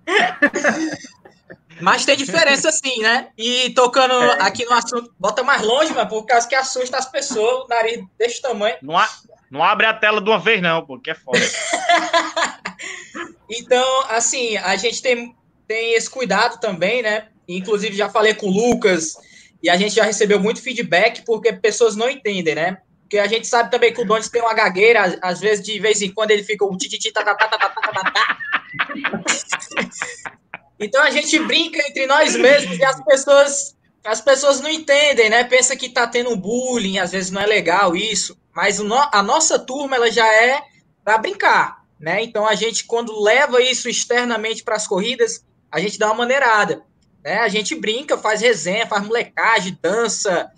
Mas 1.81 2.05
tem 2.05 2.14
diferença 2.16 2.71
sim, 2.71 3.01
né? 3.01 3.29
E 3.38 3.71
tocando 3.71 4.12
aqui 4.43 4.66
no 4.66 4.73
assunto, 4.75 5.14
bota 5.19 5.43
mais 5.43 5.62
longe, 5.62 5.95
mano, 5.95 6.09
por 6.11 6.27
causa 6.27 6.47
que 6.47 6.55
assusta 6.55 6.99
as 6.99 7.07
pessoas, 7.07 7.64
o 7.64 7.69
nariz 7.69 8.05
desse 8.19 8.43
tamanho. 8.43 8.77
Não, 8.83 8.99
a- 8.99 9.09
não 9.51 9.64
abre 9.64 9.87
a 9.87 9.95
tela 9.95 10.21
de 10.21 10.29
uma 10.29 10.38
vez, 10.38 10.61
não, 10.61 10.85
pô, 10.85 10.99
que 10.99 11.11
é 11.11 11.14
foda. 11.14 11.38
Então, 13.53 14.05
assim, 14.09 14.57
a 14.59 14.77
gente 14.77 15.03
tem, 15.03 15.35
tem 15.66 15.95
esse 15.95 16.09
cuidado 16.09 16.61
também, 16.61 17.03
né? 17.03 17.27
Inclusive, 17.56 17.96
já 17.96 18.08
falei 18.08 18.34
com 18.34 18.46
o 18.46 18.50
Lucas 18.50 19.14
e 19.62 19.68
a 19.68 19.76
gente 19.76 19.94
já 19.94 20.04
recebeu 20.04 20.40
muito 20.40 20.62
feedback 20.62 21.22
porque 21.24 21.52
pessoas 21.52 21.96
não 21.96 22.08
entendem, 22.08 22.54
né? 22.54 22.78
Porque 23.02 23.18
a 23.18 23.26
gente 23.26 23.46
sabe 23.46 23.70
também 23.70 23.92
que 23.92 24.00
o 24.00 24.04
Donis 24.04 24.28
tem 24.28 24.40
uma 24.40 24.54
gagueira, 24.54 25.18
às 25.20 25.40
vezes, 25.40 25.64
de 25.64 25.78
vez 25.80 26.00
em 26.00 26.12
quando, 26.12 26.30
ele 26.30 26.44
fica 26.44 26.64
um 26.64 26.76
tititi, 26.76 27.12
tá, 27.12 27.24
tá, 27.24 27.34
tá, 27.34 27.48
tá, 27.48 27.58
tá, 27.58 27.68
tá, 27.68 27.92
tá. 27.92 28.10
tá. 28.10 28.38
Então 30.80 31.02
a 31.02 31.10
gente 31.10 31.38
brinca 31.40 31.78
entre 31.86 32.06
nós 32.06 32.34
mesmos 32.34 32.78
e 32.78 32.82
as 32.82 33.04
pessoas, 33.04 33.76
as 34.02 34.20
pessoas 34.22 34.62
não 34.62 34.70
entendem, 34.70 35.28
né? 35.28 35.44
Pensa 35.44 35.76
que 35.76 35.90
tá 35.90 36.06
tendo 36.06 36.30
um 36.30 36.36
bullying, 36.36 36.98
às 36.98 37.12
vezes 37.12 37.30
não 37.30 37.42
é 37.42 37.46
legal 37.46 37.94
isso, 37.94 38.34
mas 38.54 38.80
a 39.12 39.22
nossa 39.22 39.58
turma 39.58 39.96
ela 39.96 40.10
já 40.10 40.26
é 40.26 40.62
para 41.04 41.18
brincar, 41.18 41.84
né? 42.00 42.22
Então 42.22 42.46
a 42.46 42.54
gente 42.54 42.86
quando 42.86 43.20
leva 43.20 43.60
isso 43.60 43.90
externamente 43.90 44.64
para 44.64 44.76
as 44.76 44.86
corridas, 44.86 45.44
a 45.70 45.78
gente 45.78 45.98
dá 45.98 46.06
uma 46.06 46.14
maneirada 46.14 46.82
né? 47.24 47.38
A 47.40 47.48
gente 47.48 47.74
brinca, 47.74 48.16
faz 48.18 48.40
resenha, 48.40 48.87
faz 48.87 49.04
molecagem, 49.04 49.78
dança, 49.80 50.50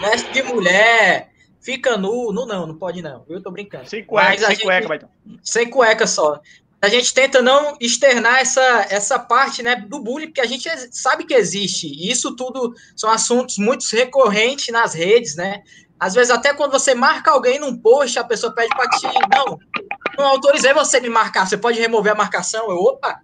veste 0.00 0.32
de 0.32 0.42
mulher, 0.42 1.30
fica 1.60 1.96
nu, 1.96 2.32
nu 2.32 2.46
não, 2.46 2.66
não 2.66 2.76
pode 2.76 3.02
não. 3.02 3.24
Eu 3.28 3.42
tô 3.42 3.50
brincando. 3.50 3.88
Sem 3.88 4.04
cueca, 4.04 4.38
sem 4.38 4.50
gente- 4.50 4.62
cueca, 4.62 4.88
baitão. 4.88 5.08
sem 5.42 5.68
cueca 5.68 6.06
só. 6.06 6.40
A 6.82 6.88
gente 6.88 7.12
tenta 7.12 7.42
não 7.42 7.76
externar 7.78 8.40
essa, 8.40 8.86
essa 8.88 9.18
parte 9.18 9.62
né, 9.62 9.76
do 9.76 10.00
bullying, 10.00 10.28
porque 10.28 10.40
a 10.40 10.46
gente 10.46 10.66
sabe 10.90 11.24
que 11.24 11.34
existe. 11.34 11.86
E 11.86 12.10
isso 12.10 12.34
tudo 12.34 12.74
são 12.96 13.10
assuntos 13.10 13.58
muito 13.58 13.84
recorrentes 13.92 14.68
nas 14.72 14.94
redes, 14.94 15.36
né? 15.36 15.62
Às 15.98 16.14
vezes, 16.14 16.30
até 16.30 16.54
quando 16.54 16.72
você 16.72 16.94
marca 16.94 17.30
alguém 17.30 17.58
num 17.58 17.76
post, 17.76 18.18
a 18.18 18.24
pessoa 18.24 18.54
pede 18.54 18.70
para 18.74 18.88
ti, 18.88 19.06
não, 19.30 19.58
não 20.16 20.26
autorizei 20.26 20.72
você 20.72 20.98
me 20.98 21.10
marcar, 21.10 21.46
você 21.46 21.58
pode 21.58 21.78
remover 21.78 22.12
a 22.12 22.16
marcação. 22.16 22.70
Eu, 22.70 22.78
opa! 22.78 23.20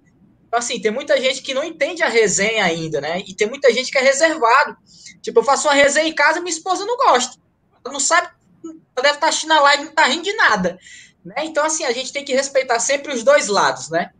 Então, 0.47 0.59
assim, 0.59 0.81
tem 0.81 0.91
muita 0.91 1.21
gente 1.21 1.43
que 1.43 1.53
não 1.55 1.65
entende 1.65 2.03
a 2.03 2.09
resenha 2.09 2.65
ainda, 2.65 3.01
né? 3.01 3.21
E 3.27 3.35
tem 3.35 3.49
muita 3.49 3.73
gente 3.73 3.91
que 3.91 3.99
é 3.99 4.01
reservado. 4.03 4.77
Tipo, 5.21 5.41
eu 5.41 5.45
faço 5.45 5.67
uma 5.69 5.75
resenha 5.75 6.09
em 6.09 6.15
casa 6.15 6.39
e 6.39 6.43
minha 6.43 6.55
esposa 6.55 6.85
não 6.85 6.97
gosta. 6.97 7.37
Ela 7.85 7.93
não 7.93 8.01
sabe, 8.01 8.29
ela 8.65 9.03
deve 9.03 9.15
estar 9.15 9.29
assistindo 9.29 9.53
a 9.53 9.61
live 9.61 9.83
e 9.83 9.87
não 9.87 9.93
tá 9.93 10.05
rindo 10.07 10.23
de 10.23 10.33
nada. 10.35 10.79
Né? 11.25 11.35
Então, 11.45 11.65
assim, 11.65 11.85
a 11.85 11.93
gente 11.93 12.13
tem 12.13 12.25
que 12.25 12.33
respeitar 12.33 12.79
sempre 12.79 13.13
os 13.13 13.23
dois 13.25 13.49
lados, 13.49 13.91
né? 13.91 14.11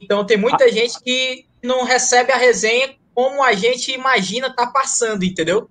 Então, 0.00 0.24
tem 0.24 0.36
muita 0.36 0.70
gente 0.70 1.00
que 1.02 1.46
não 1.62 1.84
recebe 1.84 2.30
a 2.32 2.36
resenha 2.36 2.94
como 3.14 3.42
a 3.42 3.52
gente 3.54 3.90
imagina 3.92 4.54
tá 4.54 4.66
passando, 4.66 5.24
entendeu? 5.24 5.68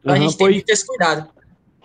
Então, 0.00 0.12
a 0.14 0.16
Aham, 0.16 0.22
gente 0.28 0.36
tem 0.38 0.46
pois- 0.46 0.56
que 0.56 0.64
ter 0.64 0.72
esse 0.72 0.86
cuidado. 0.86 1.28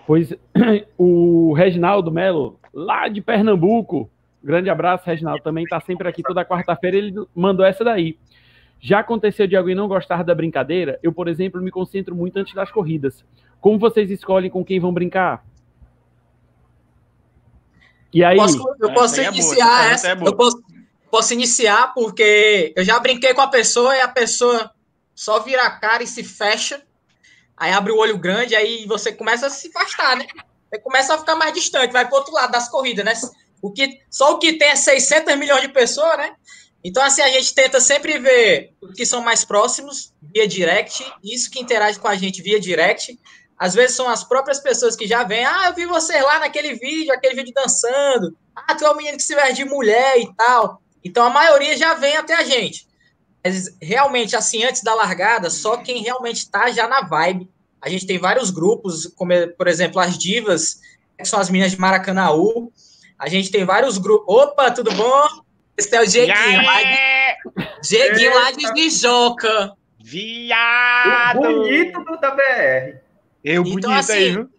Pois 0.08 0.30
o 0.98 1.54
Reginaldo 1.54 2.12
Melo, 2.12 2.60
lá 2.74 3.08
de 3.08 3.22
Pernambuco, 3.22 4.10
grande 4.46 4.70
abraço, 4.70 5.06
Reginaldo, 5.06 5.44
também 5.44 5.66
tá 5.66 5.82
sempre 5.82 6.08
aqui 6.08 6.22
toda 6.22 6.46
quarta-feira, 6.46 6.98
ele 6.98 7.14
mandou 7.34 7.66
essa 7.66 7.84
daí. 7.84 8.18
Já 8.80 9.00
aconteceu 9.00 9.48
de 9.48 9.56
alguém 9.56 9.74
não 9.74 9.88
gostar 9.88 10.24
da 10.24 10.36
brincadeira? 10.36 11.00
Eu, 11.02 11.12
por 11.12 11.28
exemplo, 11.28 11.62
me 11.62 11.72
concentro 11.72 12.16
muito 12.16 12.38
antes 12.38 12.54
das 12.54 12.72
corridas. 12.72 13.26
Como 13.60 13.80
vocês 13.80 14.12
escolhem 14.12 14.50
com 14.50 14.64
quem 14.64 14.80
vão 14.80 14.94
brincar? 14.94 15.44
E 18.14 18.24
aí, 18.24 18.38
Posso, 18.38 18.64
eu 18.80 18.94
posso 18.94 19.20
é 19.20 19.28
iniciar 19.28 19.92
essa 19.92 20.08
essa. 20.10 20.24
é 20.24 20.28
eu 20.28 20.36
posso, 20.36 20.64
posso 21.10 21.34
iniciar 21.34 21.94
porque 21.94 22.74
eu 22.76 22.84
já 22.84 23.00
brinquei 23.00 23.34
com 23.34 23.42
a 23.42 23.48
pessoa 23.48 23.96
e 23.96 24.02
a 24.02 24.08
pessoa 24.08 24.72
só 25.16 25.40
vira 25.40 25.64
a 25.64 25.72
cara 25.72 26.04
e 26.04 26.08
se 26.08 26.24
fecha. 26.24 26.82
Aí 27.58 27.72
abre 27.72 27.92
o 27.92 27.98
olho 27.98 28.18
grande, 28.18 28.56
aí 28.56 28.86
você 28.86 29.12
começa 29.12 29.48
a 29.48 29.50
se 29.50 29.70
afastar, 29.70 30.16
né? 30.18 30.28
Você 30.70 30.80
começa 30.80 31.16
a 31.16 31.18
ficar 31.18 31.36
mais 31.36 31.54
distante, 31.54 31.92
vai 31.92 32.06
pro 32.08 32.18
outro 32.18 32.34
lado 32.34 32.52
das 32.52 32.70
corridas, 32.70 33.04
né? 33.04 33.14
O 33.66 33.72
que, 33.72 34.00
só 34.12 34.34
o 34.34 34.38
que 34.38 34.54
tem 34.54 34.70
é 34.70 34.76
600 34.76 35.36
milhões 35.38 35.64
de 35.64 35.70
pessoas, 35.70 36.18
né? 36.18 36.36
Então, 36.84 37.02
assim, 37.02 37.24
a 37.24 37.32
gente 37.32 37.52
tenta 37.56 37.82
sempre 37.82 38.20
ver 38.20 38.76
os 38.80 38.94
que 38.94 39.08
são 39.08 39.24
mais 39.24 39.44
próximos 39.44 40.14
via 40.22 40.48
direct, 40.48 41.04
isso 41.24 41.50
que 41.50 41.60
interage 41.60 41.98
com 41.98 42.08
a 42.08 42.16
gente 42.16 42.44
via 42.44 42.60
direct. 42.60 43.20
Às 43.58 43.74
vezes 43.74 43.96
são 43.96 44.08
as 44.08 44.24
próprias 44.24 44.60
pessoas 44.60 44.96
que 44.96 45.08
já 45.08 45.24
vêm, 45.24 45.44
ah, 45.44 45.70
eu 45.70 45.74
vi 45.74 45.88
você 45.88 46.22
lá 46.22 46.38
naquele 46.38 46.76
vídeo, 46.76 47.12
aquele 47.12 47.34
vídeo 47.34 47.54
dançando, 47.56 48.38
ah, 48.56 48.76
tu 48.76 48.86
é 48.86 48.92
o 48.92 48.96
menino 48.96 49.18
que 49.18 49.24
se 49.24 49.34
veste 49.34 49.64
de 49.64 49.66
mulher 49.66 50.20
e 50.20 50.32
tal. 50.36 50.80
Então 51.04 51.26
a 51.26 51.30
maioria 51.32 51.76
já 51.76 51.96
vem 51.96 52.16
até 52.18 52.36
a 52.36 52.44
gente. 52.44 52.88
Mas 53.44 53.76
realmente, 53.82 54.36
assim, 54.36 54.64
antes 54.64 54.84
da 54.84 54.94
largada, 54.94 55.50
só 55.50 55.78
quem 55.78 56.04
realmente 56.04 56.48
tá 56.52 56.70
já 56.70 56.88
na 56.88 57.02
vibe. 57.02 57.50
A 57.82 57.90
gente 57.90 58.06
tem 58.06 58.20
vários 58.20 58.52
grupos, 58.52 59.08
como, 59.16 59.32
por 59.58 59.68
exemplo, 59.68 60.00
as 60.00 60.20
divas, 60.20 60.80
que 61.18 61.26
são 61.26 61.40
as 61.40 61.50
meninas 61.50 61.72
de 61.72 61.80
Maracanaú. 61.80 62.72
A 63.18 63.30
gente 63.30 63.52
tem 63.52 63.66
vários 63.66 63.98
grupos. 63.98 64.34
Opa, 64.36 64.72
tudo 64.72 64.92
bom? 64.94 65.28
Esse 65.78 65.96
é 65.96 66.02
o 66.02 66.08
Dieguinho, 66.08 66.64
lá 66.64 66.82
de! 66.84 67.88
Dieguinho 67.88 68.36
lá 68.36 68.52
de 68.52 68.74
Nijoca. 68.74 69.74
Viado! 70.04 71.40
Bonito 71.40 72.04
do 72.04 72.18
da 72.18 72.32
BR. 72.32 73.00
Eu 73.44 73.62
Então, 73.62 73.64
bonito 73.64 73.90
aí, 73.90 74.00
assim, 74.00 74.34
viu? 74.34 74.50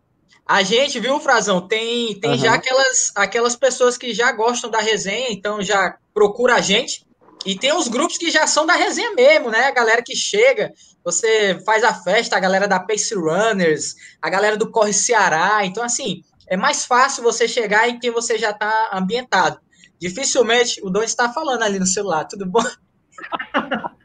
A 0.47 0.62
gente, 0.62 1.01
viu, 1.01 1.19
Frazão, 1.19 1.66
tem, 1.66 2.19
tem 2.21 2.31
Aham. 2.31 2.38
já 2.38 2.55
aquelas, 2.55 3.12
aquelas 3.16 3.57
pessoas 3.57 3.99
que 3.99 4.14
já 4.14 4.31
gostam 4.31 4.71
da 4.71 4.81
resenha, 4.81 5.29
então 5.31 5.61
já 5.61 5.97
procura 6.14 6.55
a 6.55 6.61
gente. 6.61 7.05
E 7.45 7.57
tem 7.57 7.73
os 7.73 7.88
grupos 7.88 8.16
que 8.19 8.31
já 8.31 8.47
são 8.47 8.66
da 8.66 8.75
resenha 8.75 9.12
mesmo, 9.12 9.51
né? 9.51 9.64
A 9.64 9.71
galera 9.71 10.03
que 10.03 10.14
chega, 10.14 10.73
você 11.05 11.61
faz 11.64 11.83
a 11.85 11.95
festa, 11.95 12.37
a 12.37 12.40
galera 12.40 12.66
da 12.66 12.81
Pace 12.81 13.14
Runners, 13.14 13.95
a 14.21 14.29
galera 14.29 14.57
do 14.57 14.71
Corre 14.71 14.92
Ceará. 14.92 15.64
Então, 15.64 15.83
assim, 15.83 16.23
é 16.49 16.57
mais 16.57 16.85
fácil 16.85 17.23
você 17.23 17.49
chegar 17.49 17.89
em 17.89 17.99
quem 17.99 18.11
você 18.11 18.39
já 18.39 18.51
está 18.51 18.91
ambientado. 18.93 19.61
Dificilmente 19.99 20.81
o 20.83 20.91
Dom 20.91 21.03
está 21.03 21.33
falando 21.33 21.63
ali 21.63 21.79
no 21.79 21.87
celular, 21.87 22.25
tudo 22.25 22.47
bom? 22.47 22.63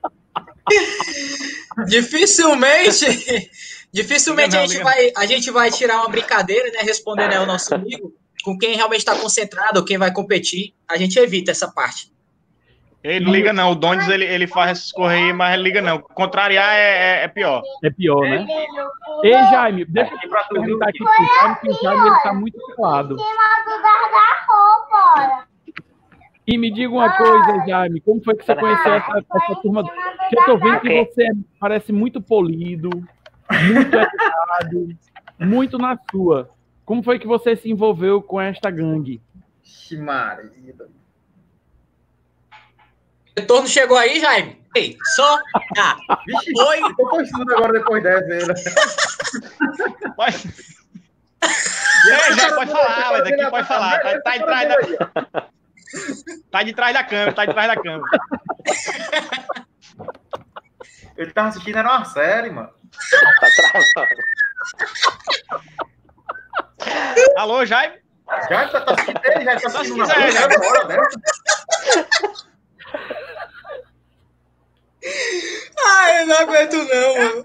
dificilmente, 1.87 3.05
dificilmente 3.91 4.55
a, 4.55 4.65
gente 4.65 4.81
vai, 4.81 5.11
a 5.15 5.25
gente 5.25 5.51
vai 5.51 5.69
tirar 5.69 5.97
uma 5.97 6.09
brincadeira, 6.09 6.71
né? 6.71 6.79
Respondendo 6.81 7.33
ao 7.33 7.45
nosso 7.45 7.73
amigo, 7.75 8.13
com 8.43 8.57
quem 8.57 8.75
realmente 8.75 8.99
está 8.99 9.15
concentrado, 9.15 9.79
ou 9.79 9.85
quem 9.85 9.97
vai 9.97 10.13
competir. 10.13 10.73
A 10.87 10.97
gente 10.97 11.19
evita 11.19 11.51
essa 11.51 11.69
parte. 11.69 12.11
Ele 13.03 13.25
não 13.25 13.31
liga, 13.31 13.51
não. 13.51 13.71
O 13.71 13.75
Donis 13.75 14.07
ele, 14.07 14.25
ele 14.25 14.45
faz 14.45 14.71
essas 14.71 14.91
correias, 14.91 15.35
mas 15.35 15.53
ele 15.53 15.63
liga, 15.63 15.81
não. 15.81 15.99
Contrariar 15.99 16.75
é, 16.75 17.21
é, 17.21 17.23
é 17.23 17.27
pior. 17.27 17.63
é 17.83 17.89
pior, 17.89 18.21
né? 18.21 18.45
Ei, 19.23 19.33
Jaime, 19.33 19.85
deixa 19.85 20.13
eu 20.13 20.29
pra 20.29 20.43
perguntar 20.43 20.89
aqui 20.89 20.99
pro 20.99 21.07
Jaime, 21.07 21.55
que 21.61 21.69
o 21.69 21.81
Jaime 21.81 22.07
ele 22.07 22.19
tá 22.21 22.33
muito 22.33 22.59
calado. 22.75 23.17
E 26.47 26.57
me 26.57 26.71
diga 26.71 26.93
uma 26.93 27.09
coisa, 27.17 27.65
Jaime, 27.67 28.01
como 28.01 28.23
foi 28.23 28.35
que 28.35 28.45
você 28.45 28.55
conheceu 28.55 28.93
essa, 28.93 29.17
essa 29.17 29.55
turma? 29.61 29.83
Porque 29.83 30.39
eu 30.39 30.45
tô 30.45 30.57
vendo 30.57 30.79
que 30.81 31.05
você 31.05 31.27
parece 31.59 31.91
muito 31.91 32.21
polido, 32.21 32.89
muito 32.89 33.95
educado. 33.95 34.97
muito 35.39 35.77
na 35.77 35.97
sua. 36.11 36.49
Como 36.85 37.01
foi 37.01 37.17
que 37.17 37.27
você 37.27 37.55
se 37.55 37.71
envolveu 37.71 38.21
com 38.21 38.39
esta 38.39 38.69
gangue? 38.69 39.21
Ixi, 39.63 39.97
Maria. 39.97 40.51
Retorno 43.37 43.67
chegou 43.67 43.97
aí, 43.97 44.19
Jaime? 44.19 44.61
Ei, 44.75 44.97
só. 45.15 45.39
Ah, 45.77 45.97
Vixe, 46.25 46.51
Oi. 46.61 46.81
eu 46.81 46.95
tô 46.95 47.09
postando 47.09 47.53
agora 47.53 47.73
depois 47.73 48.03
dessa. 48.03 48.33
Ele. 48.33 48.53
Pode... 50.15 50.71
É, 52.09 52.33
já 52.33 52.55
pode 52.55 52.71
falar, 52.71 53.11
mas 53.11 53.21
aqui 53.21 53.49
pode 53.49 53.67
falar. 53.67 53.99
Tá, 53.99 54.21
tá 54.21 54.37
de 54.37 54.43
trás 54.43 54.69
da, 54.69 54.77
tá 56.51 56.63
de 56.63 56.73
trás 56.73 56.93
da 56.93 57.03
câmera, 57.03 57.33
tá 57.33 57.45
de 57.45 57.53
trás 57.53 57.67
da 57.67 57.75
câmera. 57.81 58.03
Ele 61.17 61.31
tava 61.31 61.49
assistindo, 61.49 61.77
era 61.77 61.89
uma 61.89 62.05
série, 62.05 62.49
mano. 62.49 62.69
Tá 63.39 63.47
travando. 63.55 63.87
Alô, 67.37 67.65
Jaime? 67.65 67.99
Já 68.49 68.67
tá, 68.69 68.81
tá 68.81 68.93
assistindo 68.93 69.21
ele, 69.23 69.43
já 69.43 69.53
tá 69.53 69.59
se 69.59 69.77
assistindo 69.77 69.97
na 69.97 70.15
quiser, 70.15 70.47
né? 70.49 70.55
agora, 70.55 70.87
né? 70.87 70.97
Ai, 75.85 76.21
eu 76.21 76.27
não 76.27 76.37
aguento 76.37 76.75
não, 76.75 77.17
mano. 77.17 77.43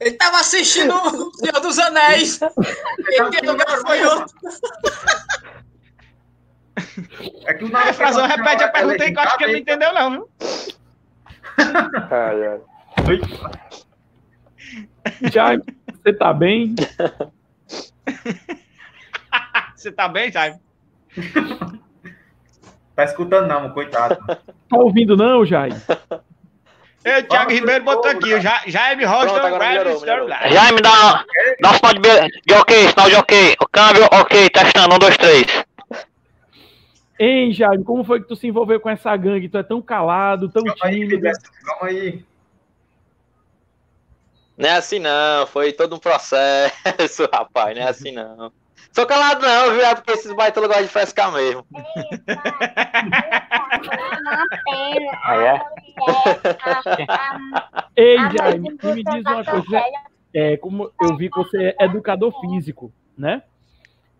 Ele 0.00 0.12
tava 0.12 0.38
assistindo 0.38 0.94
o 0.94 1.34
Senhor 1.34 1.60
dos 1.60 1.78
Anéis. 1.78 2.40
Ele 2.42 3.30
que 3.30 3.46
lugar 3.46 3.78
foi 3.78 4.04
outro. 4.04 4.34
É 7.44 7.54
que 7.54 7.64
o 7.64 7.66
Aí, 7.66 7.72
nada 7.72 7.92
Frazão, 7.92 8.26
repete 8.26 8.62
a 8.62 8.68
pergunta 8.68 9.02
aí 9.02 9.12
que 9.12 9.18
eu 9.18 9.22
acho 9.22 9.36
que 9.36 9.44
ele 9.44 9.52
não 9.52 9.58
entendeu, 9.58 9.92
não, 9.92 10.10
viu? 10.10 10.28
Ai, 12.10 12.46
ai. 12.46 12.60
Jaime, 15.32 15.64
você 15.92 16.12
tá 16.12 16.32
bem? 16.32 16.74
Você 19.76 19.92
tá 19.92 20.08
bem, 20.08 20.32
Jaime? 20.32 20.58
Tá 22.98 23.04
escutando 23.04 23.46
não, 23.46 23.70
coitado. 23.70 24.18
Tá 24.68 24.76
ouvindo 24.76 25.16
não, 25.16 25.46
Jaime? 25.46 25.80
Ei, 27.04 27.20
o 27.20 27.28
Thiago 27.28 27.52
Ribeiro 27.52 27.84
botou 27.84 28.10
aqui, 28.10 28.34
o 28.34 28.40
Ja- 28.40 28.64
Jaime 28.66 29.04
Rocha. 29.04 29.40
Jaime, 30.50 30.80
dá, 30.82 31.24
dá 31.60 31.70
um 31.70 31.74
sinal 31.74 31.94
de, 31.94 32.54
ok, 32.54 32.88
sinal 32.88 33.08
de 33.08 33.14
ok. 33.14 33.56
O 33.62 33.68
câmbio, 33.68 34.04
ok, 34.12 34.50
testando, 34.50 34.96
um, 34.96 34.98
dois, 34.98 35.16
três. 35.16 35.46
Hein, 37.20 37.52
Jaime, 37.52 37.84
como 37.84 38.02
foi 38.02 38.20
que 38.20 38.26
tu 38.26 38.34
se 38.34 38.48
envolveu 38.48 38.80
com 38.80 38.90
essa 38.90 39.16
gangue? 39.16 39.48
Tu 39.48 39.56
é 39.58 39.62
tão 39.62 39.80
calado, 39.80 40.48
tão 40.50 40.64
Calma 40.64 40.80
aí, 40.82 40.94
tímido. 40.94 41.14
Fidel, 41.14 41.32
calma 41.64 41.86
aí. 41.86 42.24
Não 44.58 44.68
é 44.68 44.72
assim 44.72 44.98
não, 44.98 45.46
foi 45.46 45.72
todo 45.72 45.94
um 45.94 46.00
processo, 46.00 47.26
rapaz, 47.32 47.76
não 47.78 47.84
é 47.84 47.88
assim 47.88 48.10
não. 48.10 48.52
Sou 48.92 49.06
calado 49.06 49.42
não, 49.42 49.72
viu? 49.72 49.84
É 49.84 49.94
porque 49.94 50.12
esses 50.12 50.32
baitolos 50.32 50.68
gostam 50.68 50.86
de 50.86 50.92
frescar 50.92 51.32
mesmo. 51.32 51.64
É? 55.30 55.60
Ei, 57.96 58.16
Jaime, 58.36 58.70
me 58.70 59.04
diz 59.04 59.24
uma 59.26 59.44
coisa. 59.44 59.82
É, 60.34 60.56
como 60.56 60.90
eu 61.00 61.16
vi 61.16 61.30
que 61.30 61.38
você 61.38 61.74
é 61.78 61.84
educador 61.84 62.32
físico, 62.40 62.92
né? 63.16 63.42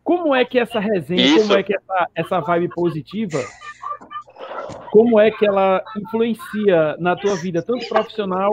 Como 0.03 0.35
é 0.35 0.45
que 0.45 0.59
essa 0.59 0.81
resenha, 0.81 1.23
Isso. 1.23 1.47
como 1.47 1.59
é 1.59 1.63
que 1.63 1.77
essa, 1.77 2.09
essa 2.15 2.41
vibe 2.41 2.69
positiva, 2.71 3.39
como 4.91 5.21
é 5.21 5.31
que 5.31 5.47
ela 5.47 5.83
influencia 5.97 6.97
na 6.99 7.15
tua 7.15 7.37
vida, 7.37 7.63
tanto 7.63 7.87
profissional 7.89 8.51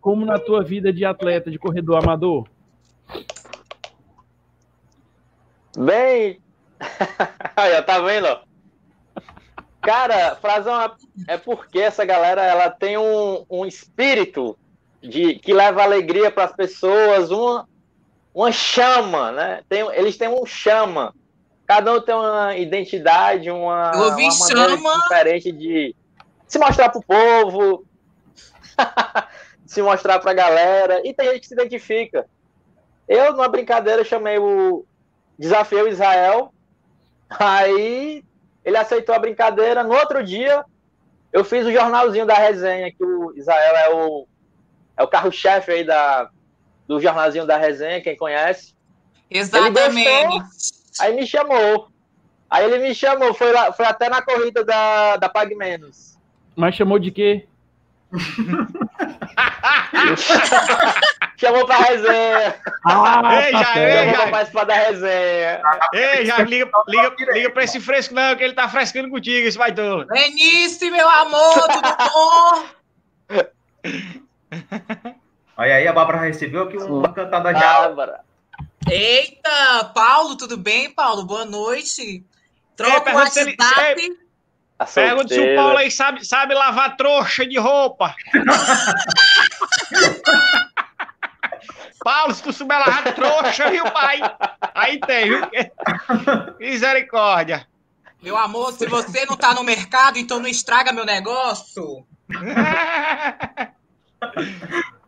como 0.00 0.24
na 0.24 0.38
tua 0.38 0.62
vida 0.64 0.92
de 0.92 1.04
atleta, 1.04 1.50
de 1.50 1.58
corredor 1.58 2.02
amador? 2.02 2.48
Bem. 5.78 6.40
Aí, 7.56 7.76
ó, 7.76 7.82
tá 7.82 8.00
vendo? 8.00 8.26
ó? 8.26 8.40
Cara, 9.80 10.34
Frazão, 10.36 10.80
é- 10.82 10.90
é 11.28 11.36
porque 11.36 11.78
essa 11.78 12.04
galera 12.04 12.42
ela 12.42 12.68
tem 12.68 12.98
um, 12.98 13.44
um 13.48 13.64
espírito 13.64 14.58
de, 15.00 15.36
que 15.36 15.52
leva 15.52 15.82
alegria 15.82 16.30
para 16.32 16.44
as 16.44 16.52
pessoas, 16.52 17.30
uma, 17.30 17.66
uma 18.34 18.50
chama, 18.50 19.30
né? 19.30 19.62
Tem, 19.68 19.80
eles 19.94 20.16
têm 20.16 20.28
um 20.28 20.44
chama. 20.44 21.14
Cada 21.66 21.92
um 21.92 22.00
tem 22.00 22.14
uma 22.14 22.56
identidade, 22.56 23.50
uma, 23.50 23.92
Eu 23.94 24.00
ouvi 24.00 24.24
uma 24.24 24.38
maneira 24.38 24.76
chama. 24.76 25.02
diferente 25.02 25.52
de 25.52 25.94
se 26.48 26.58
mostrar 26.58 26.88
pro 26.88 27.02
povo, 27.06 27.84
se 29.64 29.80
mostrar 29.80 30.18
pra 30.18 30.32
galera. 30.34 31.06
E 31.06 31.14
tem 31.14 31.28
gente 31.28 31.40
que 31.42 31.46
se 31.46 31.54
identifica. 31.54 32.26
Eu, 33.06 33.32
numa 33.32 33.48
brincadeira, 33.48 34.04
chamei 34.04 34.38
o 34.38 34.84
Desafio 35.38 35.88
Israel. 35.88 36.52
Aí 37.30 38.24
ele 38.64 38.76
aceitou 38.76 39.14
a 39.14 39.18
brincadeira. 39.18 39.82
No 39.84 39.94
outro 39.94 40.24
dia, 40.24 40.64
eu 41.32 41.44
fiz 41.44 41.66
o 41.66 41.72
jornalzinho 41.72 42.26
da 42.26 42.34
resenha, 42.34 42.90
que 42.90 43.04
o 43.04 43.32
Israel 43.36 43.76
é 43.76 43.94
o, 43.94 44.26
é 44.96 45.02
o 45.02 45.08
carro-chefe 45.08 45.70
aí 45.70 45.84
da, 45.84 46.30
do 46.86 47.00
jornalzinho 47.00 47.46
da 47.46 47.56
resenha, 47.56 48.00
quem 48.00 48.16
conhece. 48.16 48.74
Exatamente. 49.30 50.44
Aí 51.00 51.14
me 51.14 51.26
chamou. 51.26 51.88
Aí 52.50 52.64
ele 52.64 52.78
me 52.78 52.94
chamou, 52.94 53.34
foi, 53.34 53.52
lá, 53.52 53.72
foi 53.72 53.84
até 53.84 54.08
na 54.08 54.22
corrida 54.22 54.64
da, 54.64 55.16
da 55.18 55.28
Pag 55.28 55.54
Menos. 55.54 56.18
Mas 56.56 56.74
chamou 56.74 56.98
de 56.98 57.10
quê? 57.10 57.46
Chamou 61.38 61.64
pra 61.66 61.76
resenha. 61.76 62.54
Ah, 62.84 63.42
Ei, 63.44 63.52
tá 63.52 63.64
certo. 63.64 63.78
ei, 63.78 63.92
Chamou 63.96 64.04
pra 64.12 64.16
Jaime. 64.16 64.30
participar 64.32 64.64
da 64.64 64.74
resenha. 64.74 65.62
Ei, 65.92 66.26
Jaime, 66.26 66.50
liga, 66.50 66.70
liga, 66.88 67.14
liga 67.32 67.50
pra 67.50 67.64
esse 67.64 67.78
fresco 67.80 68.14
não, 68.14 68.34
que 68.36 68.42
ele 68.44 68.54
tá 68.54 68.68
frescando 68.68 69.08
contigo, 69.10 69.46
esse 69.46 69.56
baitola. 69.58 70.06
Lenice, 70.10 70.90
meu 70.90 71.08
amor, 71.08 71.68
tudo 71.68 71.96
bom? 72.12 72.64
Aí, 75.56 75.72
aí 75.72 75.88
a 75.88 75.92
Bárbara 75.92 76.20
recebeu 76.20 76.62
aqui 76.62 76.76
uma 76.76 77.12
cantada 77.12 77.52
já. 77.52 77.80
Bárbara. 77.80 78.20
Eita, 78.88 79.84
Paulo, 79.94 80.36
tudo 80.36 80.56
bem, 80.56 80.90
Paulo? 80.90 81.24
Boa 81.24 81.44
noite. 81.44 82.24
Troca 82.76 83.14
o 83.16 83.26
se 83.26 83.40
ele- 83.40 83.56
WhatsApp. 83.58 84.18
A 84.78 84.84
Pergunta 84.84 85.34
se 85.34 85.40
o. 85.40 85.56
Paulo 85.56 85.76
aí 85.76 85.90
sabe, 85.90 86.24
sabe 86.24 86.54
lavar 86.54 86.96
trouxa 86.96 87.46
de 87.46 87.58
roupa. 87.58 88.14
Paulo, 92.04 92.32
se 92.32 92.42
tu 92.42 92.52
souber 92.52 92.78
lavar 92.78 93.12
trouxa, 93.12 93.70
viu, 93.70 93.84
pai? 93.90 94.20
Aí 94.74 95.00
tem, 95.00 95.30
viu? 95.30 95.40
Misericórdia. 96.58 97.66
Meu 98.22 98.36
amor, 98.36 98.72
se 98.72 98.86
você 98.86 99.26
não 99.26 99.36
tá 99.36 99.52
no 99.52 99.64
mercado, 99.64 100.18
então 100.18 100.38
não 100.38 100.48
estraga 100.48 100.92
meu 100.92 101.04
negócio. 101.04 102.06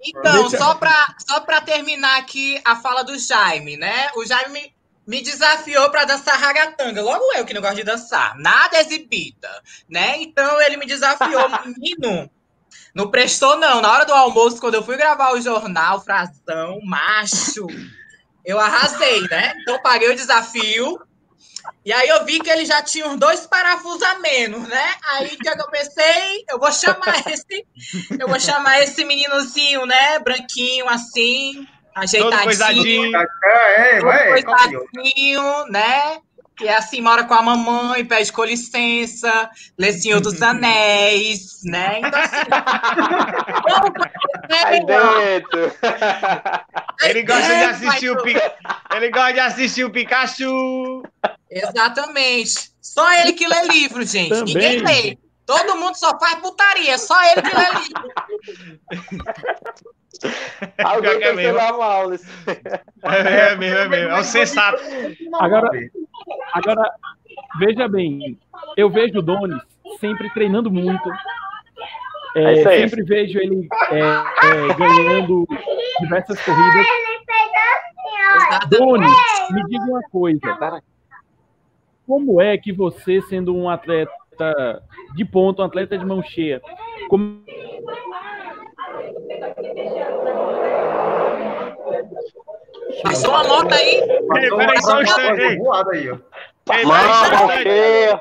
Então, 0.02 0.48
só 0.48 0.74
pra, 0.76 1.14
só 1.18 1.40
pra 1.40 1.60
terminar 1.60 2.18
aqui 2.18 2.58
a 2.64 2.76
fala 2.76 3.02
do 3.02 3.18
Jaime, 3.18 3.76
né? 3.76 4.08
O 4.16 4.24
Jaime 4.24 4.72
me, 5.06 5.22
desafiou 5.22 5.90
pra 5.90 6.04
dançar 6.04 6.38
ragatanga. 6.38 7.02
Logo 7.02 7.32
eu 7.34 7.44
que 7.44 7.54
não 7.54 7.60
gosto 7.60 7.76
de 7.76 7.84
dançar. 7.84 8.36
Nada 8.38 8.80
exibida, 8.80 9.48
né? 9.88 10.20
Então 10.22 10.60
ele 10.60 10.76
me 10.76 10.86
desafiou, 10.86 11.48
menino. 11.66 12.30
Não 12.94 13.10
prestou, 13.10 13.56
não. 13.56 13.80
Na 13.80 13.92
hora 13.92 14.04
do 14.04 14.12
almoço, 14.12 14.60
quando 14.60 14.74
eu 14.74 14.84
fui 14.84 14.96
gravar 14.96 15.32
o 15.32 15.40
jornal, 15.40 16.02
Frazão, 16.02 16.80
macho, 16.84 17.66
eu 18.44 18.58
arrasei, 18.58 19.20
né? 19.22 19.54
Então 19.60 19.80
paguei 19.82 20.10
o 20.10 20.16
desafio. 20.16 21.00
E 21.84 21.92
aí 21.92 22.08
eu 22.08 22.24
vi 22.24 22.40
que 22.40 22.50
ele 22.50 22.64
já 22.64 22.82
tinha 22.82 23.06
uns 23.06 23.18
dois 23.18 23.46
parafusos 23.46 24.02
a 24.02 24.18
menos, 24.18 24.66
né? 24.68 24.94
Aí 25.04 25.26
é 25.26 25.54
que 25.54 25.62
eu 25.62 25.70
pensei? 25.70 26.44
Eu 26.48 26.58
vou 26.58 26.72
chamar 26.72 27.14
esse, 27.28 27.66
eu 28.18 28.28
vou 28.28 28.40
chamar 28.40 28.82
esse 28.82 29.04
meninozinho, 29.04 29.86
né? 29.86 30.18
Branquinho 30.18 30.88
assim, 30.88 31.66
ajeitadinho, 31.94 32.42
coisadinho. 32.44 33.16
É, 33.16 33.98
é, 33.98 34.42
coisadinho, 34.42 35.66
né? 35.70 36.18
Que 36.56 36.68
é 36.68 36.76
assim, 36.76 37.00
mora 37.00 37.24
com 37.24 37.32
a 37.32 37.40
mamãe, 37.40 38.04
pede 38.04 38.30
com 38.32 38.44
licença, 38.44 39.50
lê 39.78 39.92
Senhor 39.92 40.20
dos 40.20 40.42
Anéis, 40.42 41.60
né? 41.64 42.00
Então 42.00 42.20
assim. 42.20 42.36
Aí 44.66 44.84
dentro. 44.84 45.72
Ele 47.02 47.22
gosta 47.22 47.54
de 47.54 47.64
assistir 47.64 48.10
o 48.10 48.16
pai, 48.16 48.34
Pi... 48.34 48.40
Ele 48.94 49.10
gosta 49.10 49.32
de 49.32 49.40
assistir 49.40 49.84
o 49.84 49.90
Pikachu. 49.90 51.02
Exatamente. 51.50 52.70
Só 52.82 53.10
ele 53.20 53.32
que 53.32 53.46
lê 53.46 53.62
livro, 53.68 54.04
gente. 54.04 54.30
Também. 54.30 54.54
Ninguém 54.54 54.78
lê. 54.80 55.18
Todo 55.46 55.76
mundo 55.76 55.94
só 55.96 56.18
faz 56.18 56.36
putaria, 56.36 56.98
só 56.98 57.20
ele 57.24 57.42
que 57.42 57.56
lê 57.56 57.64
livro. 57.80 58.08
Alguém 60.84 61.10
é 61.10 61.14
tem 61.14 61.20
que 61.20 61.26
ser 61.28 61.34
mesmo. 61.34 61.58
normal. 61.58 62.10
nesse- 62.10 62.26
É 63.02 63.56
mesmo, 63.56 63.78
é 63.78 63.88
mesmo. 63.88 64.10
É 64.10 64.18
o 64.20 64.24
sensato. 64.24 64.82
Agora, 65.38 65.70
agora, 66.52 66.90
veja 67.58 67.88
bem, 67.88 68.38
eu 68.76 68.90
vejo 68.90 69.18
o 69.18 69.22
Donis 69.22 69.62
sempre 69.98 70.28
treinando 70.30 70.70
muito. 70.70 71.10
É, 72.36 72.42
É 72.44 72.52
isso 72.54 72.68
aí. 72.68 72.80
sempre 72.88 73.02
vejo 73.02 73.38
ele 73.38 73.66
é, 73.90 73.98
é, 74.00 74.74
ganhando 74.76 75.46
diversas 76.00 76.40
corridas. 76.44 76.86
Doni, 78.68 79.06
me 79.50 79.64
diga 79.66 79.84
uma 79.84 80.02
coisa. 80.10 80.80
Como 82.06 82.40
é 82.40 82.56
que 82.58 82.72
você, 82.72 83.20
sendo 83.22 83.54
um 83.56 83.68
atleta 83.68 84.82
de 85.14 85.24
ponto, 85.24 85.60
um 85.62 85.64
atleta 85.64 85.96
de 85.98 86.04
mão 86.04 86.22
cheia, 86.22 86.60
como... 87.08 87.42
Passou 93.02 93.30
uma 93.30 93.44
moto 93.44 93.72
aí. 93.74 94.00
Ei, 94.00 94.50
peraí, 94.50 94.82
só 94.82 94.96
um 94.96 95.02
instante, 95.02 95.40
ei. 95.40 95.58
Aí, 95.92 96.10
ó. 96.10 96.18
Ei, 96.74 96.84
Mão, 96.84 97.46
peraí. 97.48 98.20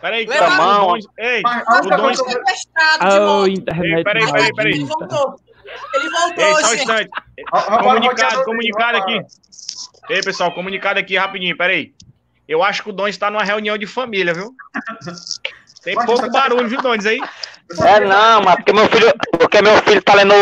Peraí, 0.00 0.26
a 0.38 0.46
o 0.46 0.56
mão. 0.56 0.96
Ei, 1.18 1.40
Mas, 1.42 1.62
o 1.66 1.72
olha, 1.72 1.96
Donis. 1.96 2.18
eu- 2.18 2.24
Sequestrado 2.26 3.08
de 3.10 3.20
moto. 3.20 3.48
internet. 3.48 4.04
Peraí, 4.04 4.32
peraí, 4.32 4.54
peraí. 4.54 4.72
Ele 4.72 4.84
voltou. 4.84 5.36
Ele 5.94 6.10
voltou, 6.10 6.44
Ei, 6.44 6.54
só 6.54 6.58
um 6.58 6.70
gente. 6.70 6.80
instante. 6.80 7.10
Comunicado, 7.82 8.44
comunicado 8.44 8.98
aqui. 8.98 9.20
Ei, 10.10 10.20
pessoal, 10.22 10.52
comunicado 10.54 11.00
aqui 11.00 11.16
rapidinho, 11.16 11.56
peraí. 11.56 11.92
Eu 12.46 12.62
acho 12.62 12.82
que 12.82 12.90
o 12.90 12.92
Donis 12.92 13.14
está 13.16 13.30
numa 13.30 13.42
reunião 13.42 13.76
de 13.76 13.86
família, 13.86 14.32
viu? 14.32 14.50
Tem 15.86 15.94
pouco 15.94 16.16
você- 16.20 16.30
barulho, 16.30 16.68
viu, 16.68 16.82
Donis, 16.82 17.06
aí? 17.06 17.20
É 17.84 18.00
não, 18.00 18.42
mas 18.42 18.56
porque 18.56 18.72
meu 18.72 18.86
filho, 18.88 19.12
porque 19.38 19.62
meu 19.62 19.76
filho 19.82 20.02
tá 20.02 20.14
lendo, 20.14 20.34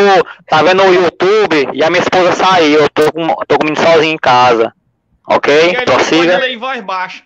tá 0.49 0.63
vendo 0.63 0.83
o 0.83 0.93
YouTube 0.95 1.69
e 1.73 1.85
a 1.85 1.91
minha 1.91 2.03
esposa 2.03 2.33
saiu. 2.33 2.81
Eu 2.81 2.89
tô 2.89 3.13
com, 3.13 3.27
tô 3.47 3.59
com 3.59 3.65
o 3.65 3.67
menino 3.67 3.87
sozinho 3.87 4.15
em 4.15 4.19
casa. 4.19 4.73
Ok? 5.29 5.55
Ele 5.55 5.83
Prossiga. 5.85 6.39
ler 6.39 6.51
em 6.53 6.59
voz 6.59 6.81
baixa. 6.83 7.23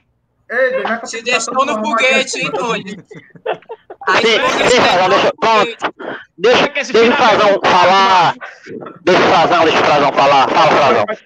Ei, 0.51 0.83
Se 1.07 1.23
deixou 1.23 1.65
no 1.65 1.75
foguete, 1.85 2.39
hein. 2.41 2.51
Tony? 2.53 2.97
Aí, 4.09 4.23
Sim, 4.25 4.69
sim, 4.71 4.81
Frazão, 4.81 5.09
deixa, 5.11 5.33
pronto. 5.39 5.95
Deixa, 6.39 6.57
Como 6.59 6.67
é 6.67 6.69
que 6.71 6.79
esse 6.81 6.93
deixa 6.93 7.13
o 7.13 7.17
Frazão 7.17 7.61
falar. 7.65 8.35
Deixa 9.05 9.21
o 9.21 9.29
Frazão, 9.29 9.65
deixa 9.65 9.81
o 9.81 9.85
Frazão 9.85 10.13
falar. 10.13 10.49
Fala, 10.49 10.71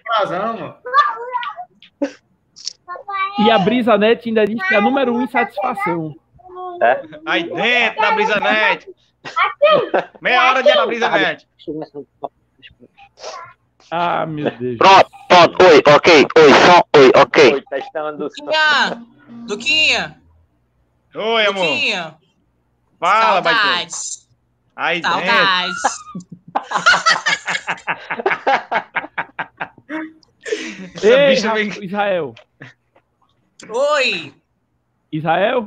Frazão. 0.06 0.76
E 3.38 3.50
a 3.50 3.58
Brisa 3.58 3.96
Net 3.96 4.28
ainda 4.28 4.46
diz 4.46 4.60
que 4.66 4.74
é 4.74 4.78
a 4.78 4.80
número 4.80 5.14
um 5.14 5.22
em 5.22 5.28
satisfação. 5.28 6.14
Aí 7.26 7.44
dentro 7.44 8.00
da 8.00 8.12
Brisanete. 8.12 8.88
Meia 10.20 10.50
hora 10.50 10.62
de 10.62 10.72
da 10.72 10.86
Brisanete. 10.86 11.48
Ah, 13.90 14.24
meu 14.26 14.50
Deus. 14.50 14.78
Pronto, 14.78 15.10
pronto. 15.28 15.64
Oi, 15.64 15.82
ok. 15.94 16.26
Oi, 16.38 16.50
som, 16.54 16.82
oi, 16.96 17.12
ok. 17.14 17.52
Oi, 17.54 17.62
testando. 17.68 18.28
Duquinha, 18.28 19.02
Duquinha, 19.46 20.22
Oi, 21.14 21.46
amor. 21.46 21.66
Duquinha. 21.66 22.18
Fala. 22.98 23.42
Saudades. 23.42 24.28
Aí 24.74 25.00
dentro. 25.02 25.18
Saudades. 25.18 25.82
Essa 30.94 31.58
Ei, 31.58 31.84
Israel. 31.84 32.34
Oi. 33.68 34.34
Israel? 35.10 35.66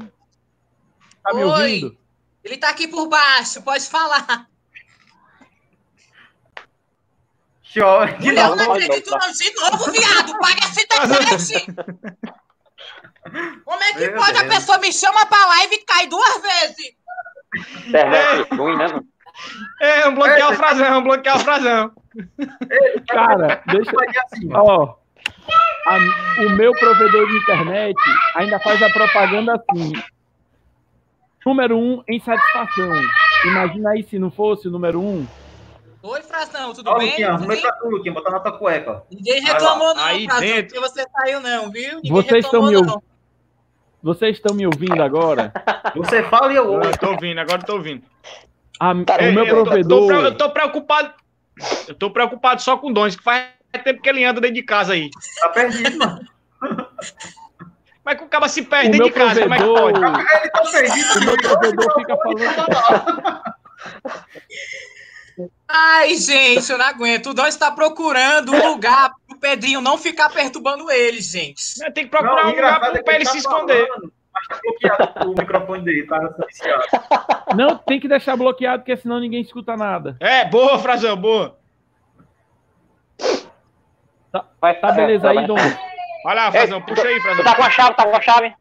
Tá 1.25 1.33
me 1.33 1.43
Oi. 1.43 1.49
ouvindo? 1.49 1.97
Ele 2.43 2.57
tá 2.57 2.69
aqui 2.69 2.87
por 2.87 3.07
baixo, 3.07 3.61
pode 3.63 3.89
falar. 3.89 4.47
Show. 7.63 8.05
De 8.05 8.25
Mulher, 8.27 8.43
eu 8.45 8.55
novo. 8.55 8.63
não 8.63 8.71
acredito 8.73 9.09
não. 9.11 9.31
De 9.31 9.53
novo, 9.55 9.91
viado. 9.91 10.37
Paga 10.39 10.59
essa 10.63 10.81
internet. 10.81 11.75
Como 13.65 13.83
é 13.83 13.93
que 13.93 13.99
Meu 14.07 14.15
pode? 14.15 14.37
A 14.37 14.43
Deus. 14.43 14.55
pessoa 14.55 14.77
me 14.77 14.93
chama 14.93 15.25
pra 15.25 15.45
live 15.47 15.75
e 15.75 15.83
cai 15.83 16.07
duas 16.07 16.41
vezes. 16.41 16.93
Internet 17.87 18.53
ruim, 18.53 18.77
né? 18.77 18.87
mano? 18.87 19.05
É, 19.81 20.01
vamos 20.03 20.19
bloquear 20.19 20.51
o 20.51 20.55
frasão, 20.55 20.85
vamos 20.85 21.03
bloquear 21.03 21.35
o 21.37 21.39
frasão. 21.39 21.91
Cara, 23.09 23.61
deixa. 23.65 23.91
Assim. 24.31 24.49
Ó, 24.53 24.95
a- 25.87 26.43
o 26.45 26.49
meu 26.51 26.71
provedor 26.71 27.27
de 27.27 27.37
internet 27.37 27.95
ainda 28.35 28.59
faz 28.59 28.81
a 28.81 28.89
propaganda 28.91 29.55
assim. 29.55 29.91
Número 31.45 31.77
um 31.77 32.03
em 32.09 32.19
satisfação. 32.19 32.91
Imagina 33.45 33.91
aí 33.91 34.03
se 34.03 34.17
não 34.17 34.31
fosse 34.31 34.67
o 34.67 34.71
número 34.71 34.99
um. 34.99 35.27
Oi, 36.01 36.21
Frazão, 36.23 36.73
tudo 36.73 36.89
Ó, 36.89 36.97
bem? 36.97 37.09
Luquinha, 37.09 37.29
arrumei 37.31 37.61
pra 37.61 37.71
tu, 37.73 37.87
Luquinha, 37.89 38.13
botar 38.13 38.31
na 38.31 38.39
tua 38.39 38.57
cueca. 38.57 39.03
ninguém 39.11 39.41
reclamou 39.41 39.93
não, 39.95 40.03
Aí 40.03 40.25
Frazão, 40.25 40.41
dentro. 40.47 40.73
porque 40.75 40.79
você 40.79 41.05
saiu 41.11 41.39
não, 41.39 41.71
viu? 41.71 41.95
Ninguém 41.97 42.11
Vocês 42.11 42.45
estão 42.45 42.63
me 42.65 42.71
não. 42.73 43.01
Vocês 44.03 44.35
estão 44.37 44.55
me 44.55 44.65
ouvindo 44.67 45.01
agora? 45.01 45.51
Você 45.95 46.21
fala 46.23 46.51
e 46.53 46.55
eu 46.55 46.67
ouço. 46.71 46.89
Eu 46.89 46.97
tô 46.97 47.11
ouvindo, 47.11 47.39
agora 47.39 47.59
eu 47.61 47.65
tô 47.65 47.73
ouvindo. 47.73 48.03
A- 48.79 48.93
Ei, 49.19 49.29
o 49.29 49.33
meu 49.33 49.45
eu 49.45 49.55
tô- 49.55 49.63
provedor. 49.63 49.99
Tô, 49.99 50.07
pre- 50.07 50.17
eu 50.27 50.37
tô 50.37 50.49
preocupado. 50.51 51.13
Eu 51.87 51.95
tô 51.95 52.11
preocupado 52.11 52.61
só 52.61 52.77
com 52.77 52.89
o 52.91 52.93
Donis, 52.93 53.15
que 53.15 53.23
faz 53.23 53.47
tempo 53.83 54.01
que 54.01 54.09
ele 54.09 54.23
anda 54.23 54.39
dentro 54.41 54.55
de 54.55 54.63
casa 54.63 54.93
aí. 54.93 55.09
Tá 55.39 55.49
perdido, 55.49 55.97
mano. 55.97 56.27
Como 58.05 58.13
é 58.13 58.15
que 58.19 58.23
o 58.23 58.27
cara 58.27 58.47
se 58.47 58.61
O 58.61 58.65
perde 58.67 58.91
dentro 58.91 59.07
de 59.07 59.11
casa? 59.13 59.41
Como 59.41 59.53
é 59.55 59.57
que 59.57 59.63
provedor. 59.63 59.93
pode? 60.11 60.21
Ele 60.35 60.49
tá 60.51 60.61
perdido. 60.71 61.17
O 61.17 61.25
meu 61.25 61.37
provedor 61.37 61.95
fica 61.95 62.17
falando. 62.17 63.41
Ai, 65.67 66.15
gente, 66.15 66.71
eu 66.71 66.77
não 66.77 66.85
aguento. 66.85 67.31
O 67.31 67.33
Dom 67.33 67.47
está 67.47 67.71
procurando 67.71 68.51
um 68.53 68.69
lugar 68.73 69.11
pro 69.27 69.39
Pedrinho 69.39 69.81
não 69.81 69.97
ficar 69.97 70.29
perturbando 70.29 70.91
ele, 70.91 71.19
gente. 71.19 71.79
Tem 71.95 72.03
que 72.03 72.11
procurar 72.11 72.43
Não, 72.43 72.49
um 72.51 72.53
o 72.53 72.55
lugar 72.55 72.95
é 72.95 73.01
pra 73.01 73.15
ele 73.15 73.25
tá 73.25 73.31
se 73.31 73.39
esconder. 73.39 73.87
falando, 73.87 74.13
Mas 74.31 74.47
tá 74.47 74.59
bloqueado 74.61 75.31
o 75.31 75.35
microfone 75.35 75.83
dele, 75.83 76.05
tá 76.05 76.19
silenciado. 76.35 76.83
Não, 77.57 77.75
tem 77.79 77.99
que 77.99 78.07
deixar 78.07 78.35
bloqueado, 78.37 78.83
porque 78.83 78.95
senão 78.97 79.19
ninguém 79.19 79.41
escuta 79.41 79.75
nada. 79.75 80.15
É, 80.19 80.45
boa, 80.45 80.77
Frazão, 80.77 81.17
boa. 81.17 81.57
Vai, 84.61 84.79
Tá 84.79 84.91
beleza 84.91 85.27
aí. 85.31 85.47
Dom? 85.47 85.55
Vai 86.25 86.33
lá, 86.35 86.51
Frazão, 86.51 86.81
puxa 86.81 87.03
aí, 87.07 87.17
Tu 87.17 87.21
Frazão. 87.21 87.43
tá 87.43 87.55
com 87.55 87.63
a 87.63 87.69
chave, 87.69 87.93
tá 87.93 88.03
com 88.03 88.15
a 88.15 88.21
chave? 88.21 88.55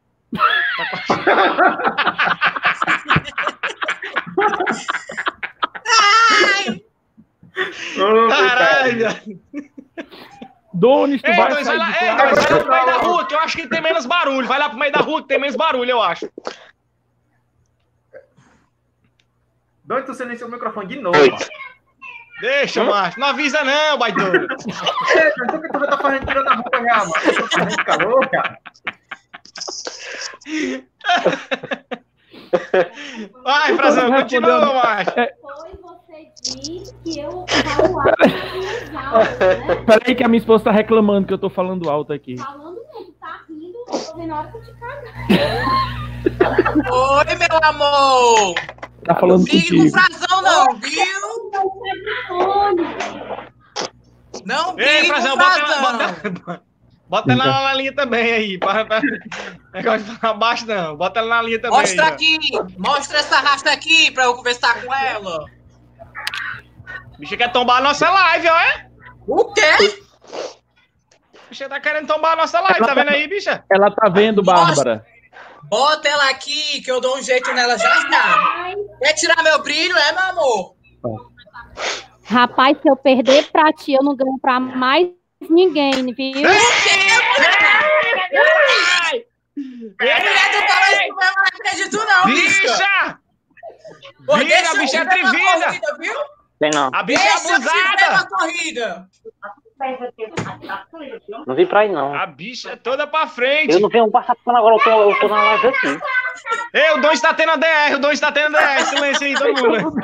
Ô, 7.97 8.27
Caralho. 8.27 9.07
Donis, 10.73 11.21
tu 11.21 11.29
Ei, 11.31 11.37
vai 11.37 11.49
Donis, 11.49 11.67
vai 11.67 11.77
lá, 11.77 11.87
ei. 12.01 12.15
Donis, 12.15 12.45
vai 12.45 12.51
lá 12.51 12.59
pro 12.59 12.69
meio 12.69 12.85
da 12.85 12.97
rua, 12.97 13.25
que 13.27 13.33
eu 13.33 13.39
acho 13.39 13.57
que 13.57 13.67
tem 13.67 13.81
menos 13.81 14.05
barulho. 14.05 14.47
Vai 14.47 14.59
lá 14.59 14.69
pro 14.69 14.77
meio 14.77 14.91
da 14.91 14.99
rua 14.99 15.21
que 15.21 15.27
tem 15.27 15.39
menos 15.39 15.55
barulho, 15.55 15.89
eu 15.89 16.01
acho. 16.01 16.29
Doni, 19.85 20.03
tu 20.03 20.13
silenciou 20.13 20.49
o 20.49 20.51
microfone 20.51 20.87
de 20.87 20.99
novo. 20.99 21.17
Deixa, 22.41 22.83
macho. 22.83 23.19
Não 23.19 23.27
avisa 23.27 23.63
não. 23.63 23.93
Ei, 23.93 23.97
mas 25.37 25.53
o 25.53 25.61
que 25.61 25.69
tu 25.69 25.79
já 25.79 25.87
tá 25.87 25.97
fazendo 25.97 26.25
tirando 26.25 26.47
a 26.49 26.53
roupa 26.55 26.77
já, 26.77 26.97
mano? 26.97 27.13
Eu 27.25 27.35
tô 27.35 27.47
fazendo 27.47 27.83
calor, 27.85 28.29
cara. 28.29 28.59
Vai, 33.43 33.75
Frazão, 33.75 34.11
continua, 34.11 34.59
respondeu. 34.59 34.83
macho. 34.83 35.11
Foi 35.41 35.71
você 35.81 36.31
disse 36.61 36.93
que 37.03 37.19
eu 37.19 37.45
falo 37.47 37.99
alto, 37.99 38.23
né? 39.45 39.75
Peraí 39.85 40.15
que 40.15 40.23
a 40.23 40.27
minha 40.27 40.39
esposa 40.39 40.65
tá 40.65 40.71
reclamando 40.71 41.27
que 41.27 41.33
eu 41.33 41.37
tô 41.37 41.49
falando 41.49 41.89
alto 41.89 42.13
aqui. 42.13 42.37
Falando 42.37 42.79
mesmo, 42.93 43.13
tá 43.19 43.41
rindo, 43.49 43.77
eu 43.77 43.85
tô 43.85 44.17
vendo 44.17 44.33
a 44.33 44.39
hora 44.39 44.47
que 44.51 44.57
eu 44.57 44.63
te 44.63 44.73
cagar. 44.79 45.27
Oi, 46.91 47.35
meu 47.35 47.59
amor. 47.63 48.55
Tá 49.05 49.15
falando 49.15 49.43
Brigue 49.43 49.67
com 49.69 49.75
o 49.75 49.77
contigo. 49.77 49.97
Frazão, 49.97 50.41
não, 50.41 50.79
viu? 50.79 51.51
Não 54.43 54.79
Ei, 54.79 55.01
com 55.01 55.07
Frazão, 55.07 55.37
bota 55.37 55.59
ela, 55.59 55.67
Frazão. 55.67 56.33
bota, 56.33 56.63
bota 57.07 57.31
ela 57.31 57.45
lá 57.45 57.63
na 57.63 57.73
linha 57.73 57.95
também 57.95 58.33
aí. 58.33 58.57
Para, 58.57 58.85
para. 58.85 59.01
Negócio 59.73 60.05
de 60.05 60.15
falar 60.17 60.33
baixo, 60.33 60.65
não. 60.65 60.95
Bota 60.95 61.19
ela 61.19 61.35
na 61.35 61.41
linha 61.43 61.61
também. 61.61 61.79
Mostra 61.79 62.03
aí, 62.05 62.09
ó. 62.09 62.13
aqui. 62.13 62.39
Mostra 62.77 63.19
essa 63.19 63.39
rasta 63.39 63.71
aqui 63.71 64.11
pra 64.11 64.25
eu 64.25 64.33
conversar 64.35 64.81
com 64.83 64.93
ela. 64.93 65.45
Bicha 67.19 67.37
quer 67.37 67.51
tombar 67.51 67.77
a 67.77 67.81
nossa 67.81 68.09
live, 68.09 68.47
ó, 68.49 68.59
é? 68.59 68.87
O 69.27 69.53
quê? 69.53 70.01
Bicha 71.49 71.69
tá 71.69 71.79
querendo 71.79 72.07
tombar 72.07 72.33
a 72.33 72.35
nossa 72.35 72.59
live, 72.59 72.79
tá 72.79 72.93
vendo 72.93 73.09
aí, 73.09 73.27
bicha? 73.27 73.63
Ela 73.71 73.91
tá 73.91 74.09
vendo, 74.09 74.43
Bárbara. 74.43 75.05
Bota 75.75 76.07
ela 76.07 76.29
aqui 76.29 76.81
que 76.81 76.89
eu 76.89 77.01
dou 77.01 77.17
um 77.17 77.21
jeito 77.21 77.51
nela 77.53 77.77
já 77.77 78.09
já. 78.09 78.73
Quer 79.03 79.11
tirar 79.11 79.43
meu 79.43 79.61
brilho, 79.61 79.93
é, 79.97 80.11
meu 80.13 80.21
amor? 80.21 80.75
Rapaz, 82.23 82.77
se 82.81 82.89
eu 82.89 82.95
perder 82.95 83.51
pra 83.51 83.73
ti, 83.73 83.91
eu 83.91 84.01
não 84.01 84.15
ganho 84.15 84.39
pra 84.41 84.57
mais 84.57 85.09
ninguém, 85.49 85.91
viu? 85.91 86.31
Mulher 89.99 90.21
do 90.21 90.59
eu 91.03 91.33
não 91.35 91.43
acredito 91.43 91.97
não, 91.97 92.25
bicha. 92.27 92.61
Bicha! 92.61 93.19
Bicha 94.79 94.97
é 94.97 95.01
atrevida. 95.01 95.65
corrida, 95.65 95.97
viu? 95.99 96.15
Tem 96.59 96.71
não. 96.73 96.89
A 96.93 97.03
bicha 97.03 97.21
é 97.21 97.37
te 97.37 97.47
ver 97.47 97.53
abusada! 97.53 98.27
corrida. 98.29 99.09
Não 101.45 101.55
vim 101.55 101.65
pra 101.65 101.81
aí, 101.81 101.89
não. 101.91 102.15
A 102.15 102.25
bicha 102.25 102.71
é 102.71 102.75
toda 102.77 103.05
pra 103.05 103.27
frente. 103.27 103.73
Eu 103.73 103.81
não 103.81 103.89
venho 103.89 104.09
passar 104.09 104.35
pano 104.35 104.57
agora, 104.57 104.75
eu 104.75 104.79
tô, 104.83 105.11
eu 105.11 105.19
tô 105.19 105.27
na 105.27 105.43
live 105.43 105.67
aqui. 105.67 105.99
Ei, 106.73 106.91
o 106.91 107.01
Dom 107.01 107.11
está 107.11 107.33
tendo 107.33 107.51
a 107.51 107.55
DR, 107.57 107.95
o 107.95 107.99
Dom 107.99 108.11
está 108.11 108.31
tendo 108.31 108.55
a 108.55 108.61
DR. 108.61 108.85
Silêncio 108.85 109.27
aí, 109.27 109.33
todo 109.33 109.69
mundo. 109.69 110.01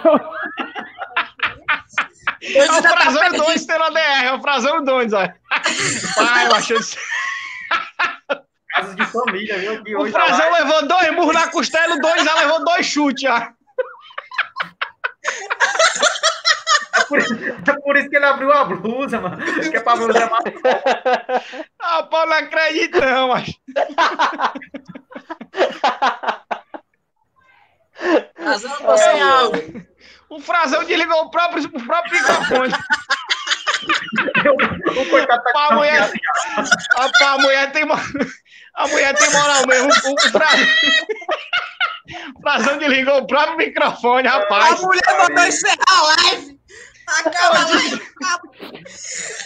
É 2.41 2.64
o 2.66 2.82
tá 2.82 2.89
Frazão 2.89 3.24
e. 3.24 3.38
Donis 3.38 3.66
tendo 3.66 3.84
a 3.84 3.89
DR, 3.89 4.26
é 4.26 4.34
o 4.34 4.41
Frazão 4.41 4.76
e 4.76 4.80
o 4.80 4.84
Donis, 4.84 5.14
ó. 5.14 5.28
Pai, 6.16 6.47
eu 6.47 6.56
achei 6.56 6.78
isso. 6.78 6.97
Casos 8.74 8.95
de 8.95 9.06
família, 9.06 9.58
viu? 9.60 9.74
Aqui 9.74 9.95
O 9.95 10.02
hoje 10.02 10.12
Frazão 10.12 10.52
tá 10.52 10.60
levou 10.60 10.88
dois 10.88 11.14
murros 11.14 11.34
na 11.34 11.47
costela, 11.49 11.95
o 11.95 11.99
dois 11.99 12.24
já 12.24 12.34
levou 12.36 12.66
dois 12.66 12.86
chutes 12.86 13.22
já. 13.22 13.54
É 17.18 17.22
por, 17.24 17.70
é 17.70 17.82
por 17.82 17.97
isso 17.97 18.09
que 18.09 18.16
ele 18.16 18.26
abriu 18.26 18.51
a 18.51 18.64
blusa, 18.66 19.20
mano. 19.22 19.38
Que 19.70 19.78
é 19.78 19.80
pra 19.80 19.95
blusa 19.95 20.30
mais. 20.30 20.43
Ah, 21.84 22.03
pô, 22.03 22.26
não 22.26 22.34
acredito 22.34 23.01
não, 23.01 23.28
mas. 23.30 23.49
Frazão, 28.36 28.78
tô 28.78 28.97
sem 28.97 29.22
áudio. 29.22 29.88
O 30.30 30.39
Frazão 30.39 30.84
desligou 30.86 31.24
o 31.24 31.32
próprio, 31.32 31.64
o 31.66 31.86
próprio 31.86 32.14
microfone. 32.14 32.74
O 34.95 35.09
coitado 35.09 35.43
tá 35.43 35.51
Pá, 35.53 35.68
a 35.72 35.76
mulher, 35.76 36.12
Rapaz, 36.95 37.22
a 37.22 37.38
mulher 37.39 37.72
tem, 37.72 37.84
a 38.76 38.88
mulher 38.88 39.16
tem 39.16 39.30
moral 39.32 39.68
mesmo. 39.68 39.89
O, 39.89 40.14
o, 40.14 40.20
Frazão, 40.32 40.68
o 42.36 42.41
Frazão 42.41 42.78
desligou 42.78 43.18
o 43.18 43.28
próprio 43.28 43.57
microfone, 43.57 44.28
A 44.28 44.32
rapaz. 44.32 44.82
mulher 44.82 45.18
mandou 45.18 45.43
encerrar 45.45 45.76
a 45.88 46.01
live. 46.03 46.61
Acaba. 47.20 47.57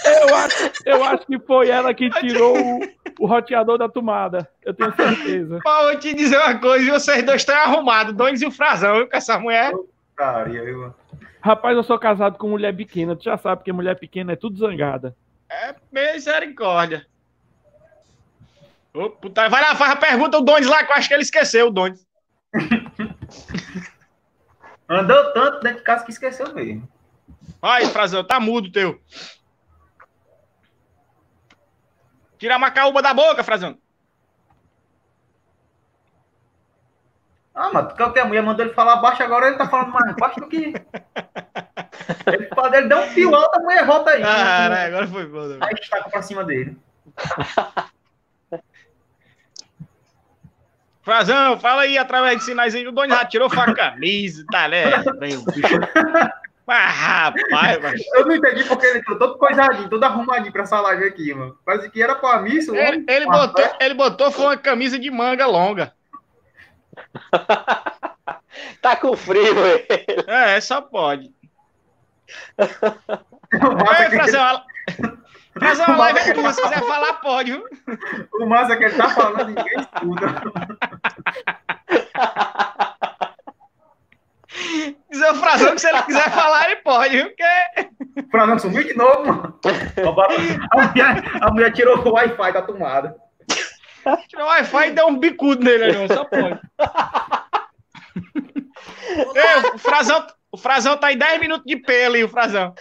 Eu 0.06 0.36
acho, 0.36 0.72
eu 0.86 1.04
acho 1.04 1.26
que 1.26 1.40
foi 1.40 1.70
ela 1.70 1.94
que 1.94 2.10
tirou 2.10 2.58
o, 2.58 2.80
o 3.20 3.26
roteador 3.26 3.78
da 3.78 3.90
tomada. 3.90 4.50
Eu 4.64 4.74
tenho 4.74 4.96
certeza. 4.96 5.60
Pô, 5.64 5.84
vou 5.84 5.98
te 5.98 6.14
dizer 6.14 6.38
uma 6.38 6.60
coisa, 6.60 6.92
vocês 6.92 7.24
dois 7.24 7.42
estão 7.42 7.56
arrumados, 7.56 8.14
Donis 8.14 8.42
e 8.42 8.46
o 8.46 8.52
Frazão, 8.52 8.98
viu, 8.98 9.10
com 9.10 9.18
essa 9.18 9.40
mulher. 9.40 9.74
Rapaz, 11.42 11.76
eu 11.76 11.84
sou 11.84 12.00
casado 12.00 12.38
com 12.38 12.48
mulher 12.48 12.76
pequena. 12.76 13.16
Tu 13.16 13.24
já 13.24 13.38
sabe 13.38 13.64
que 13.64 13.72
mulher 13.72 14.00
pequena 14.00 14.34
é 14.34 14.36
tudo 14.36 14.58
zangada. 14.58 15.16
É 15.50 15.76
misericórdia. 15.92 17.06
Ô, 18.94 19.10
puta, 19.10 19.50
vai 19.50 19.62
lá, 19.62 19.76
faz 19.76 19.92
a 19.92 19.96
pergunta, 19.96 20.38
o 20.38 20.42
Donis 20.42 20.68
lá, 20.68 20.84
que 20.84 20.92
eu 20.92 20.96
acho 20.96 21.08
que 21.08 21.14
ele 21.14 21.24
esqueceu, 21.24 21.68
o 21.68 21.72
Donis. 21.72 22.06
Andou 24.88 25.34
tanto 25.34 25.62
dentro 25.62 25.80
de 25.80 25.84
casa 25.84 26.06
que 26.06 26.12
esqueceu 26.12 26.54
mesmo. 26.54 26.88
Aí, 27.68 27.88
Frazão, 27.88 28.24
tá 28.24 28.40
mudo 28.40 28.72
teu. 28.72 29.02
Tira 32.38 32.56
a 32.56 32.60
macaúba 32.60 33.02
da 33.02 33.12
boca, 33.12 33.44
Frazão. 33.44 33.76
Ah, 37.56 37.72
mas 37.74 37.88
tu 37.88 37.96
quer 37.96 38.04
o 38.06 38.14
que 38.14 38.20
a 38.20 38.26
mulher 38.26 38.44
mandou 38.44 38.64
ele 38.64 38.76
falar 38.76 38.98
baixo, 38.98 39.24
agora 39.24 39.48
ele 39.48 39.58
tá 39.58 39.68
falando 39.68 39.92
mais 39.92 40.16
baixo 40.16 40.40
do 40.42 40.48
que. 40.48 40.74
Ele, 42.28 42.48
fala- 42.48 42.78
ele 42.78 42.88
dá 42.88 43.00
um 43.02 43.08
fio 43.10 43.34
alto, 43.34 43.56
a 43.56 43.60
mulher 43.62 43.86
volta 43.86 44.10
aí. 44.12 44.22
Caralho, 44.22 44.88
agora 44.88 45.08
foi 45.08 45.30
foda. 45.30 45.58
Aí 45.62 45.74
estaca 45.80 46.10
pra 46.10 46.22
cima 46.22 46.44
dele. 46.44 46.78
Frazão, 51.02 51.60
fala 51.60 51.84
aí 51.84 51.98
através 51.98 52.40
de 52.40 52.44
sinais 52.46 52.74
aí. 52.76 52.86
O 52.88 52.92
Donis 52.92 53.16
já 53.16 53.26
tirou 53.26 53.50
sua 53.50 53.74
camisa, 53.74 54.44
tá, 54.52 54.68
né? 54.68 54.86
Bicho. 55.20 55.80
Mas, 56.68 56.96
rapaz, 56.96 57.82
mas... 57.82 58.02
Eu 58.14 58.26
não 58.26 58.36
entendi 58.36 58.64
porque 58.64 58.86
ele 58.88 59.00
entrou 59.00 59.20
todo 59.20 59.38
coisadinho, 59.38 59.90
todo 59.90 60.04
arrumadinho 60.04 60.52
pra 60.52 60.64
essa 60.64 60.82
live 60.82 61.06
aqui, 61.06 61.34
mano. 61.34 61.58
Parece 61.64 61.90
que 61.92 62.02
era 62.02 62.16
pra 62.16 62.42
mim, 62.42 62.56
isso. 62.56 62.76
Ele, 62.76 63.06
ele 63.08 63.26
botou, 63.26 63.66
ele 63.80 63.94
botou 63.94 64.32
foi 64.32 64.46
uma 64.46 64.58
camisa 64.58 64.98
de 64.98 65.12
manga 65.12 65.46
longa. 65.46 65.94
Tá 68.82 68.96
com 68.96 69.18
frio, 69.18 69.54
velho. 69.54 69.86
É, 70.28 70.62
só 70.62 70.82
pode. 70.82 71.32
O 73.54 73.76
massa, 73.76 74.04
Ei, 74.04 74.10
que, 74.10 74.16
Frazão, 74.16 74.44
a... 74.44 74.66
Frazão, 75.54 75.86
a 75.86 75.98
live 75.98 76.20
é 76.20 76.34
tua. 76.34 76.52
Se 76.52 76.62
quiser 76.62 76.80
falar, 76.80 77.14
pode, 77.16 77.52
viu? 77.52 77.64
o 78.34 78.46
massa 78.48 78.76
que 78.76 78.84
ele 78.86 78.96
tá 78.96 79.10
falando, 79.10 79.48
ninguém 79.48 79.80
escuta. 79.80 80.26
Dizer 85.12 85.32
o 85.32 85.36
Frazão 85.36 85.76
que 85.76 85.82
se 85.82 85.88
ele 85.88 86.02
quiser 86.04 86.32
falar, 86.32 86.66
ele 86.66 86.78
pode, 86.78 87.16
viu? 87.16 87.26
Porque... 87.26 87.44
O 88.22 88.30
Frazão 88.32 88.60
sumiu 88.60 88.84
de 88.84 88.94
novo, 88.96 89.26
mano. 89.26 89.60
A 90.72 90.88
mulher, 90.88 91.24
a 91.42 91.52
mulher 91.52 91.74
tirou 91.74 91.98
o 91.98 92.14
Wi-Fi 92.14 92.52
da 92.52 92.62
tomada. 92.62 93.16
Tirou 94.28 94.46
o 94.46 94.50
Wi-Fi 94.50 94.88
e 94.88 94.92
deu 94.92 95.08
um 95.08 95.18
bicudo 95.18 95.64
nele, 95.64 95.98
ó, 95.98 96.08
só 96.14 96.26
pode. 96.26 96.60
Ei, 99.36 99.72
o 99.74 99.78
Frazão, 99.78 100.28
o 100.52 100.58
Frazão 100.58 100.98
tá 100.98 101.12
em 101.12 101.18
10 101.18 101.40
minutos 101.40 101.66
de 101.66 101.78
pé 101.78 102.06
ali, 102.06 102.24
o 102.24 102.30
Frazão. 102.30 102.74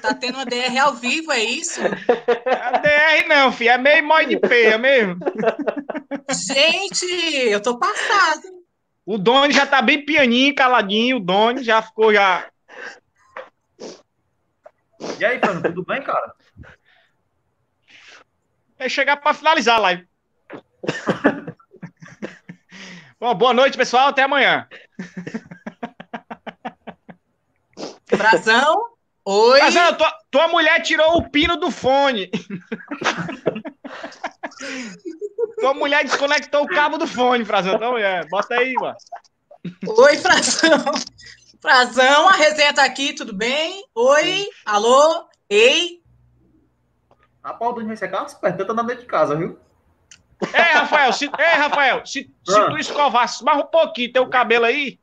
Tá 0.00 0.14
tendo 0.14 0.36
uma 0.36 0.46
DR 0.46 0.78
ao 0.80 0.94
vivo, 0.94 1.32
é 1.32 1.42
isso? 1.42 1.80
A 1.82 2.78
DR 2.78 3.28
não, 3.28 3.52
filho, 3.52 3.70
é 3.70 3.78
meio 3.78 4.06
mói 4.06 4.26
de 4.26 4.38
peia 4.38 4.78
mesmo. 4.78 5.18
Gente, 6.30 7.04
eu 7.50 7.60
tô 7.60 7.78
passado. 7.78 8.61
O 9.04 9.18
Doni 9.18 9.52
já 9.52 9.66
tá 9.66 9.82
bem 9.82 10.04
pianinho, 10.04 10.54
caladinho, 10.54 11.16
o 11.16 11.20
Doni 11.20 11.64
já 11.64 11.82
ficou 11.82 12.14
já... 12.14 12.48
E 15.18 15.24
aí, 15.24 15.40
Fernando, 15.40 15.64
tudo 15.64 15.84
bem, 15.84 16.00
cara? 16.02 16.34
Vai 18.78 18.88
chegar 18.88 19.16
pra 19.16 19.34
finalizar 19.34 19.76
a 19.76 19.80
live. 19.80 20.06
Bom, 23.18 23.34
boa 23.34 23.52
noite, 23.52 23.76
pessoal, 23.76 24.08
até 24.08 24.22
amanhã. 24.22 24.68
Frazão, 28.06 28.84
oi. 29.24 29.58
Frazão, 29.58 29.94
tua, 29.94 30.18
tua 30.30 30.48
mulher 30.48 30.80
tirou 30.82 31.16
o 31.16 31.28
pino 31.28 31.56
do 31.56 31.70
fone. 31.70 32.30
tua 35.62 35.74
mulher 35.74 36.04
desconectou 36.04 36.64
o 36.64 36.66
cabo 36.66 36.98
do 36.98 37.06
fone, 37.06 37.44
Frazão. 37.44 37.76
Então, 37.76 37.96
é, 37.96 38.26
bota 38.26 38.56
aí, 38.56 38.72
mano. 38.74 38.96
Oi, 39.86 40.16
Frazão. 40.16 40.84
Frazão, 41.60 42.28
a 42.28 42.32
resenha 42.32 42.74
tá 42.74 42.84
aqui, 42.84 43.14
tudo 43.14 43.32
bem? 43.32 43.84
Oi, 43.94 44.48
alô, 44.66 45.24
ei. 45.48 46.02
Vai 47.42 47.96
secar 47.96 48.24
as 48.24 48.34
pernas, 48.34 48.58
tenta 48.58 48.72
andar 48.72 48.82
dentro 48.82 49.02
de 49.02 49.08
casa, 49.08 49.36
viu? 49.36 49.56
Ei, 50.52 50.72
Rafael, 50.74 51.12
se, 51.12 51.26
ei, 51.26 51.56
Rafael, 51.56 52.04
se, 52.04 52.28
se 52.44 52.58
Ah. 52.58 52.70
tu 52.70 52.78
escovasse 52.78 53.44
mais 53.44 53.60
um 53.60 53.66
pouquinho 53.66 54.12
teu 54.12 54.28
cabelo 54.28 54.64
aí, 54.64 54.98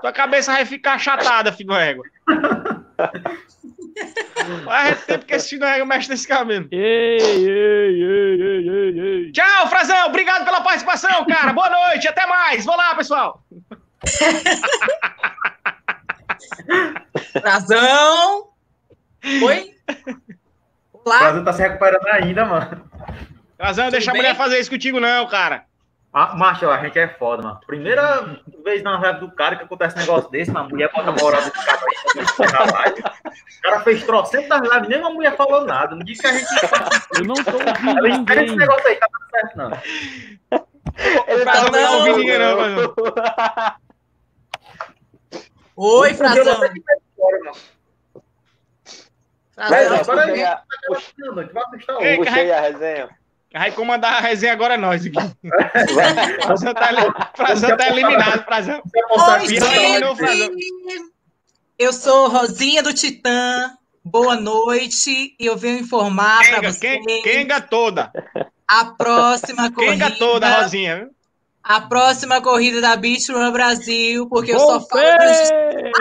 tua 0.00 0.12
cabeça 0.12 0.52
vai 0.52 0.66
ficar 0.66 0.94
achatada, 0.94 1.52
filho 1.52 1.68
do 1.68 1.74
régua. 1.74 2.04
Faz 4.64 5.04
tempo 5.04 5.24
que 5.26 5.34
esse 5.34 5.50
filho 5.50 5.60
do 5.60 5.66
régua 5.66 5.86
mexe 5.86 6.08
nesse 6.08 6.26
cabelo. 6.26 6.66
Ei, 6.70 7.18
ei, 7.18 8.02
ei, 8.02 8.42
ei, 8.42 8.68
ei, 8.68 9.00
ei. 9.00 9.32
Tchau, 9.32 9.68
Frazão. 9.68 10.06
Obrigado 10.06 10.44
pela 10.44 10.60
participação, 10.60 11.24
cara. 11.26 11.52
Boa 11.52 11.68
noite. 11.70 12.08
Até 12.08 12.26
mais. 12.26 12.64
Vou 12.64 12.76
lá, 12.76 12.94
pessoal. 12.94 13.42
Frazão. 17.40 18.48
Oi. 19.44 19.74
O 20.92 21.00
Olá. 21.04 21.18
Brasil 21.18 21.44
tá 21.44 21.52
se 21.52 21.62
recuperando 21.62 22.06
ainda, 22.08 22.44
mano. 22.44 22.90
Frazão, 23.56 23.90
deixa 23.90 24.10
a 24.10 24.12
bem? 24.12 24.22
mulher 24.22 24.36
fazer 24.36 24.58
isso 24.58 24.70
contigo, 24.70 25.00
não, 25.00 25.26
cara. 25.26 25.64
Ah, 26.14 26.34
macho, 26.36 26.68
a 26.68 26.76
gente 26.84 26.98
é 26.98 27.08
foda, 27.08 27.42
mano. 27.42 27.58
Primeira 27.66 28.38
vez 28.62 28.82
na 28.82 28.98
live 29.00 29.20
do 29.20 29.32
cara 29.32 29.56
que 29.56 29.64
acontece 29.64 29.96
um 29.96 30.00
negócio 30.00 30.30
desse, 30.30 30.50
uma 30.50 30.64
mulher 30.64 30.90
bota 30.94 31.10
moral 31.10 31.42
do 31.42 31.50
cara 31.50 31.80
aí. 31.86 32.92
O 32.92 33.62
cara 33.62 33.80
fez 33.80 34.04
trocentas 34.04 34.48
das 34.60 34.60
lives, 34.74 34.88
nem 34.90 34.98
uma 34.98 35.10
mulher 35.10 35.34
falou 35.36 35.64
nada. 35.64 35.94
Não 35.96 36.04
diz 36.04 36.20
que 36.20 36.26
a 36.26 36.32
gente. 36.32 36.44
Eu 37.18 37.24
não 37.24 37.34
tô 37.34 37.50
Ela 37.60 37.96
ouvindo 37.96 38.20
espera 38.20 38.44
esse 38.44 38.56
negócio 38.56 38.86
aí, 38.88 38.96
tá 38.96 39.06
tudo 39.10 39.30
certo, 39.30 39.56
não. 39.56 39.70
Ele 41.28 41.42
Frazão 41.44 41.70
não 41.70 41.80
não. 41.82 41.98
ouviu 41.98 42.16
ninguém, 42.18 42.38
não, 42.38 42.56
Frazão. 42.58 42.94
Oi, 45.76 46.10
Eu 46.10 46.14
Frazão. 46.14 46.52
até 46.52 46.68
de 46.68 46.80
pé 46.82 46.96
fora, 47.16 47.38
mano. 47.38 47.56
Mas 49.56 49.68
Frazão. 49.68 49.94
eu 49.96 50.00
agora 50.00 50.48
a, 50.48 50.52
a 50.52 50.90
outro. 50.90 52.16
puxei 52.24 52.52
a 52.52 52.60
resenha. 52.60 53.21
Vai 53.52 53.70
comandar 53.72 54.14
a 54.14 54.20
resenha 54.20 54.52
agora 54.52 54.74
é 54.74 54.76
nós 54.76 55.04
aqui. 55.04 55.18
Frazão 56.42 56.72
tá, 56.74 57.30
Frazão 57.34 57.76
tá 57.76 57.88
eliminado, 57.88 58.44
Frazão. 58.44 58.82
Oi, 59.10 59.46
gente. 59.46 59.62
Eu 61.78 61.92
sou 61.92 62.28
Rosinha 62.28 62.82
do 62.82 62.92
Titã. 62.94 63.70
Boa 64.04 64.36
noite. 64.36 65.34
E 65.38 65.46
eu 65.46 65.56
venho 65.56 65.80
informar 65.80 66.40
para 66.48 66.70
vocês 66.70 67.00
Kenga 67.22 67.60
toda. 67.60 68.10
a 68.66 68.84
próxima 68.86 69.70
corrida. 69.74 70.06
Kenga 70.06 70.18
toda, 70.18 70.60
Rosinha. 70.62 70.96
viu? 70.96 71.10
A 71.62 71.80
próxima 71.82 72.40
corrida 72.42 72.80
da 72.80 72.96
Beach 72.96 73.30
Run 73.30 73.52
Brasil, 73.52 74.26
porque 74.28 74.52
eu 74.52 74.58
só 74.58 74.80
falo! 74.80 75.02
Aê. 75.02 75.92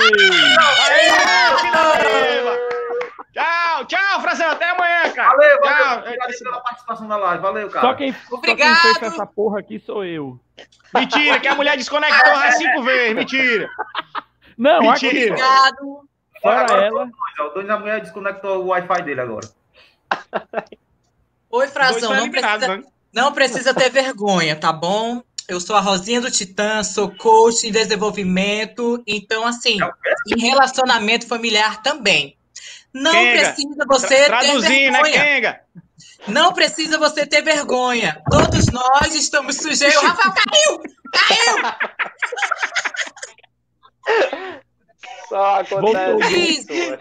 Tchau, 3.34 3.86
tchau, 3.86 4.22
Frazão. 4.22 4.50
Até 4.50 4.70
amanhã, 4.72 4.91
cara. 5.22 5.38
Valeu, 5.38 5.62
Tchau. 5.62 5.70
valeu. 5.70 6.00
Obrigado 6.00 6.40
pela 6.40 6.60
participação 6.62 7.08
da 7.08 7.18
live. 7.18 7.42
Valeu, 7.42 7.70
cara. 7.70 7.88
Só 7.88 7.94
quem, 7.96 8.14
só 8.14 8.20
quem 8.42 8.54
Obrigado. 8.54 8.82
fez 8.82 9.02
essa 9.14 9.26
porra 9.26 9.60
aqui 9.60 9.80
sou 9.80 10.06
eu. 10.06 10.40
Mentira, 10.94 11.40
que 11.40 11.48
a 11.48 11.56
mulher 11.56 11.78
desconectou 11.78 12.36
já 12.36 12.52
cinco 12.54 12.84
vezes. 12.84 13.16
Mentira. 13.16 13.70
Não, 14.58 14.82
Mentira. 14.82 15.32
Obrigado. 15.32 16.10
fora 16.42 16.62
Agora, 16.62 16.86
ela. 16.86 17.10
O 17.40 17.50
dono 17.50 17.68
da 17.68 17.80
mulher 17.80 18.02
desconectou 18.02 18.64
o 18.64 18.68
Wi-Fi 18.68 19.02
dele 19.04 19.22
agora. 19.22 19.48
Oi, 21.50 21.68
Frazão, 21.68 22.14
não 22.14 22.30
precisa, 22.30 22.78
né? 22.78 22.84
não 23.14 23.32
precisa 23.34 23.74
ter 23.74 23.90
vergonha, 23.90 24.56
tá 24.56 24.72
bom? 24.72 25.22
Eu 25.48 25.60
sou 25.60 25.76
a 25.76 25.82
Rosinha 25.82 26.22
do 26.22 26.32
Titã, 26.32 26.82
sou 26.84 27.12
coach 27.18 27.68
em 27.68 27.72
desenvolvimento, 27.72 29.04
então, 29.06 29.46
assim, 29.46 29.78
em 30.28 30.40
relacionamento 30.40 31.28
familiar 31.28 31.82
também. 31.82 32.38
Não 32.94 33.12
Kenga, 33.12 33.40
precisa 33.54 33.86
você 33.88 34.26
Tra- 34.26 34.40
ter 34.40 34.46
Traduzindo, 34.48 34.92
né, 34.92 35.02
vergonha. 35.04 35.24
Kenga? 35.24 35.62
Não 36.28 36.54
precisa 36.54 36.98
você 36.98 37.26
ter 37.26 37.42
vergonha. 37.42 38.22
Todos 38.30 38.68
nós 38.68 39.16
estamos 39.16 39.56
sujeitos. 39.58 40.02
O 40.02 40.06
Rafael 40.06 40.34
caiu! 40.34 40.82
Caiu! 41.14 41.56
Só 45.30 45.60
acontece 45.62 46.12
Voltou. 46.12 46.30
isso. 46.32 46.68
É, 46.72 47.00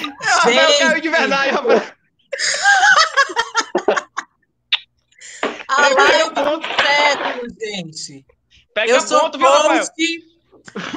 o 0.00 0.24
Rafael 0.24 0.68
Gente. 0.68 0.78
caiu 0.78 1.00
de 1.02 1.08
verdade, 1.08 1.50
Rafael. 1.50 1.82
A 5.68 5.80
live 5.82 6.30
do 6.30 6.62
século, 6.82 7.46
gente. 7.60 8.26
Pega 8.74 8.90
Eu 8.92 9.00
sou 9.00 9.20
ponto, 9.20 9.38
viu, 9.38 9.46
Rafael? 9.48 9.84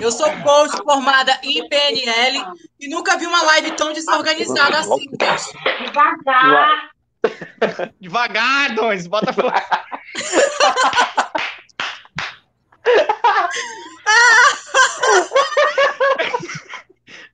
Eu 0.02 0.12
sou 0.12 0.30
coach 0.42 0.76
formada 0.84 1.40
em 1.44 1.68
PNL 1.68 2.46
e 2.80 2.88
nunca 2.90 3.18
vi 3.18 3.26
uma 3.26 3.42
live 3.44 3.72
tão 3.72 3.94
desorganizada 3.94 4.80
assim, 4.80 5.06
gente. 5.10 5.86
Devagar. 5.86 6.90
Devagar, 8.00 8.76
Dons, 8.76 9.08
bota 9.08 9.32
fora. 9.34 9.64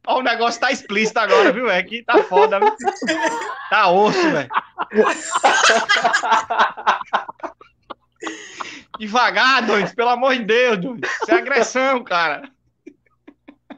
Ó, 0.07 0.19
o 0.19 0.23
negócio 0.23 0.59
tá 0.59 0.71
explícito 0.71 1.19
agora, 1.19 1.51
viu? 1.51 1.69
É 1.69 1.83
que 1.83 2.03
tá 2.03 2.23
foda? 2.23 2.59
Tá 3.69 3.89
osso, 3.89 4.31
velho. 4.31 4.49
Devagar, 8.99 9.65
Dons, 9.65 9.93
pelo 9.93 10.09
amor 10.09 10.35
de 10.35 10.43
Deus, 10.43 10.77
Dons. 10.77 10.99
Isso 11.21 11.31
é 11.31 11.35
agressão, 11.35 12.03
cara. 12.03 12.49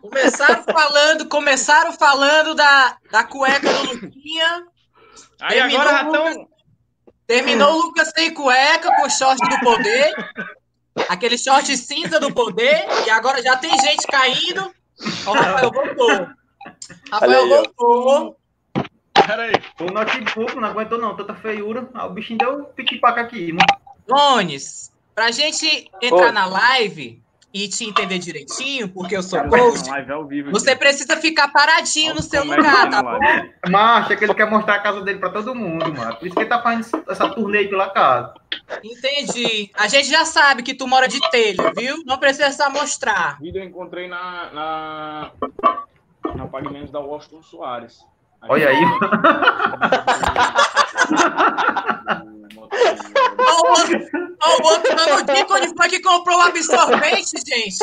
Começaram 0.01 0.63
falando, 0.63 1.27
começaram 1.27 1.93
falando 1.93 2.55
da, 2.55 2.97
da 3.11 3.23
cueca 3.23 3.71
do 3.71 3.93
Luquinha. 3.93 4.65
Aí 5.39 5.59
Terminou 5.59 5.81
agora 5.81 5.97
já 5.97 6.03
o 6.03 6.27
estão. 6.29 6.47
Terminou 7.27 7.73
o 7.73 7.81
Lucas 7.83 8.11
sem 8.15 8.33
cueca 8.33 8.95
com 8.95 9.05
o 9.05 9.09
short 9.09 9.39
do 9.47 9.59
poder. 9.59 10.13
Aquele 11.07 11.37
short 11.37 11.77
cinza 11.77 12.19
do 12.19 12.33
poder. 12.33 12.85
E 13.05 13.09
agora 13.11 13.41
já 13.43 13.55
tem 13.57 13.71
gente 13.79 14.07
caindo. 14.07 14.73
O 15.25 15.31
Rafael 15.31 15.71
voltou. 15.71 16.27
Rafael 17.11 17.43
Olha 17.43 17.47
voltou. 17.47 18.37
Pera 19.13 19.43
aí. 19.43 19.53
O 19.79 19.91
notebook 19.91 20.55
não 20.55 20.69
aguentou 20.69 20.97
não, 20.97 21.15
tanta 21.15 21.35
feiura. 21.35 21.87
Ah, 21.93 22.07
o 22.07 22.09
bichinho 22.09 22.39
deu 22.39 22.63
pique-paca 22.65 23.21
aqui. 23.21 23.53
mano. 23.53 23.80
Lones, 24.07 24.91
pra 25.13 25.31
gente 25.31 25.91
entrar 26.01 26.27
Oi. 26.27 26.31
na 26.31 26.45
live 26.45 27.21
e 27.53 27.67
te 27.67 27.83
entender 27.83 28.17
direitinho, 28.17 28.87
porque 28.89 29.15
eu 29.15 29.21
sou 29.21 29.39
coach, 29.49 29.83
vivo. 30.27 30.51
você 30.51 30.75
precisa 30.75 31.17
ficar 31.17 31.49
paradinho 31.49 32.15
no 32.15 32.21
seu 32.21 32.43
é 32.43 32.45
lugar, 32.45 32.89
tá 32.89 33.03
tá 33.03 33.05
bom? 33.19 33.19
Macho, 33.69 34.13
é 34.13 34.15
que 34.15 34.23
ele 34.23 34.33
quer 34.33 34.49
mostrar 34.49 34.75
a 34.75 34.79
casa 34.79 35.01
dele 35.01 35.19
pra 35.19 35.29
todo 35.29 35.53
mundo, 35.53 35.93
mano. 35.93 36.15
Por 36.15 36.25
isso 36.25 36.35
que 36.35 36.41
ele 36.41 36.49
tá 36.49 36.61
fazendo 36.61 37.03
essa 37.09 37.29
turnê 37.29 37.59
aí 37.59 37.67
pela 37.67 37.89
casa. 37.89 38.33
Entendi. 38.83 39.69
A 39.75 39.87
gente 39.87 40.09
já 40.09 40.23
sabe 40.23 40.63
que 40.63 40.73
tu 40.73 40.87
mora 40.87 41.07
de 41.07 41.19
telha, 41.29 41.71
viu? 41.75 42.03
Não 42.05 42.17
precisa 42.17 42.69
mostrar. 42.69 43.37
vídeo 43.39 43.61
eu 43.61 43.65
encontrei 43.65 44.07
na, 44.07 44.49
na, 44.53 45.31
na 46.35 46.47
Pagamentos 46.47 46.91
da 46.91 46.99
Washington 46.99 47.43
Soares. 47.43 47.99
Olha 48.47 48.69
aí. 48.69 48.77
Ó 53.37 54.57
o 54.57 54.63
outro, 54.63 54.95
dando 54.95 55.23
dica 55.33 55.53
onde 55.53 55.67
foi 55.75 55.89
que 55.89 55.99
comprou 56.01 56.37
o 56.37 56.41
absorvente, 56.41 57.31
gente. 57.45 57.77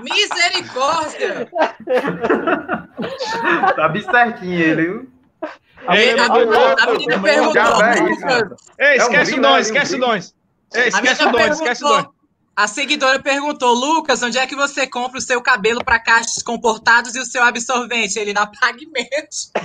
Misericórdia. 0.00 1.48
tá 3.74 3.88
bem 3.88 4.02
certinho 4.02 4.60
ele, 4.60 4.82
viu? 4.82 5.08
Ei, 5.90 6.18
A, 6.18 6.24
a, 6.24 6.26
a 6.26 6.28
menina 6.92 7.18
perguntou. 7.20 7.54
Já 7.54 7.90
é 7.90 8.10
isso, 8.10 8.26
ei, 8.78 8.96
esquece 8.96 9.32
É 9.32 9.34
um 9.34 9.38
o 9.38 9.42
Dons, 9.42 9.52
né? 9.52 9.60
esquece 9.60 9.94
o. 9.94 9.98
Dons. 9.98 10.34
Ei, 10.74 10.82
A 10.82 10.88
esquece 10.88 11.22
o 11.22 11.26
menina 11.26 11.44
Dons, 11.46 11.56
esquece 11.56 11.84
o 11.84 11.88
Dons. 11.88 12.06
A 12.56 12.66
seguidora 12.66 13.20
perguntou, 13.20 13.72
Lucas, 13.72 14.20
onde 14.22 14.36
é 14.36 14.46
que 14.46 14.56
você 14.56 14.86
compra 14.86 15.18
o 15.18 15.22
seu 15.22 15.40
cabelo 15.40 15.82
para 15.84 16.00
cachos 16.00 16.42
comportados 16.42 17.14
e 17.14 17.20
o 17.20 17.24
seu 17.24 17.42
absorvente? 17.44 18.18
Ele 18.18 18.32
na 18.32 18.46
Pagamentos. 18.46 19.52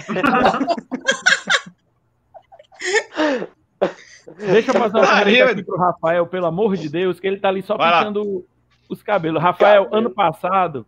Deixa 4.38 4.72
eu 4.72 4.80
fazer 4.80 4.98
uma 4.98 5.24
pergunta 5.24 5.52
aqui 5.52 5.64
pro 5.64 5.78
Rafael, 5.78 6.28
pelo 6.28 6.46
amor 6.46 6.76
de 6.78 6.90
Deus, 6.90 7.20
que 7.20 7.28
ele 7.28 7.38
tá 7.40 7.50
ali 7.50 7.62
só 7.62 7.78
Vai 7.78 7.92
lá. 7.92 8.00
pintando 8.00 8.46
os 8.90 9.02
cabelos. 9.04 9.42
Rafael, 9.42 9.84
Cabelo. 9.86 10.00
ano 10.00 10.10
passado, 10.10 10.86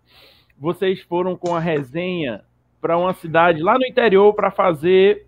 vocês 0.58 1.02
foram 1.02 1.36
com 1.36 1.56
a 1.56 1.60
resenha 1.60 2.44
para 2.82 2.98
uma 2.98 3.14
cidade 3.14 3.62
lá 3.62 3.78
no 3.78 3.86
interior 3.86 4.34
para 4.34 4.52
fazer 4.52 5.26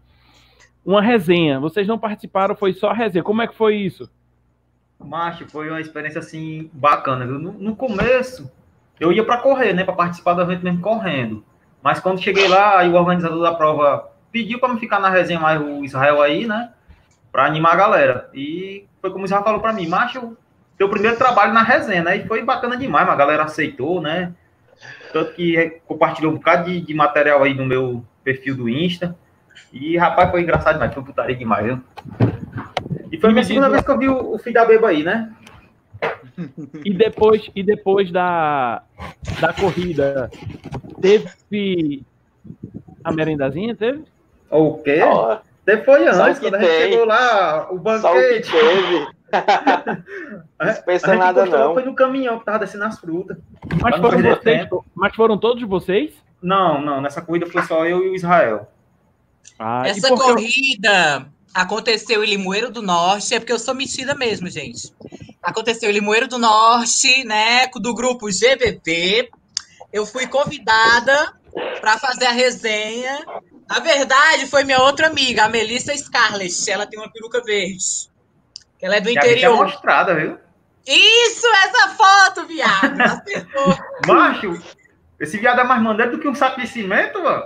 uma 0.85 1.01
resenha. 1.01 1.59
Vocês 1.59 1.87
não 1.87 1.97
participaram, 1.99 2.55
foi 2.55 2.73
só 2.73 2.89
a 2.89 2.93
resenha. 2.93 3.23
Como 3.23 3.41
é 3.41 3.47
que 3.47 3.55
foi 3.55 3.75
isso? 3.75 4.09
Macho, 4.99 5.47
foi 5.47 5.69
uma 5.69 5.81
experiência 5.81 6.19
assim 6.19 6.69
bacana, 6.73 7.25
viu? 7.25 7.37
No, 7.37 7.51
no 7.53 7.75
começo, 7.75 8.49
eu 8.99 9.11
ia 9.11 9.23
para 9.23 9.37
correr, 9.37 9.73
né, 9.73 9.83
para 9.83 9.93
participar 9.93 10.33
do 10.33 10.41
evento 10.41 10.63
mesmo 10.63 10.81
correndo. 10.81 11.43
Mas 11.83 11.99
quando 11.99 12.21
cheguei 12.21 12.47
lá, 12.47 12.79
aí 12.79 12.89
o 12.89 12.95
organizador 12.95 13.41
da 13.41 13.53
prova 13.53 14.09
pediu 14.31 14.59
para 14.59 14.73
me 14.73 14.79
ficar 14.79 14.99
na 14.99 15.09
resenha 15.09 15.39
mais 15.39 15.61
o 15.61 15.83
Israel 15.83 16.21
aí, 16.21 16.47
né, 16.47 16.71
para 17.31 17.45
animar 17.45 17.73
a 17.73 17.77
galera. 17.77 18.29
E 18.33 18.85
foi 19.01 19.11
como 19.11 19.23
o 19.23 19.25
Israel 19.25 19.43
falou 19.43 19.59
para 19.59 19.73
mim, 19.73 19.87
macho, 19.87 20.35
teu 20.77 20.89
primeiro 20.89 21.17
trabalho 21.17 21.53
na 21.53 21.63
resenha, 21.63 22.03
né? 22.03 22.17
E 22.17 22.27
foi 22.27 22.43
bacana 22.43 22.77
demais, 22.77 23.05
mas 23.05 23.15
a 23.15 23.17
galera 23.17 23.43
aceitou, 23.43 24.01
né? 24.01 24.33
Tanto 25.11 25.33
que 25.33 25.81
compartilhou 25.85 26.31
um 26.31 26.35
bocado 26.35 26.65
de, 26.65 26.81
de 26.81 26.93
material 26.93 27.43
aí 27.43 27.53
no 27.53 27.65
meu 27.65 28.03
perfil 28.23 28.55
do 28.55 28.69
Insta. 28.69 29.15
E, 29.73 29.97
rapaz, 29.97 30.29
foi 30.29 30.41
engraçado 30.41 30.75
demais, 30.75 30.93
foi 30.93 31.03
putaria 31.03 31.35
demais, 31.35 31.65
viu? 31.65 31.81
E 33.11 33.17
foi 33.17 33.29
a 33.29 33.33
minha 33.33 33.43
segunda 33.43 33.69
vez 33.69 33.83
que 33.83 33.89
eu 33.89 33.97
vi 33.97 34.07
o, 34.07 34.35
o 34.35 34.39
filho 34.39 34.53
da 34.53 34.65
beba 34.65 34.89
aí, 34.89 35.03
né? 35.03 35.33
E 36.85 36.93
depois, 36.93 37.49
e 37.55 37.63
depois 37.63 38.11
da, 38.11 38.83
da 39.39 39.53
corrida, 39.53 40.29
teve 41.01 42.05
a 43.03 43.11
merendazinha? 43.11 43.75
Teve? 43.75 44.03
O 44.51 44.75
quê? 44.75 44.99
Depois 45.67 46.17
antes, 46.17 46.39
que 46.39 46.45
quando 46.45 46.55
a 46.55 46.59
gente 46.59 46.69
tem. 46.69 46.91
chegou 46.91 47.05
lá, 47.05 47.67
o 47.69 47.75
Só 47.99 48.13
o 48.13 48.15
que 48.15 48.21
banquete. 48.21 48.51
teve. 48.51 49.07
nada, 51.17 51.45
não. 51.45 51.73
Foi 51.73 51.83
no 51.83 51.93
caminhão 51.93 52.39
que 52.39 52.45
tava 52.45 52.59
descendo 52.59 52.85
as 52.85 52.97
frutas. 52.97 53.37
Mas 53.81 53.97
foram, 53.97 54.21
vocês, 54.21 54.69
mas 54.95 55.13
foram 55.13 55.37
todos 55.37 55.61
vocês? 55.67 56.13
Não, 56.41 56.79
não, 56.79 57.01
nessa 57.01 57.21
corrida 57.21 57.45
foi 57.47 57.61
só 57.63 57.85
eu 57.85 58.01
e 58.01 58.09
o 58.11 58.15
Israel. 58.15 58.71
Ah, 59.59 59.83
Essa 59.85 60.07
corrida 60.15 61.27
aconteceu 61.53 62.23
em 62.23 62.29
Limoeiro 62.29 62.71
do 62.71 62.81
Norte, 62.81 63.35
é 63.35 63.39
porque 63.39 63.51
eu 63.51 63.59
sou 63.59 63.75
metida 63.75 64.15
mesmo, 64.15 64.49
gente. 64.49 64.93
Aconteceu 65.43 65.89
em 65.89 65.93
Limoeiro 65.93 66.29
do 66.29 66.37
Norte, 66.37 67.25
né, 67.25 67.67
do 67.75 67.93
grupo 67.93 68.31
GBT. 68.31 69.29
Eu 69.91 70.05
fui 70.05 70.27
convidada 70.27 71.33
para 71.81 71.97
fazer 71.97 72.27
a 72.27 72.31
resenha. 72.31 73.19
Na 73.69 73.79
verdade, 73.79 74.47
foi 74.47 74.63
minha 74.63 74.81
outra 74.81 75.07
amiga, 75.07 75.45
a 75.45 75.49
Melissa 75.49 75.95
Scarlett. 75.95 76.69
Ela 76.71 76.85
tem 76.85 76.99
uma 76.99 77.11
peruca 77.11 77.41
verde. 77.43 78.09
Ela 78.81 78.97
é 78.97 79.01
do 79.01 79.09
E 79.09 79.17
a 79.17 79.21
bicha 79.21 79.27
é 79.27 79.31
interior. 79.33 79.65
mostrada, 79.65 80.15
viu? 80.15 80.37
Isso, 80.85 81.47
essa 81.47 81.89
foto, 81.89 82.45
viado. 82.47 83.01
Acertou. 83.01 83.77
Macho, 84.07 84.61
esse 85.19 85.37
viado 85.37 85.59
é 85.59 85.63
mais 85.63 85.81
maneiro 85.81 86.11
do 86.13 86.19
que 86.19 86.27
um 86.27 86.35
saco 86.35 86.61
de 86.61 86.67
cimento, 86.67 87.21
mano. 87.21 87.43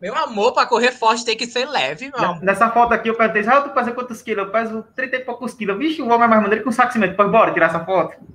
Meu 0.00 0.14
amor, 0.14 0.52
para 0.52 0.66
correr 0.66 0.92
forte 0.92 1.24
tem 1.24 1.36
que 1.36 1.46
ser 1.46 1.66
leve, 1.66 2.12
amor. 2.14 2.40
Nessa 2.42 2.70
foto 2.70 2.92
aqui 2.92 3.08
eu 3.08 3.16
perguntei, 3.16 3.40
Israel, 3.40 3.64
tu 3.64 3.70
pesa 3.70 3.92
quantos 3.92 4.20
quilos? 4.22 4.44
Eu 4.46 4.52
peso 4.52 4.84
30 4.94 5.16
e 5.16 5.20
poucos 5.20 5.54
quilos. 5.54 5.78
Vixe, 5.78 6.02
o 6.02 6.06
homem 6.06 6.24
é 6.24 6.28
mais 6.28 6.42
maneiro 6.42 6.62
que 6.62 6.68
um 6.68 6.72
saco 6.72 6.88
de 6.88 6.92
cimento. 6.92 7.16
Pois 7.16 7.30
bora 7.30 7.52
tirar 7.52 7.66
essa 7.66 7.84
foto. 7.84 8.16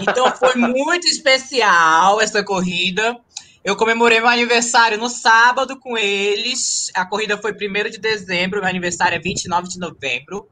Então 0.00 0.34
foi 0.34 0.54
muito 0.56 1.06
especial 1.06 2.20
essa 2.20 2.42
corrida. 2.42 3.16
Eu 3.62 3.76
comemorei 3.76 4.20
meu 4.20 4.28
aniversário 4.28 4.96
no 4.96 5.08
sábado 5.08 5.78
com 5.78 5.96
eles. 5.96 6.90
A 6.94 7.04
corrida 7.04 7.36
foi 7.36 7.52
1 7.52 7.90
de 7.90 7.98
dezembro, 7.98 8.60
meu 8.60 8.68
aniversário 8.68 9.16
é 9.16 9.18
29 9.18 9.68
de 9.68 9.78
novembro. 9.78 10.48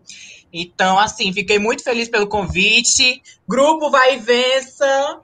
Então, 0.53 0.99
assim, 0.99 1.33
fiquei 1.33 1.59
muito 1.59 1.83
feliz 1.83 2.09
pelo 2.09 2.27
convite. 2.27 3.23
Grupo 3.49 3.91
Vai 3.91 4.17
e 4.17 4.19
Vença. 4.19 5.21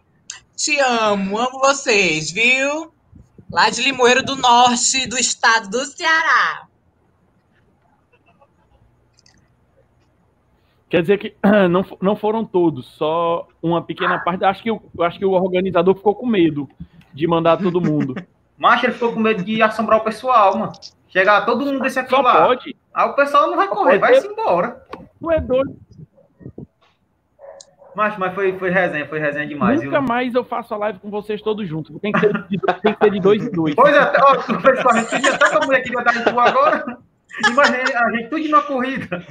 Te 0.57 0.79
amo, 0.81 1.39
amo 1.39 1.59
vocês, 1.59 2.31
viu? 2.31 2.91
Lá 3.53 3.69
de 3.69 3.83
Limoeiro 3.83 4.25
do 4.25 4.37
Norte, 4.37 5.07
do 5.07 5.19
estado 5.19 5.69
do 5.69 5.85
Ceará. 5.85 6.67
Quer 10.89 11.03
dizer 11.03 11.19
que 11.19 11.35
não, 11.69 11.85
não 12.01 12.17
foram 12.17 12.47
todos, 12.47 12.87
só 12.97 13.47
uma 13.63 13.83
pequena 13.83 14.19
parte. 14.21 14.43
Acho 14.43 14.63
que, 14.63 14.71
acho 15.03 15.19
que 15.19 15.25
o 15.25 15.33
organizador 15.33 15.95
ficou 15.95 16.15
com 16.15 16.27
medo 16.27 16.67
de 17.15 17.27
mandar 17.27 17.57
todo 17.59 17.81
mundo. 17.81 18.15
Macho, 18.59 18.87
ele 18.87 18.93
ficou 18.93 19.13
com 19.13 19.21
medo 19.21 19.43
de 19.43 19.63
assombrar 19.63 19.99
o 19.99 20.05
pessoal, 20.05 20.57
mano. 20.57 20.73
Chegar 21.09 21.45
todo 21.47 21.65
mundo 21.65 21.81
desse 21.81 21.99
aqui 21.99 22.11
Só 22.11 22.21
lá. 22.21 22.47
pode. 22.47 22.77
Aí 22.93 23.09
o 23.09 23.13
pessoal 23.15 23.49
não 23.49 23.57
vai 23.57 23.69
correr, 23.69 23.99
vai-se 23.99 24.27
embora. 24.27 24.83
Tu 25.21 25.31
é 25.31 25.41
doido. 25.41 25.77
Macho, 27.95 28.19
mas 28.19 28.35
foi, 28.35 28.59
foi 28.59 28.71
resenha, 28.71 29.07
foi 29.07 29.21
resenha 29.21 29.47
demais, 29.47 29.81
Nunca 29.81 30.01
viu? 30.01 30.09
mais 30.09 30.35
eu 30.35 30.43
faço 30.45 30.75
a 30.75 30.77
live 30.79 30.99
com 30.99 31.11
vocês 31.11 31.41
todos 31.41 31.69
juntos. 31.69 31.97
Tem 32.01 32.11
que 32.11 32.19
ser 32.19 32.33
de, 32.49 32.59
tem 32.59 32.93
que 32.95 33.05
ser 33.05 33.11
de 33.11 33.21
dois 33.21 33.43
em 33.47 33.51
dois. 33.53 33.75
Pois 33.77 33.95
é, 33.95 34.13
ó, 34.21 34.35
tu 34.37 34.61
fez 34.61 34.83
com 34.83 34.91
a 34.91 34.95
gente, 35.01 35.21
tinha 35.21 35.39
tanta 35.39 35.65
mulher 35.65 35.81
que 35.83 35.93
vai 35.93 36.05
dar 36.05 36.17
em 36.17 36.25
tu 36.25 36.41
agora. 36.41 36.99
Imagina 37.49 38.01
a 38.01 38.11
gente 38.17 38.29
tudo 38.31 38.45
numa 38.49 38.63
corrida. 38.63 39.25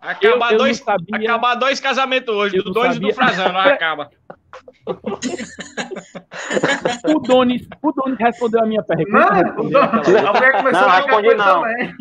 Acabar 0.00 0.52
eu 0.52 0.58
dois, 0.58 0.78
sabia. 0.78 1.16
acabar 1.30 1.54
dois 1.54 1.78
casamentos 1.80 2.34
hoje, 2.34 2.56
Eu 2.56 2.64
do 2.64 2.72
dois 2.72 2.96
e 2.96 3.00
do 3.00 3.12
sabia. 3.12 3.14
Frazão, 3.14 3.52
não 3.52 3.60
acaba. 3.70 4.10
O 7.06 7.18
Donis, 7.20 7.66
o 7.82 7.92
Donis 7.92 8.18
respondeu 8.18 8.62
a 8.62 8.66
minha 8.66 8.82
pergunta. 8.82 9.10
Não, 9.18 9.30
respondeu 9.30 9.80
não, 10.22 10.28
a 10.28 10.32
mulher 10.32 10.52
começou 10.52 10.80
Não, 10.80 10.88
a 10.88 10.96
respondi 10.96 11.26
ele 11.28 11.34
não. 11.36 11.62
também. 11.62 11.94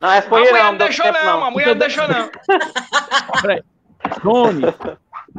Não 0.00 0.08
A 0.10 0.20
mulher 0.28 0.52
não, 0.52 0.58
não 0.58 0.70
não 0.72 0.78
deixou 0.78 1.04
tempo 1.06 1.24
não, 1.24 1.36
a 1.36 1.40
não. 1.40 1.50
mulher 1.50 1.66
não 1.68 1.76
deixou 1.76 2.08
não. 2.08 2.30
Peraí. 3.42 3.62
Donis, 4.22 4.74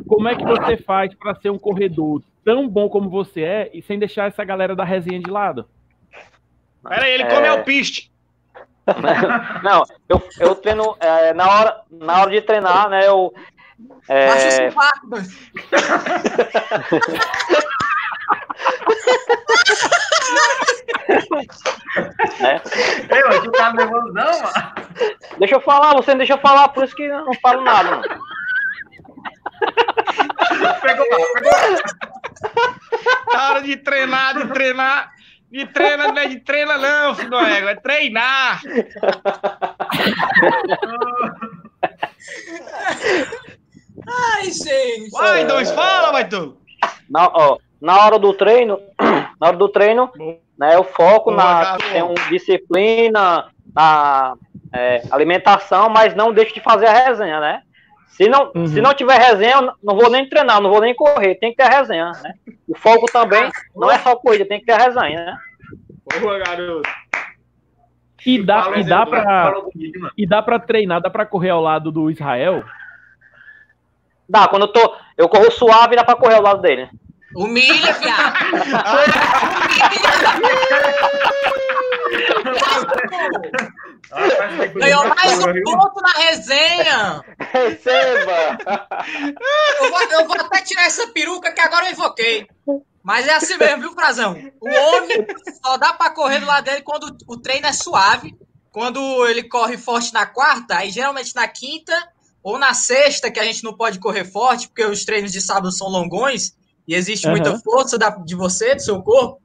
como 0.08 0.28
é 0.28 0.36
que 0.36 0.44
você 0.44 0.78
faz 0.78 1.14
para 1.16 1.36
ser 1.36 1.50
um 1.50 1.60
corredor 1.60 2.22
tão 2.44 2.68
bom 2.68 2.90
como 2.90 3.10
você 3.10 3.42
é 3.42 3.70
e 3.74 3.82
sem 3.82 3.98
deixar 4.00 4.28
essa 4.28 4.44
galera 4.44 4.76
da 4.76 4.84
resenha 4.84 5.20
de 5.20 5.30
lado? 5.30 5.68
Pera 6.88 7.04
aí, 7.06 7.14
ele 7.14 7.24
É. 7.24 7.34
come 7.34 7.48
alpiste. 7.48 8.12
Não, 9.64 9.84
eu, 10.08 10.22
eu 10.40 10.56
treino 10.56 10.96
é, 11.00 11.34
na, 11.34 11.50
hora, 11.50 11.82
na 11.90 12.22
hora 12.22 12.30
de 12.32 12.42
treinar, 12.42 12.88
né? 12.90 13.08
Eu, 13.08 13.34
é, 14.08 14.28
Baixa 14.28 14.72
né? 22.40 22.62
Ei, 23.10 23.24
mano, 23.24 23.44
tu 23.44 23.52
tá 23.52 23.74
nervoso 23.74 24.14
não, 24.14 24.42
mano? 24.42 24.54
Deixa 25.40 25.56
eu 25.56 25.62
falar, 25.62 25.94
você 25.94 26.12
não 26.12 26.20
deixa 26.20 26.34
eu 26.34 26.38
falar, 26.38 26.70
por 26.70 26.84
isso 26.84 26.96
que 26.96 27.04
eu 27.04 27.26
não 27.26 27.34
falo 27.36 27.62
nada. 27.62 27.92
Mano. 27.92 28.04
Pegou 30.82 31.06
pegou. 31.06 31.26
Na 33.34 33.50
hora 33.50 33.62
de 33.62 33.78
treinar, 33.78 34.36
de 34.36 34.48
treinar. 34.48 35.14
De 35.52 35.66
treinar, 35.68 36.14
não 36.14 36.22
é 36.22 36.28
de 36.28 36.40
treinar, 36.40 36.80
não, 36.80 37.16
filho 37.16 37.30
do 37.30 37.40
ego, 37.40 37.70
é 37.70 37.76
treinar. 37.76 38.62
Ai, 44.08 44.52
gente. 44.52 45.12
Vai, 45.12 45.46
dois, 45.46 45.72
fala, 45.72 46.12
vai 46.12 46.28
tu. 46.28 46.58
Na, 47.10 47.28
ó, 47.28 47.58
na 47.82 48.06
hora 48.06 48.20
do 48.20 48.34
treino, 48.34 48.80
na 49.40 49.48
hora 49.48 49.58
do 49.58 49.70
treino, 49.70 50.12
né, 50.58 50.76
eu 50.76 50.84
foco 50.84 51.32
Boa, 51.32 51.44
na 51.44 51.78
tem 51.78 52.04
um 52.04 52.14
disciplina, 52.30 53.48
na 53.74 54.36
é, 54.74 55.04
alimentação, 55.12 55.90
mas 55.90 56.16
não 56.16 56.34
deixo 56.34 56.54
de 56.54 56.60
fazer 56.60 56.88
a 56.88 56.94
resenha, 56.94 57.40
né? 57.40 57.62
Se 58.10 58.30
não, 58.30 58.52
Uhum. 58.56 58.68
se 58.68 58.80
não 58.80 58.94
tiver 58.94 59.20
resenha, 59.20 59.56
eu 59.56 59.74
não 59.84 59.96
vou 59.96 60.10
nem 60.10 60.28
treinar, 60.28 60.62
não 60.62 60.70
vou 60.70 60.80
nem 60.80 60.96
correr, 60.96 61.36
tem 61.36 61.52
que 61.52 61.58
ter 61.58 61.64
a 61.64 61.70
resenha, 61.70 62.12
né? 62.24 62.34
O 62.68 62.76
foco 62.78 63.06
também 63.12 63.52
não 63.76 63.92
é 63.92 64.00
só 64.00 64.16
corrida, 64.16 64.46
tem 64.46 64.60
que 64.60 64.66
ter 64.66 64.72
a 64.72 64.78
resenha, 64.78 65.26
né? 65.26 65.38
Boa, 66.22 66.40
garoto. 66.40 66.90
E 68.26 68.42
dá, 68.42 68.72
e 68.78 68.84
dá 68.84 69.06
mano. 69.06 69.70
e 70.18 70.26
dá 70.26 70.42
para 70.42 70.60
treinar, 70.60 71.00
dá 71.02 71.10
para 71.10 71.26
correr 71.26 71.50
ao 71.50 71.62
lado 71.62 71.92
do 71.92 72.10
Israel? 72.10 72.64
Dá, 74.28 74.48
quando 74.48 74.64
eu 74.64 74.74
tô, 74.74 74.96
eu 75.18 75.30
corro 75.30 75.52
suave, 75.52 75.96
dá 75.96 76.04
pra 76.04 76.16
correr 76.16 76.36
ao 76.36 76.42
lado 76.42 76.62
dele. 76.62 76.90
Humilha, 77.36 77.94
viado. 77.94 78.34
Foi 78.92 79.06
Ganhou 84.80 85.08
mais 85.10 85.40
um 85.40 85.64
ponto 85.64 86.02
na 86.02 86.12
resenha. 86.14 87.22
Receba! 87.40 88.58
Eu 89.82 89.90
vou, 89.90 90.02
eu 90.12 90.28
vou 90.28 90.36
até 90.40 90.62
tirar 90.62 90.86
essa 90.86 91.08
peruca 91.08 91.52
que 91.52 91.62
agora 91.62 91.88
eu 91.88 91.92
invoquei. 91.92 92.48
Mas 93.04 93.28
é 93.28 93.34
assim 93.36 93.58
mesmo, 93.58 93.82
viu, 93.82 93.94
Frazão? 93.94 94.32
O 94.62 94.68
homem 94.68 95.28
só 95.64 95.78
dá 95.78 95.94
pra 95.94 96.10
correr 96.12 96.40
do 96.40 96.46
lado 96.46 96.64
dele 96.64 96.82
quando 96.82 97.16
o 97.28 97.38
treino 97.38 97.68
é 97.68 97.74
suave. 97.74 98.36
Quando 98.72 99.28
ele 99.28 99.44
corre 99.44 99.78
forte 99.78 100.14
na 100.14 100.26
quarta, 100.26 100.78
aí 100.78 100.90
geralmente 100.90 101.36
na 101.36 101.48
quinta 101.48 101.94
ou 102.46 102.60
na 102.60 102.76
sexta, 102.76 103.32
que 103.32 103.40
a 103.40 103.44
gente 103.44 103.64
não 103.64 103.74
pode 103.76 103.98
correr 104.00 104.24
forte, 104.24 104.68
porque 104.68 104.86
os 104.86 105.04
treinos 105.04 105.32
de 105.32 105.42
sábado 105.42 105.72
são 105.72 105.88
longões 105.90 106.56
e 106.88 106.94
existe 106.94 107.28
muita 107.28 107.50
Aham. 107.50 107.60
força 107.64 107.98
da- 107.98 108.12
de 108.12 108.36
você, 108.36 108.76
do 108.76 108.84
seu 108.84 109.02
corpo. 109.02 109.42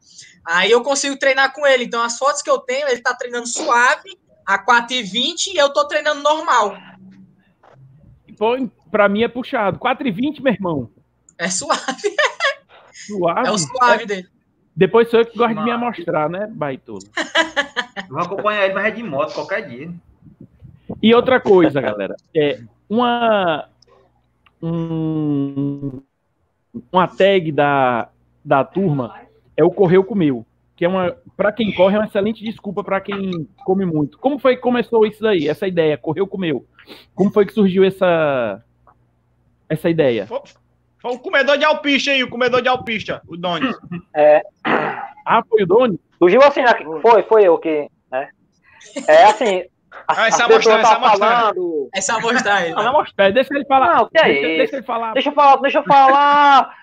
Aí 0.47 0.71
eu 0.71 0.83
consigo 0.83 1.17
treinar 1.19 1.51
com 1.55 1.67
ele. 1.67 1.85
Então 1.85 2.03
as 2.03 2.19
fotos 2.19 2.43
que 2.43 2.51
eu 2.51 2.59
tenho, 2.59 2.87
ele 2.87 3.01
tá 3.01 3.15
treinando 3.15 3.47
suave, 3.47 4.19
a 4.47 4.59
4h20 4.63 5.47
e 5.47 5.57
eu 5.57 5.73
tô 5.73 5.89
treinando 5.89 6.21
normal. 6.21 6.77
Pô, 8.37 8.57
pra 8.91 9.09
mim 9.09 9.23
é 9.23 9.29
puxado. 9.29 9.79
4h20, 9.79 10.43
meu 10.43 10.53
irmão. 10.53 10.91
É 11.39 11.49
suave. 11.49 11.81
Suave. 12.93 13.49
É 13.49 13.51
o 13.51 13.57
suave 13.57 14.05
dele. 14.05 14.29
Depois 14.77 15.09
sou 15.09 15.21
eu 15.21 15.27
que 15.27 15.39
gosto 15.39 15.55
de 15.57 15.63
me 15.63 15.71
amostrar, 15.71 16.29
né, 16.29 16.47
baitolo? 16.53 17.01
Eu 17.97 18.15
Vou 18.15 18.19
acompanhar 18.21 18.65
ele, 18.67 18.75
mas 18.75 18.85
é 18.87 18.91
de 18.91 19.03
moto 19.03 19.33
qualquer 19.35 19.67
dia. 19.69 19.91
E 21.03 21.15
outra 21.15 21.41
coisa, 21.41 21.81
galera, 21.81 22.15
é 22.37 22.61
uma 22.91 23.69
um, 24.61 26.03
uma 26.93 27.07
tag 27.07 27.53
da, 27.53 28.09
da 28.45 28.65
turma 28.65 29.21
é 29.57 29.63
o 29.63 29.71
correu 29.71 30.03
comeu, 30.03 30.45
que 30.75 30.85
é 30.85 30.89
uma 30.89 31.17
para 31.37 31.53
quem 31.53 31.73
corre 31.73 31.95
é 31.95 31.99
uma 32.01 32.07
excelente 32.07 32.43
desculpa 32.43 32.83
para 32.83 33.01
quem 33.01 33.49
come 33.65 33.87
muito. 33.87 34.19
Como 34.19 34.41
foi 34.41 34.57
que 34.57 34.63
começou 34.63 35.07
isso 35.07 35.23
daí, 35.23 35.49
essa 35.49 35.69
ideia, 35.69 35.97
correu 35.97 36.27
comeu? 36.27 36.67
Como 37.15 37.31
foi 37.31 37.47
que 37.47 37.55
surgiu 37.55 37.85
essa 37.85 38.63
essa 39.69 39.89
ideia? 39.89 40.27
Foi, 40.27 40.41
foi 40.99 41.13
o 41.13 41.19
comedor 41.21 41.57
de 41.57 41.65
alpiste 41.65 42.11
aí, 42.11 42.25
o 42.25 42.29
comedor 42.29 42.61
de 42.61 42.69
alpista, 42.69 43.23
o 43.29 43.37
Doni. 43.37 43.73
Ah, 45.25 45.45
foi 45.49 45.63
o 45.63 45.67
Doni? 45.67 46.01
Surgiu 46.19 46.43
assim, 46.43 46.63
né? 46.63 46.73
foi, 47.01 47.23
foi 47.23 47.45
eu 47.45 47.57
que. 47.57 47.89
Né? 48.11 48.29
É 49.07 49.25
assim. 49.25 49.65
Ah. 50.07 50.29
É 51.95 52.01
só 52.01 52.21
mostrar 52.21 52.65
ele. 52.65 52.75
Não, 52.75 52.83
não 52.83 52.91
é 52.91 52.93
mostrar. 52.93 53.15
Pera, 53.17 53.33
deixa 53.33 53.55
ele 53.55 53.65
falar. 53.65 53.97
Não, 53.97 54.09
que 54.09 54.19
é 54.19 54.25
deixa, 54.25 54.41
isso? 54.41 54.57
deixa 54.59 54.77
ele 54.77 54.85
falar. 54.85 55.13
Deixa 55.13 55.29
eu 55.29 55.33
falar, 55.33 55.57
deixa 55.57 55.79
eu 55.79 55.85
falar. 55.85 56.75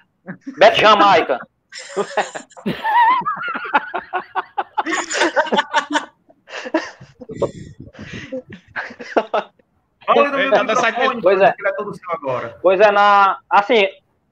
Beto 0.57 0.79
Jamaica. 0.79 1.39
Ele 10.15 10.49
meu 10.49 10.51
tá 10.51 10.63
microfone, 10.63 11.21
Pois 11.21 11.41
é. 11.41 11.53
ele 11.57 11.67
é 11.67 12.15
agora. 12.15 12.57
Pois 12.61 12.79
é, 12.79 12.91
na. 12.91 13.39
Assim, 13.49 13.87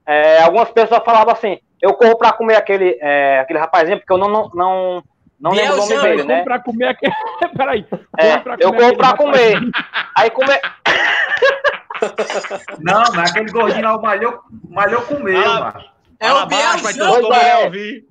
é, 0.06 0.42
algumas 0.42 0.72
pessoas 0.72 1.04
falavam 1.04 1.34
assim, 1.34 1.60
eu 1.82 1.94
corro 1.94 2.18
pra 2.18 2.32
comer 2.32 2.56
aquele, 2.56 2.98
é, 3.02 3.40
aquele 3.40 3.60
rapazinho, 3.60 3.98
porque 3.98 4.14
eu 4.14 4.18
não, 4.18 4.30
não, 4.30 4.50
não, 4.54 5.04
não 5.40 5.52
lembro 5.52 5.74
o 5.74 5.78
nome 5.78 5.90
Biel 5.90 6.02
dele, 6.02 6.24
né? 6.24 6.44
pra 6.44 6.60
comer 6.60 6.88
aquele. 6.88 7.14
Peraí. 7.58 7.86
É, 8.18 8.38
Como 8.38 8.56
eu 8.60 8.72
corro 8.74 8.86
aquele 8.86 8.98
pra 8.98 9.18
comer. 9.18 9.60
Aí 10.16 10.30
comer. 10.30 10.62
Não, 12.80 13.04
mas 13.14 13.32
aquele 13.32 13.52
gordinho 13.52 13.84
lá, 13.84 13.96
o 13.96 14.02
malhou, 14.02 14.40
malhou 14.70 15.02
comeu, 15.04 15.40
Ah, 15.42 15.60
mano. 15.60 15.86
É 16.20 16.34
o 16.34 16.48
todo 16.98 17.28
Pois 17.28 17.44
é. 17.44 17.58
ouvir. 17.66 18.06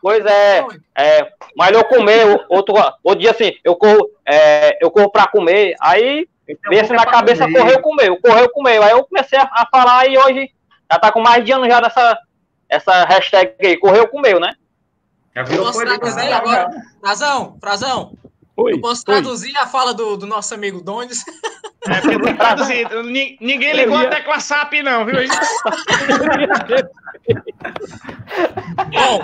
Pois 0.00 0.24
é, 0.24 0.64
é, 0.96 1.28
mas 1.56 1.72
eu 1.72 1.84
comer, 1.84 2.24
outro, 2.48 2.74
outro 3.02 3.20
dia 3.20 3.32
assim, 3.32 3.52
eu 3.64 3.74
corro, 3.74 4.08
é, 4.24 4.78
eu 4.80 4.92
corro 4.92 5.10
pra 5.10 5.26
comer, 5.26 5.74
aí 5.80 6.28
Então, 6.48 6.96
na 6.96 7.02
pra 7.02 7.10
cabeça, 7.12 7.44
comer. 7.44 7.58
correu, 7.58 7.82
comeu, 7.82 8.20
correu, 8.20 8.48
comeu. 8.50 8.82
Aí 8.84 8.90
eu 8.92 9.04
comecei 9.04 9.36
a, 9.38 9.42
a 9.52 9.66
falar 9.68 10.08
e 10.08 10.16
hoje 10.16 10.50
já 10.90 10.98
tá 11.00 11.10
com 11.10 11.20
mais 11.20 11.44
de 11.44 11.50
ano 11.50 11.68
já 11.68 11.80
nessa 11.80 12.16
essa 12.68 13.04
hashtag 13.06 13.54
aí, 13.60 13.76
correu, 13.76 14.06
comeu, 14.06 14.38
né? 14.38 14.54
Já 15.38 15.42
Eu 15.44 15.46
virou 15.46 15.66
posso 15.66 15.78
política. 15.78 16.00
traduzir 16.06 16.32
agora? 16.32 16.70
Frazão, 17.00 17.56
Frazão, 17.60 18.18
Oi, 18.56 18.72
eu 18.72 18.80
posso 18.80 19.02
oi. 19.02 19.04
traduzir 19.14 19.56
a 19.58 19.66
fala 19.68 19.94
do, 19.94 20.16
do 20.16 20.26
nosso 20.26 20.52
amigo 20.52 20.80
Donis? 20.82 21.22
É, 21.86 22.00
porque 22.00 22.18
tem 22.18 23.36
Ninguém 23.40 23.72
ligou 23.72 23.94
Eu 23.94 24.02
ia- 24.02 24.08
até 24.08 24.20
com 24.22 24.32
a 24.32 24.40
SAP, 24.40 24.82
não, 24.82 25.06
viu? 25.06 25.14
Bom, 28.90 29.22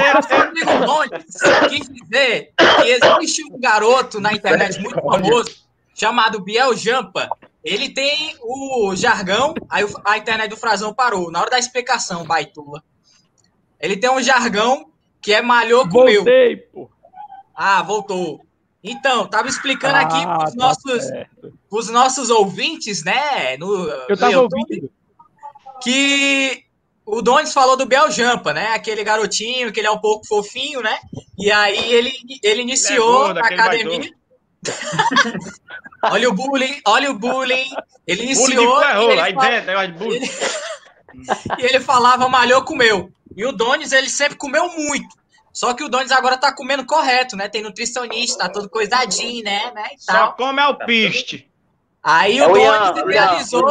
É, 0.00 0.14
nosso 0.14 0.32
amigo 0.34 0.86
Donis 0.86 1.24
quis 1.68 1.88
dizer 1.88 2.52
que 2.56 2.88
existe 2.88 3.44
um 3.44 3.60
garoto 3.60 4.20
na 4.20 4.32
internet 4.32 4.80
muito 4.80 5.00
famoso 5.02 5.54
chamado 5.94 6.40
Biel 6.40 6.74
Jampa. 6.74 7.28
Ele 7.62 7.90
tem 7.90 8.34
o 8.42 8.94
jargão, 8.96 9.54
aí 9.70 9.86
a 10.06 10.18
internet 10.18 10.48
do 10.50 10.56
Frazão 10.56 10.94
parou. 10.94 11.30
Na 11.30 11.40
hora 11.40 11.50
da 11.50 11.58
explicação, 11.58 12.24
baitula. 12.24 12.82
Ele 13.80 13.96
tem 13.98 14.10
um 14.10 14.22
jargão 14.22 14.90
que 15.24 15.32
é 15.32 15.40
malhou, 15.40 15.88
comeu. 15.88 16.16
Voltei, 16.22 16.56
pô. 16.56 16.88
Ah, 17.56 17.82
voltou. 17.82 18.40
Então, 18.82 19.26
tava 19.26 19.48
explicando 19.48 19.96
aqui 19.96 20.22
Ah, 20.22 20.36
pros 20.38 20.50
tá 20.54 20.56
nossos, 20.56 21.04
pros 21.70 21.88
nossos 21.88 22.28
ouvintes, 22.28 23.02
né? 23.02 23.56
No, 23.56 23.88
Eu 23.88 24.16
tava 24.18 24.32
YouTube, 24.32 24.60
ouvindo. 24.60 24.90
que 25.82 26.62
o 27.06 27.22
Donis 27.22 27.54
falou 27.54 27.76
do 27.76 27.86
Bel 27.86 28.10
Jampa, 28.10 28.52
né? 28.52 28.68
Aquele 28.74 29.02
garotinho 29.02 29.72
que 29.72 29.80
ele 29.80 29.86
é 29.86 29.90
um 29.90 29.98
pouco 29.98 30.26
fofinho, 30.26 30.82
né? 30.82 30.98
E 31.38 31.50
aí 31.50 31.92
ele, 31.94 32.12
ele 32.42 32.60
iniciou 32.60 33.24
gordo, 33.24 33.38
a 33.38 33.46
academia. 33.46 34.10
olha 36.04 36.28
o 36.28 36.34
bullying, 36.34 36.80
olha 36.86 37.10
o 37.10 37.18
bullying. 37.18 37.70
Ele 38.06 38.34
Bullying 38.34 38.56
de 38.56 38.62
iniciou 38.62 38.82
e 38.82 38.84
ferro, 38.84 39.10
ele, 39.10 39.16
fala- 39.16 39.46
e 41.58 41.62
ele 41.62 41.80
falava 41.80 42.28
malhou, 42.28 42.62
comeu. 42.62 43.10
E 43.36 43.44
o 43.44 43.52
Donis, 43.52 43.92
ele 43.92 44.08
sempre 44.08 44.36
comeu 44.36 44.68
muito. 44.68 45.16
Só 45.52 45.72
que 45.72 45.84
o 45.84 45.88
Donis 45.88 46.10
agora 46.10 46.36
tá 46.36 46.52
comendo 46.52 46.84
correto, 46.84 47.36
né? 47.36 47.48
Tem 47.48 47.62
nutricionista, 47.62 48.44
tá 48.44 48.48
todo 48.48 48.68
coisadinho, 48.68 49.44
né? 49.44 49.70
né? 49.72 49.90
E 49.94 50.02
Só 50.02 50.12
tal. 50.12 50.34
come 50.34 50.60
alpiste. 50.60 51.48
Aí 52.02 52.38
É 52.38 52.46
o 52.46 52.52
Donis 52.52 53.00
idealizou. 53.00 53.64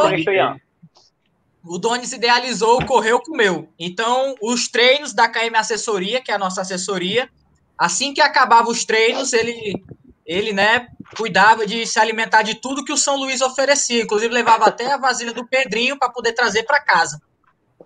o 1.62 1.78
Donis 1.78 2.12
idealizou 2.12 2.84
Correu 2.86 3.20
Comeu. 3.20 3.68
Então, 3.78 4.34
os 4.40 4.66
treinos 4.68 5.12
da 5.12 5.28
KM 5.28 5.54
Assessoria, 5.56 6.22
que 6.22 6.30
é 6.30 6.34
a 6.34 6.38
nossa 6.38 6.62
assessoria, 6.62 7.28
assim 7.76 8.14
que 8.14 8.20
acabava 8.20 8.70
os 8.70 8.84
treinos, 8.84 9.34
ele, 9.34 9.84
ele 10.24 10.52
né, 10.54 10.88
cuidava 11.16 11.66
de 11.66 11.86
se 11.86 11.98
alimentar 11.98 12.42
de 12.42 12.54
tudo 12.54 12.84
que 12.84 12.92
o 12.92 12.96
São 12.96 13.16
Luís 13.16 13.42
oferecia. 13.42 14.02
Inclusive, 14.02 14.32
levava 14.32 14.66
até 14.66 14.90
a 14.90 14.96
vasilha 14.96 15.34
do 15.34 15.46
Pedrinho 15.46 15.98
para 15.98 16.08
poder 16.08 16.32
trazer 16.32 16.62
para 16.62 16.80
casa. 16.80 17.20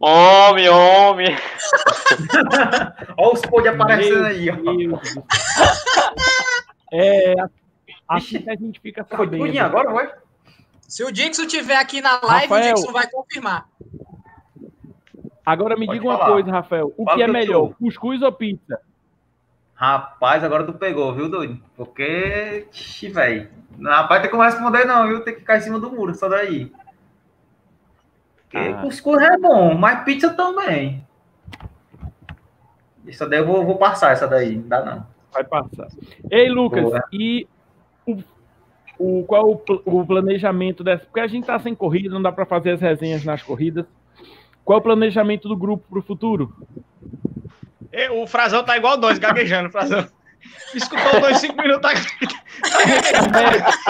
Homem, 0.00 0.68
homem. 0.68 1.36
Olha 3.18 3.32
os 3.34 3.40
pod 3.42 3.68
aparecendo 3.68 4.24
aí, 4.26 4.48
ó. 4.50 4.54
É 6.92 7.34
assim 8.08 8.40
que 8.40 8.50
a 8.50 8.54
gente 8.54 8.80
fica 8.80 9.04
Foi 9.04 9.18
sabendo. 9.26 9.44
tudinho 9.44 9.64
agora, 9.64 9.90
vai? 9.92 10.10
Se 10.86 11.04
o 11.04 11.10
Dixon 11.12 11.42
estiver 11.42 11.76
aqui 11.76 12.00
na 12.00 12.20
live, 12.22 12.46
Rafael. 12.46 12.72
o 12.72 12.76
Dixon 12.76 12.92
vai 12.92 13.10
confirmar. 13.10 13.68
Agora 15.44 15.76
me 15.76 15.86
Pode 15.86 15.98
diga 15.98 16.10
uma 16.10 16.18
falar. 16.18 16.32
coisa, 16.32 16.50
Rafael. 16.50 16.94
O 16.96 17.04
Fala 17.04 17.16
que 17.16 17.22
é 17.22 17.26
melhor, 17.26 17.74
cuscuz 17.74 18.22
ou 18.22 18.32
pizza? 18.32 18.80
Rapaz, 19.74 20.42
agora 20.44 20.64
tu 20.64 20.72
pegou, 20.74 21.14
viu, 21.14 21.28
doido? 21.28 21.60
Porque, 21.76 22.66
velho. 23.12 23.48
Rapaz, 23.82 24.22
tem 24.22 24.30
como 24.30 24.42
responder 24.42 24.84
não, 24.84 25.06
viu? 25.06 25.22
Tem 25.24 25.34
que 25.34 25.40
ficar 25.40 25.58
em 25.58 25.60
cima 25.60 25.78
do 25.78 25.90
muro, 25.90 26.14
só 26.14 26.28
daí. 26.28 26.72
Porque 28.50 28.68
Ah. 28.68 28.80
cuscuz 28.80 29.20
é 29.22 29.36
bom, 29.36 29.74
mas 29.74 30.04
pizza 30.04 30.30
também. 30.32 31.06
Essa 33.06 33.28
daí 33.28 33.38
eu 33.40 33.46
vou, 33.46 33.64
vou 33.64 33.76
passar, 33.76 34.12
essa 34.12 34.26
daí. 34.26 34.56
Não 34.56 34.68
dá 34.68 34.84
não. 34.84 35.06
Vai 35.32 35.44
passar. 35.44 35.88
Ei, 36.30 36.48
Lucas, 36.48 36.82
Boa. 36.82 37.04
e 37.12 37.46
o, 38.06 38.18
o- 38.98 39.24
qual 39.26 39.50
o, 39.50 39.56
pl- 39.56 39.82
o 39.84 40.06
planejamento 40.06 40.82
dessa? 40.82 41.04
Porque 41.04 41.20
a 41.20 41.26
gente 41.26 41.46
tá 41.46 41.58
sem 41.58 41.74
corrida, 41.74 42.08
não 42.12 42.22
dá 42.22 42.32
para 42.32 42.44
fazer 42.46 42.72
as 42.72 42.80
resenhas 42.80 43.24
nas 43.24 43.42
corridas. 43.42 43.84
Qual 44.64 44.78
é 44.78 44.80
o 44.80 44.82
planejamento 44.82 45.48
do 45.48 45.56
grupo 45.56 45.84
para 45.88 45.98
o 45.98 46.02
futuro? 46.02 46.54
O 48.12 48.26
Frazão 48.26 48.62
tá 48.64 48.76
igual 48.76 48.96
dois, 48.98 49.18
gaguejando, 49.18 49.70
Frazão. 49.70 50.06
Escutou 50.74 51.20
dois, 51.20 51.38
cinco 51.38 51.56
minutos, 51.60 51.90
tá... 51.90 51.98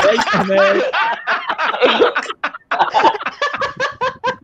É, 0.09 0.15
internet. 0.15 0.85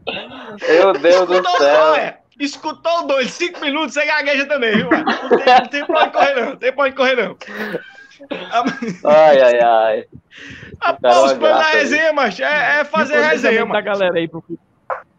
Meu 0.07 0.93
Deus 0.93 1.27
do 1.27 1.35
Escutou, 1.35 1.57
céu. 1.59 1.81
olha, 1.83 2.19
escutou 2.39 3.07
dois, 3.07 3.31
cinco 3.33 3.61
minutos, 3.61 3.95
você 3.95 4.05
gagueja 4.07 4.47
também, 4.47 4.77
viu, 4.77 4.91
mano? 4.91 5.05
Não 5.05 5.29
tem, 5.39 5.55
não 5.55 5.67
tem 5.69 5.85
pra 5.87 6.03
onde 6.03 6.13
correr, 6.13 6.35
não. 6.35 6.45
Não 6.51 6.57
tem 6.57 6.73
pra 6.73 6.85
onde 6.85 6.95
correr, 6.95 7.17
não. 7.17 7.37
Ai, 9.05 9.41
ai, 9.41 9.61
ai. 9.61 10.05
Rapaz, 10.81 11.17
uma 11.17 11.27
os 11.27 11.33
planos 11.35 11.59
da 11.65 11.71
resenha, 11.73 12.13
macho, 12.13 12.43
é, 12.43 12.81
é 12.81 12.85
fazer 12.85 13.19
o 13.19 13.23
resenha, 13.23 13.61
da 13.61 13.67
mano. 13.67 13.83
galera 13.85 14.17
aí 14.19 14.29
pro. 14.29 14.45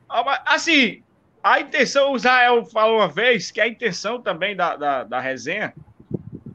Ah, 0.09 0.23
mas, 0.23 0.39
Assim, 0.45 1.03
a 1.43 1.59
intenção, 1.59 2.11
o 2.11 2.15
Israel 2.15 2.63
falou 2.65 2.97
uma 2.97 3.07
vez 3.07 3.51
que 3.51 3.59
a 3.61 3.67
intenção 3.67 4.21
também 4.21 4.55
da, 4.55 4.75
da, 4.75 5.03
da 5.03 5.19
resenha 5.19 5.73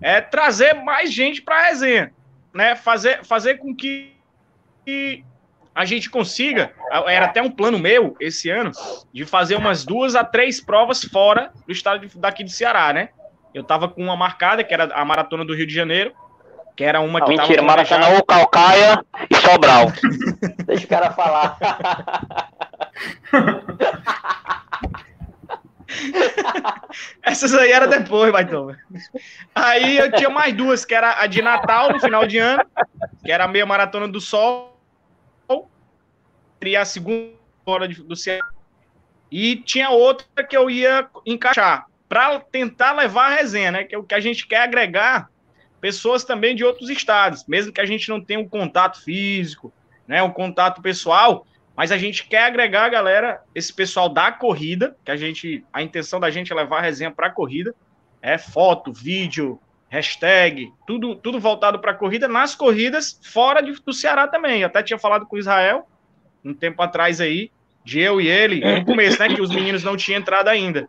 é 0.00 0.20
trazer 0.20 0.74
mais 0.74 1.12
gente 1.12 1.42
pra 1.42 1.62
resenha, 1.62 2.12
né? 2.54 2.74
Fazer, 2.76 3.24
fazer 3.24 3.58
com 3.58 3.74
que, 3.74 4.12
que 4.86 5.24
a 5.80 5.84
gente 5.84 6.10
consiga, 6.10 6.72
era 7.06 7.26
até 7.26 7.40
um 7.42 7.50
plano 7.50 7.78
meu 7.78 8.16
esse 8.20 8.50
ano, 8.50 8.70
de 9.12 9.24
fazer 9.24 9.56
umas 9.56 9.84
duas 9.84 10.14
a 10.14 10.22
três 10.24 10.60
provas 10.60 11.02
fora 11.02 11.50
do 11.66 11.72
estado 11.72 12.06
de- 12.06 12.18
daqui 12.18 12.44
de 12.44 12.52
Ceará, 12.52 12.92
né? 12.92 13.08
Eu 13.54 13.64
tava 13.64 13.88
com 13.88 14.02
uma 14.02 14.16
marcada, 14.16 14.62
que 14.62 14.72
era 14.72 14.84
a 14.94 15.04
Maratona 15.04 15.44
do 15.44 15.54
Rio 15.54 15.66
de 15.66 15.74
Janeiro, 15.74 16.12
que 16.76 16.84
era 16.84 17.00
uma 17.00 17.20
que 17.20 17.34
tava 17.34 17.48
Mentira, 17.48 17.62
planejada. 17.62 18.00
Maracanã, 18.02 18.22
Calcaia 18.26 19.04
e 19.28 19.34
Sobral. 19.36 19.86
Deixa 20.66 20.84
o 20.84 20.88
cara 20.88 21.10
falar. 21.12 21.58
Essas 27.22 27.52
aí 27.54 27.72
era 27.72 27.86
depois, 27.86 28.32
Baitão. 28.32 28.74
Aí 29.54 29.98
eu 29.98 30.12
tinha 30.12 30.30
mais 30.30 30.54
duas, 30.54 30.84
que 30.84 30.94
era 30.94 31.20
a 31.20 31.26
de 31.26 31.42
Natal, 31.42 31.92
no 31.92 32.00
final 32.00 32.26
de 32.26 32.38
ano, 32.38 32.62
que 33.24 33.30
era 33.32 33.44
a 33.44 33.48
meia 33.48 33.66
maratona 33.66 34.06
do 34.08 34.20
Sol. 34.20 34.69
Seria 36.62 36.82
a 36.82 36.84
segunda 36.84 37.32
hora 37.64 37.88
de- 37.88 38.02
do 38.02 38.14
Ceará. 38.14 38.46
E 39.30 39.56
tinha 39.56 39.90
outra 39.90 40.44
que 40.44 40.56
eu 40.56 40.68
ia 40.68 41.08
encaixar, 41.24 41.86
para 42.08 42.38
tentar 42.40 42.92
levar 42.92 43.26
a 43.32 43.34
resenha, 43.36 43.70
né? 43.70 43.84
Que 43.84 43.94
é 43.94 43.98
o 43.98 44.02
que 44.02 44.14
a 44.14 44.20
gente 44.20 44.46
quer 44.46 44.62
agregar 44.62 45.30
pessoas 45.80 46.24
também 46.24 46.54
de 46.54 46.62
outros 46.64 46.90
estados, 46.90 47.46
mesmo 47.46 47.72
que 47.72 47.80
a 47.80 47.86
gente 47.86 48.08
não 48.10 48.20
tenha 48.20 48.38
um 48.38 48.48
contato 48.48 49.02
físico, 49.02 49.72
né? 50.06 50.22
Um 50.22 50.30
contato 50.30 50.82
pessoal, 50.82 51.46
mas 51.74 51.90
a 51.90 51.96
gente 51.96 52.26
quer 52.26 52.44
agregar, 52.44 52.90
galera, 52.90 53.40
esse 53.54 53.72
pessoal 53.72 54.08
da 54.08 54.30
corrida, 54.30 54.94
que 55.02 55.10
a 55.10 55.16
gente, 55.16 55.64
a 55.72 55.80
intenção 55.80 56.20
da 56.20 56.30
gente 56.30 56.52
é 56.52 56.54
levar 56.54 56.78
a 56.78 56.82
resenha 56.82 57.10
para 57.10 57.28
a 57.28 57.30
corrida, 57.30 57.74
é 58.20 58.36
foto, 58.36 58.92
vídeo, 58.92 59.58
hashtag, 59.88 60.70
tudo, 60.86 61.14
tudo 61.16 61.40
voltado 61.40 61.78
para 61.78 61.92
a 61.92 61.94
corrida, 61.94 62.28
nas 62.28 62.54
corridas 62.54 63.18
fora 63.22 63.62
de- 63.62 63.80
do 63.80 63.92
Ceará 63.94 64.28
também. 64.28 64.60
Eu 64.60 64.66
até 64.66 64.82
tinha 64.82 64.98
falado 64.98 65.24
com 65.24 65.36
o 65.36 65.38
Israel 65.38 65.88
um 66.44 66.54
tempo 66.54 66.82
atrás 66.82 67.20
aí, 67.20 67.50
de 67.84 68.00
eu 68.00 68.20
e 68.20 68.28
ele, 68.28 68.60
no 68.60 68.84
começo, 68.84 69.18
né, 69.18 69.34
que 69.34 69.40
os 69.40 69.50
meninos 69.50 69.82
não 69.82 69.96
tinham 69.96 70.20
entrado 70.20 70.48
ainda, 70.48 70.88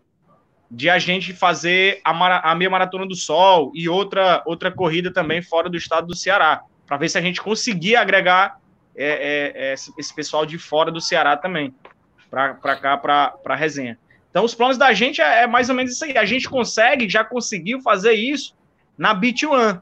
de 0.69 0.89
a 0.89 0.99
gente 0.99 1.33
fazer 1.33 1.99
a, 2.03 2.13
mara- 2.13 2.39
a 2.39 2.55
meia 2.55 2.69
maratona 2.69 3.05
do 3.05 3.15
Sol 3.15 3.71
e 3.73 3.89
outra 3.89 4.41
outra 4.45 4.71
corrida 4.71 5.11
também 5.11 5.41
fora 5.41 5.69
do 5.69 5.77
estado 5.77 6.07
do 6.07 6.15
Ceará, 6.15 6.61
para 6.85 6.97
ver 6.97 7.09
se 7.09 7.17
a 7.17 7.21
gente 7.21 7.41
conseguia 7.41 8.01
agregar 8.01 8.57
é, 8.95 9.05
é, 9.05 9.69
é, 9.71 9.73
esse, 9.73 10.15
pessoal 10.15 10.45
de 10.45 10.57
fora 10.57 10.91
do 10.91 10.99
Ceará 10.99 11.37
também, 11.37 11.73
para 12.29 12.75
cá, 12.75 12.97
para 12.97 13.33
a 13.45 13.55
resenha. 13.55 13.97
Então, 14.29 14.45
os 14.45 14.55
planos 14.55 14.77
da 14.77 14.93
gente 14.93 15.21
é, 15.21 15.43
é 15.43 15.47
mais 15.47 15.69
ou 15.69 15.75
menos 15.75 15.91
isso 15.91 16.05
aí. 16.05 16.17
A 16.17 16.25
gente 16.25 16.49
consegue, 16.49 17.09
já 17.09 17.23
conseguiu 17.23 17.81
fazer 17.81 18.13
isso 18.13 18.55
na 18.97 19.13
Beat 19.13 19.43
One, 19.43 19.79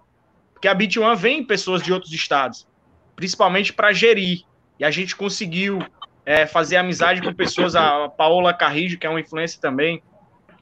porque 0.53 0.67
a 0.67 0.73
Beat 0.73 0.97
One 0.97 1.15
vem 1.15 1.43
pessoas 1.43 1.81
de 1.83 1.93
outros 1.93 2.11
estados, 2.11 2.67
principalmente 3.15 3.73
para 3.73 3.93
gerir. 3.93 4.43
E 4.79 4.85
a 4.85 4.91
gente 4.91 5.15
conseguiu 5.15 5.79
é, 6.25 6.45
fazer 6.45 6.77
amizade 6.77 7.21
com 7.21 7.33
pessoas, 7.33 7.75
a 7.75 8.07
Paola 8.07 8.53
Carrijo, 8.53 8.97
que 8.97 9.05
é 9.05 9.09
uma 9.09 9.19
influência 9.19 9.59
também, 9.59 10.01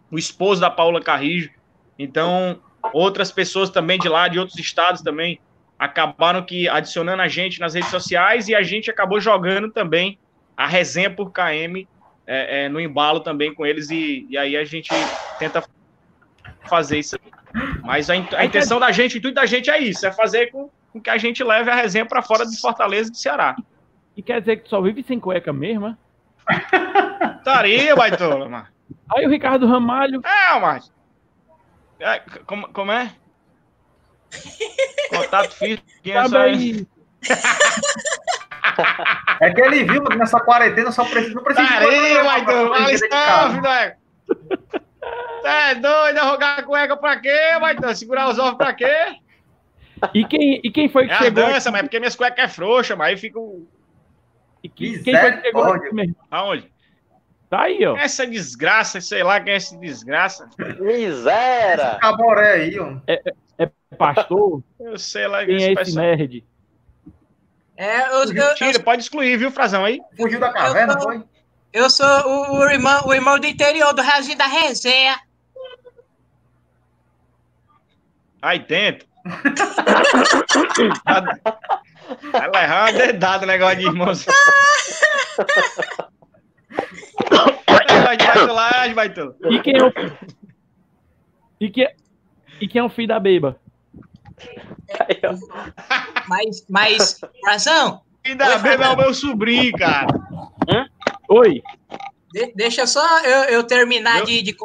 o 0.10 0.18
esposo 0.18 0.60
da 0.62 0.70
Paola 0.70 1.02
Carrijo. 1.02 1.52
Então, 2.00 2.60
outras 2.94 3.32
pessoas 3.32 3.70
também 3.70 4.00
de 4.00 4.10
lá, 4.10 4.28
de 4.28 4.40
outros 4.40 4.58
estados 4.58 5.02
também, 5.02 5.40
acabaram 5.78 6.42
que 6.42 6.68
adicionando 6.68 7.22
a 7.22 7.28
gente 7.28 7.60
nas 7.60 7.76
redes 7.76 7.92
sociais 7.92 8.48
e 8.48 8.56
a 8.56 8.64
gente 8.64 8.90
acabou 8.90 9.20
jogando 9.20 9.70
também 9.70 10.18
a 10.56 10.66
resenha 10.66 11.10
por 11.10 11.32
KM 11.32 11.88
é, 12.26 12.66
é, 12.66 12.70
no 12.70 12.80
embalo 12.80 13.20
também 13.20 13.54
com 13.54 13.66
eles 13.66 13.90
e, 13.92 14.26
e 14.30 14.38
aí 14.38 14.58
a 14.58 14.66
gente 14.66 14.90
tenta 15.38 15.64
fazer 16.68 16.98
isso. 16.98 17.18
Mas 17.84 18.10
a, 18.10 18.14
a 18.14 18.46
intenção 18.46 18.80
da 18.80 18.92
gente, 18.92 19.16
o 19.16 19.18
intuito 19.20 19.36
da 19.36 19.46
gente 19.46 19.70
é 19.70 19.80
isso, 19.80 20.06
é 20.06 20.12
fazer 20.12 20.48
com, 20.48 20.70
com 20.92 21.00
que 21.00 21.10
a 21.10 21.18
gente 21.18 21.44
leve 21.44 21.70
a 21.70 21.76
resenha 21.76 22.06
para 22.06 22.22
fora 22.22 22.46
de 22.46 22.60
Fortaleza 22.60 23.10
e 23.10 23.12
de 23.12 23.20
Ceará. 23.20 23.56
E 24.18 24.22
quer 24.24 24.40
dizer 24.42 24.58
que 24.58 24.64
tu 24.64 24.70
só 24.70 24.82
vive 24.82 25.04
sem 25.04 25.20
cueca 25.20 25.54
mesmo, 25.54 25.88
é? 25.88 25.96
Estaria, 27.38 27.96
baitola, 27.96 28.50
mano. 28.50 28.68
Aí 29.16 29.26
o 29.26 29.30
Ricardo 29.30 29.68
Ramalho, 29.68 30.22
É, 30.26 30.60
mas. 30.60 30.92
É, 32.00 32.20
como, 32.46 32.68
como 32.70 32.92
é? 32.92 33.12
Contato 35.10 35.52
físico. 35.56 35.84
quem 36.04 36.14
é 36.14 36.24
só- 36.24 36.30
também. 36.30 36.88
É 39.40 39.52
que 39.54 39.62
ele 39.62 39.84
viu 39.86 40.04
que 40.04 40.16
nessa 40.16 40.40
quarentena 40.40 40.92
só 40.92 41.04
precisa, 41.04 41.34
não 41.34 41.44
precisa 41.44 41.68
Estaria, 41.68 42.24
baitola. 42.24 42.78
fazer 42.78 43.10
não, 43.10 43.50
de 43.50 43.56
filho. 43.56 43.68
é. 43.68 43.98
É 45.44 45.76
doido, 45.76 46.18
arrogar 46.20 46.60
a 46.60 46.64
cueca 46.64 46.96
pra 46.96 47.18
quê, 47.20 47.58
baitola? 47.60 47.96
Segurar 47.96 48.30
os 48.30 48.38
ovos 48.38 48.58
pra 48.58 48.74
quê? 48.74 49.16
E 50.14 50.24
quem, 50.26 50.62
e 50.64 50.70
quem 50.72 50.88
foi 50.90 51.08
que 51.08 51.14
É 51.14 51.16
a 51.16 51.20
chegou? 51.20 51.44
dança, 51.46 51.72
mas 51.72 51.80
é 51.80 51.84
porque 51.84 52.00
minhas 52.00 52.16
cuecas 52.16 52.46
é 52.46 52.48
frouxa, 52.48 52.96
mas 52.96 53.10
aí 53.10 53.18
fica. 53.18 53.40
o- 53.40 53.68
E 54.68 54.70
quem, 54.70 55.02
quem 55.02 55.18
foi 55.18 55.32
que 55.32 55.42
chegou 55.42 55.64
Misericórdia. 55.64 55.88
aqui 55.88 55.96
mesmo? 55.96 56.16
Aonde? 56.30 56.72
Tá 57.50 57.62
aí, 57.62 57.86
ó. 57.86 57.96
Essa 57.96 58.28
desgraça, 58.28 59.00
sei 59.00 59.24
lá 59.24 59.40
quem 59.40 59.54
é 59.54 59.56
essa 59.56 59.78
desgraça. 59.78 60.50
Miséria. 60.80 61.98
Caboré 62.02 62.54
aí, 62.54 62.78
ó. 62.78 62.98
Pastor, 63.98 64.62
Eu 64.78 65.00
sei 65.00 65.26
lá 65.28 65.46
quem 65.46 65.56
é 65.56 65.72
esse 65.72 65.76
pessoal- 65.76 66.06
Eu 71.72 71.90
sou 71.90 72.06
o, 72.06 72.58
o 72.60 72.70
irmão, 72.70 73.08
o 73.08 73.14
irmão 73.14 73.40
do 73.40 73.48
interior 73.48 73.94
do 73.94 74.02
Razinho 74.02 74.38
da 74.38 74.48
Resenha. 74.48 75.18
Aí 78.42 78.60
dentro. 78.60 79.08
Vai 82.32 82.50
levar 82.50 82.82
uma 82.84 82.92
dedada 82.94 83.44
o 83.44 83.48
negócio 83.48 83.78
de 83.78 83.86
irmãos. 83.86 84.26
Vai, 87.30 88.18
vai, 88.18 88.46
lá, 88.48 88.94
vai, 88.94 89.14
tu. 89.14 89.36
E 89.50 89.60
quem 89.62 89.76
é 89.78 89.84
o. 89.84 89.92
E, 91.60 91.70
que... 91.70 91.90
e 92.62 92.68
quem 92.68 92.80
é 92.80 92.84
o 92.84 92.90
filho 92.90 93.08
da 93.08 93.20
beba? 93.20 93.60
Mas, 96.28 96.66
mas, 96.70 97.20
Frazão, 97.42 98.02
Filho 98.24 98.38
da 98.38 98.58
beba 98.58 98.86
é 98.86 98.90
o 98.90 98.98
meu 98.98 99.14
sobrinho, 99.14 99.74
cara. 99.78 100.08
Oi. 101.30 101.62
de- 102.32 102.54
deixa 102.56 102.86
só 102.88 103.20
eu, 103.24 103.44
eu 103.46 103.64
terminar 103.64 104.20
Eu- 104.20 104.26
de, 104.26 104.42
de, 104.42 104.56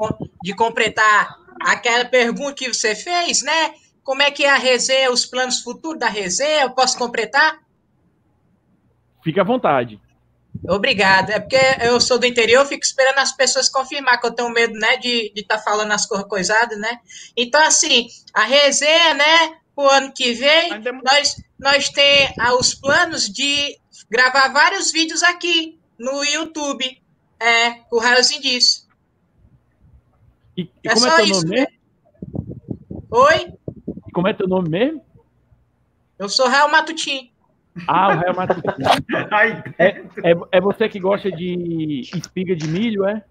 de 0.43 0.55
completar 0.55 1.37
aquela 1.63 2.05
pergunta 2.05 2.55
que 2.55 2.73
você 2.73 2.95
fez, 2.95 3.43
né? 3.43 3.75
Como 4.03 4.23
é 4.23 4.31
que 4.31 4.45
é 4.45 4.51
a 4.51 4.57
resenha, 4.57 5.11
os 5.13 5.25
planos 5.27 5.61
futuros 5.61 5.99
da 6.01 6.09
resenha? 6.09 6.63
Eu 6.63 6.71
posso 6.71 6.99
completar? 6.99 7.61
Fique 9.23 9.39
à 9.39 9.45
vontade. 9.45 10.01
Obrigado. 10.69 11.31
É 11.31 11.41
porque 11.41 11.57
eu 11.81 12.01
sou 12.01 12.19
do 12.19 12.27
interior, 12.27 12.63
eu 12.63 12.67
fico 12.67 12.85
esperando 12.85 13.19
as 13.19 13.33
pessoas 13.33 13.69
confirmar, 13.69 14.21
que 14.21 14.27
eu 14.27 14.33
tenho 14.33 14.51
medo, 14.51 14.75
né, 14.75 14.97
de 14.97 15.33
estar 15.37 15.59
falando 15.59 15.93
as 15.93 16.05
coisas 16.07 16.27
coisadas, 16.27 16.79
né? 16.79 16.99
Então, 17.37 17.61
assim, 17.63 18.07
a 18.35 18.43
resenha, 18.43 19.15
né, 19.15 19.57
o 19.77 19.83
ano 19.89 20.13
que 20.13 20.33
vem, 20.33 20.81
dem- 20.81 21.01
nós, 21.03 21.37
nós 21.59 21.89
temos 21.89 22.35
os 22.59 22.75
planos 22.75 23.29
de 23.29 23.79
gravar 24.11 24.49
vários 24.49 24.91
vídeos 24.93 25.23
aqui 25.23 25.79
no 25.99 26.23
YouTube. 26.25 27.01
É, 27.41 27.81
o 27.91 27.99
Raiozinho 27.99 28.43
disso. 28.43 28.87
E, 30.57 30.63
e 30.63 30.69
É 30.85 30.95
como 30.95 31.07
é 31.07 31.11
só 31.11 31.17
teu 31.17 31.25
isso, 31.25 31.43
nome 31.47 31.57
né? 31.61 31.67
Oi, 33.11 33.53
como 34.13 34.29
é 34.29 34.33
teu 34.33 34.47
nome 34.49 34.69
mesmo? 34.69 35.05
eu 36.19 36.29
sou 36.29 36.49
Raio 36.49 36.71
Matutim. 36.71 37.33
Ah, 37.89 38.09
o 38.15 38.19
Real 38.19 38.35
Madrid. 38.35 38.63
Ai, 39.31 39.63
É, 39.79 40.03
é 40.53 40.61
você 40.61 40.89
que 40.89 41.01
gosta 41.01 41.31
de 41.33 42.03
espiga 42.15 42.55
de 42.55 42.69
milho, 42.69 43.07
é? 43.07 43.25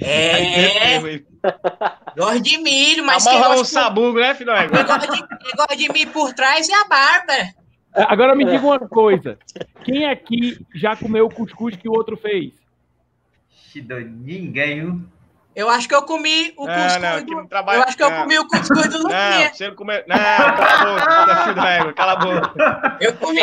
É, 0.00 1.22
gosto 2.16 2.40
de 2.42 2.58
milho, 2.58 3.04
mas 3.04 3.26
Amarra 3.26 3.50
um 3.50 3.56
gosta, 3.58 3.80
sabugo, 3.80 4.18
né, 4.18 4.34
filho? 4.34 4.50
quem 4.52 4.84
gosta 4.84 5.06
de, 5.06 5.28
quem 5.38 5.52
gosta 5.56 5.76
de 5.76 5.92
milho 5.92 6.10
por 6.10 6.32
trás 6.32 6.68
é 6.68 6.74
a 6.74 6.88
barba. 6.88 7.32
É, 7.94 8.02
Agora 8.08 8.34
me 8.34 8.44
diga 8.44 8.64
uma 8.66 8.80
coisa. 8.80 9.38
Quem 9.84 10.06
aqui 10.06 10.58
já 10.74 10.96
comeu 10.96 11.26
o 11.26 11.34
cuscuz 11.34 11.76
que 11.76 11.88
o 11.88 11.92
outro 11.92 12.16
fez? 12.16 12.52
Ninguém, 14.24 14.80
viu? 14.80 15.02
Eu 15.58 15.68
acho 15.68 15.88
que 15.88 15.94
eu 15.94 16.02
comi 16.02 16.54
o 16.56 16.66
Não, 16.66 16.72
cuscuz 16.74 17.02
não, 17.02 17.18
do... 17.18 17.26
que 17.26 17.34
não 17.34 17.46
trabalha- 17.48 17.78
Eu 17.78 17.82
acho 17.82 17.96
que 17.96 18.02
eu 18.04 18.10
não. 18.10 18.20
comi 18.22 18.38
o 18.38 18.46
cuscuz 18.46 18.88
do 18.90 18.98
Não, 18.98 19.02
Luquinha. 19.02 19.52
você 19.52 19.66
não 19.68 19.74
comeu. 19.74 20.04
Não, 20.06 20.16
cala 20.16 20.70
a 20.70 20.84
boca, 20.84 21.54
tá 21.54 21.92
cala 21.94 22.12
a 22.12 22.16
boca. 22.16 22.96
Eu 23.00 23.12
comi 23.16 23.40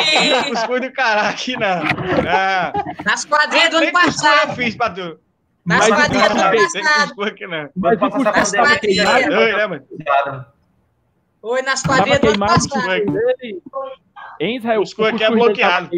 Cuscuz 0.47 0.80
do 0.82 0.93
caralho 0.93 1.28
aqui, 1.30 1.57
não. 1.57 1.84
Não. 1.84 3.03
nas 3.03 3.26
quadrinhas 3.26 3.70
do 3.70 3.80
Nem 3.82 3.89
ano 3.89 3.99
cuscuz 3.99 4.24
eu 4.24 4.32
passado. 4.32 4.55
fiz 4.55 4.76
pra 4.78 4.89
tu. 4.91 5.20
Nas 5.66 5.88
quadrinhas 5.89 6.30
do 6.34 6.39
ano 6.39 6.57
passado. 6.57 7.07
cuscuz 7.09 7.28
aqui, 7.28 7.47
não. 7.47 7.70
Mas 7.76 8.01
o 8.01 8.09
cuscuz 8.09 8.80
queimado? 8.80 9.36
Oi, 9.36 9.53
né, 9.53 9.68
mano? 9.68 9.86
Foi 11.41 11.61
nas 11.63 11.84
quadrinhas 11.84 12.20
do 12.22 12.28
ano 12.30 12.39
passado. 12.39 12.70
cuscuz 12.70 13.05
dele? 13.11 13.61
Hein, 14.39 14.55
Israel? 14.57 14.80
O 14.80 14.84
Cuscuz 14.84 15.09
aqui 15.13 15.24
é 15.26 15.30
bloqueado. 15.32 15.89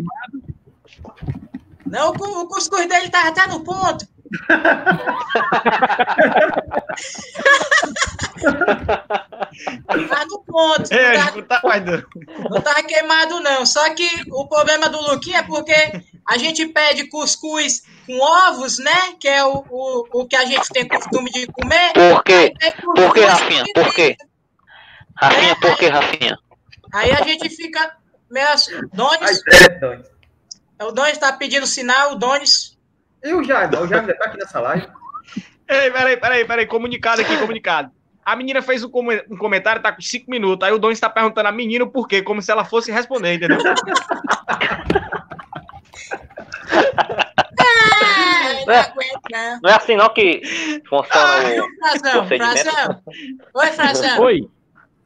Não, 1.86 2.09
o 2.09 2.47
cuscuz 2.47 2.88
dele 2.88 3.09
tava 3.09 3.30
até 3.30 3.45
no 3.45 3.63
ponto. 3.63 4.16
Tava 9.88 10.25
no 10.25 10.43
ponto. 10.43 10.91
Ei, 10.91 11.17
Não 11.17 11.41
tá 11.43 11.61
não 12.49 12.61
tava 12.61 12.84
queimado, 12.84 13.39
não. 13.39 13.65
Só 13.65 13.93
que 13.93 14.07
o 14.32 14.47
problema 14.47 14.89
do 14.89 15.01
Luquinha 15.01 15.39
é 15.39 15.43
porque 15.43 15.73
a 16.28 16.38
gente 16.38 16.65
pede 16.67 17.07
cuscuz 17.09 17.84
com 18.05 18.19
ovos, 18.19 18.80
né? 18.80 19.15
Que 19.19 19.28
é 19.28 19.43
o, 19.43 19.63
o, 19.69 20.07
o 20.13 20.28
que 20.28 20.36
a 20.36 20.45
gente 20.45 20.69
tem 20.69 20.88
costume 20.88 21.30
de 21.32 21.47
comer. 21.47 21.93
Por 21.93 22.23
quê? 22.23 22.53
É 22.61 22.71
Por 22.71 23.13
quê, 23.13 23.25
Rafinha? 23.25 23.63
Por 23.73 23.93
quê? 23.93 24.17
Rafinha, 25.15 25.55
por 25.55 25.78
quê, 25.78 25.88
Rafinha? 25.88 26.38
Aí 26.93 27.11
a 27.11 27.23
gente 27.23 27.49
fica 27.49 27.97
meio 28.30 28.47
assim. 28.49 28.73
Ai, 28.75 28.82
Donis, 28.93 29.43
é 30.80 30.86
o 30.86 30.91
Donis 30.91 31.17
tá 31.17 31.34
pedindo 31.34 31.65
sinal, 31.65 32.13
o 32.13 32.15
Donis. 32.15 32.76
E 33.28 33.34
o 33.34 33.43
Jaime? 33.43 33.75
O 33.75 33.88
Jaime 33.88 34.13
tá 34.13 34.25
aqui 34.25 34.38
nessa 34.38 34.59
live. 34.61 34.88
Ei, 35.67 35.91
peraí, 35.91 36.17
peraí, 36.17 36.45
peraí. 36.45 36.65
Comunicado 36.65 37.21
aqui, 37.21 37.36
comunicado. 37.38 37.91
A 38.23 38.36
menina 38.36 38.61
fez 38.61 38.84
um, 38.84 38.89
come- 38.89 39.23
um 39.30 39.38
comentário, 39.38 39.82
tá 39.82 39.91
com 39.91 40.01
cinco 40.01 40.30
minutos. 40.32 40.65
Aí 40.67 40.73
o 40.73 40.80
Dom 40.80 40.91
está 40.91 41.09
perguntando 41.09 41.47
a 41.47 41.51
menina 41.51 41.84
o 41.84 41.89
porquê, 41.89 42.21
como 42.21 42.41
se 42.41 42.51
ela 42.51 42.63
fosse 42.65 42.91
responder, 42.91 43.34
entendeu? 43.36 43.57
Não 48.65 48.73
É. 48.73 48.93
não. 49.32 49.59
Não 49.63 49.69
é 49.69 49.73
assim 49.75 49.95
não 49.95 50.09
que 50.09 50.41
funciona 50.88 51.65
o 51.65 51.67
Frazão? 51.80 52.28
Frazão. 52.28 53.01
Oi, 53.53 53.67
Frazão. 53.67 54.21
Oi. 54.21 54.49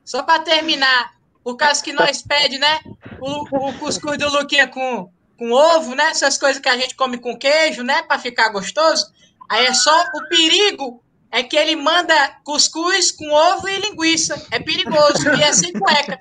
Só 0.04 0.24
pra 0.24 0.40
terminar, 0.40 1.12
por 1.44 1.56
causa 1.56 1.84
que 1.84 1.94
nós 1.94 2.22
pede, 2.24 2.58
né? 2.58 2.80
O, 3.20 3.68
o 3.70 3.74
cuscuz 3.80 4.18
do 4.18 4.30
Luquinha 4.32 4.68
com, 4.68 5.12
com 5.42 5.52
ovo, 5.54 5.96
né? 5.96 6.12
Essas 6.12 6.38
coisas 6.38 6.62
que 6.62 6.70
a 6.70 6.78
gente 6.78 6.96
come 6.96 7.18
com 7.18 7.36
queijo, 7.36 7.82
né? 7.82 8.04
Pra 8.04 8.20
ficar 8.20 8.50
gostoso. 8.50 9.12
Aí 9.50 9.66
é 9.66 9.74
só 9.74 9.92
o 10.14 10.30
perigo 10.30 11.04
é 11.32 11.42
que 11.42 11.58
ele 11.58 11.76
manda 11.76 12.14
cuscuz 12.44 13.12
com 13.12 13.28
ovo 13.28 13.68
e 13.68 13.80
linguiça. 13.80 14.40
É 14.52 14.60
perigoso 14.60 15.34
e 15.36 15.42
é 15.42 15.52
sem 15.52 15.74
cueca. 15.74 16.20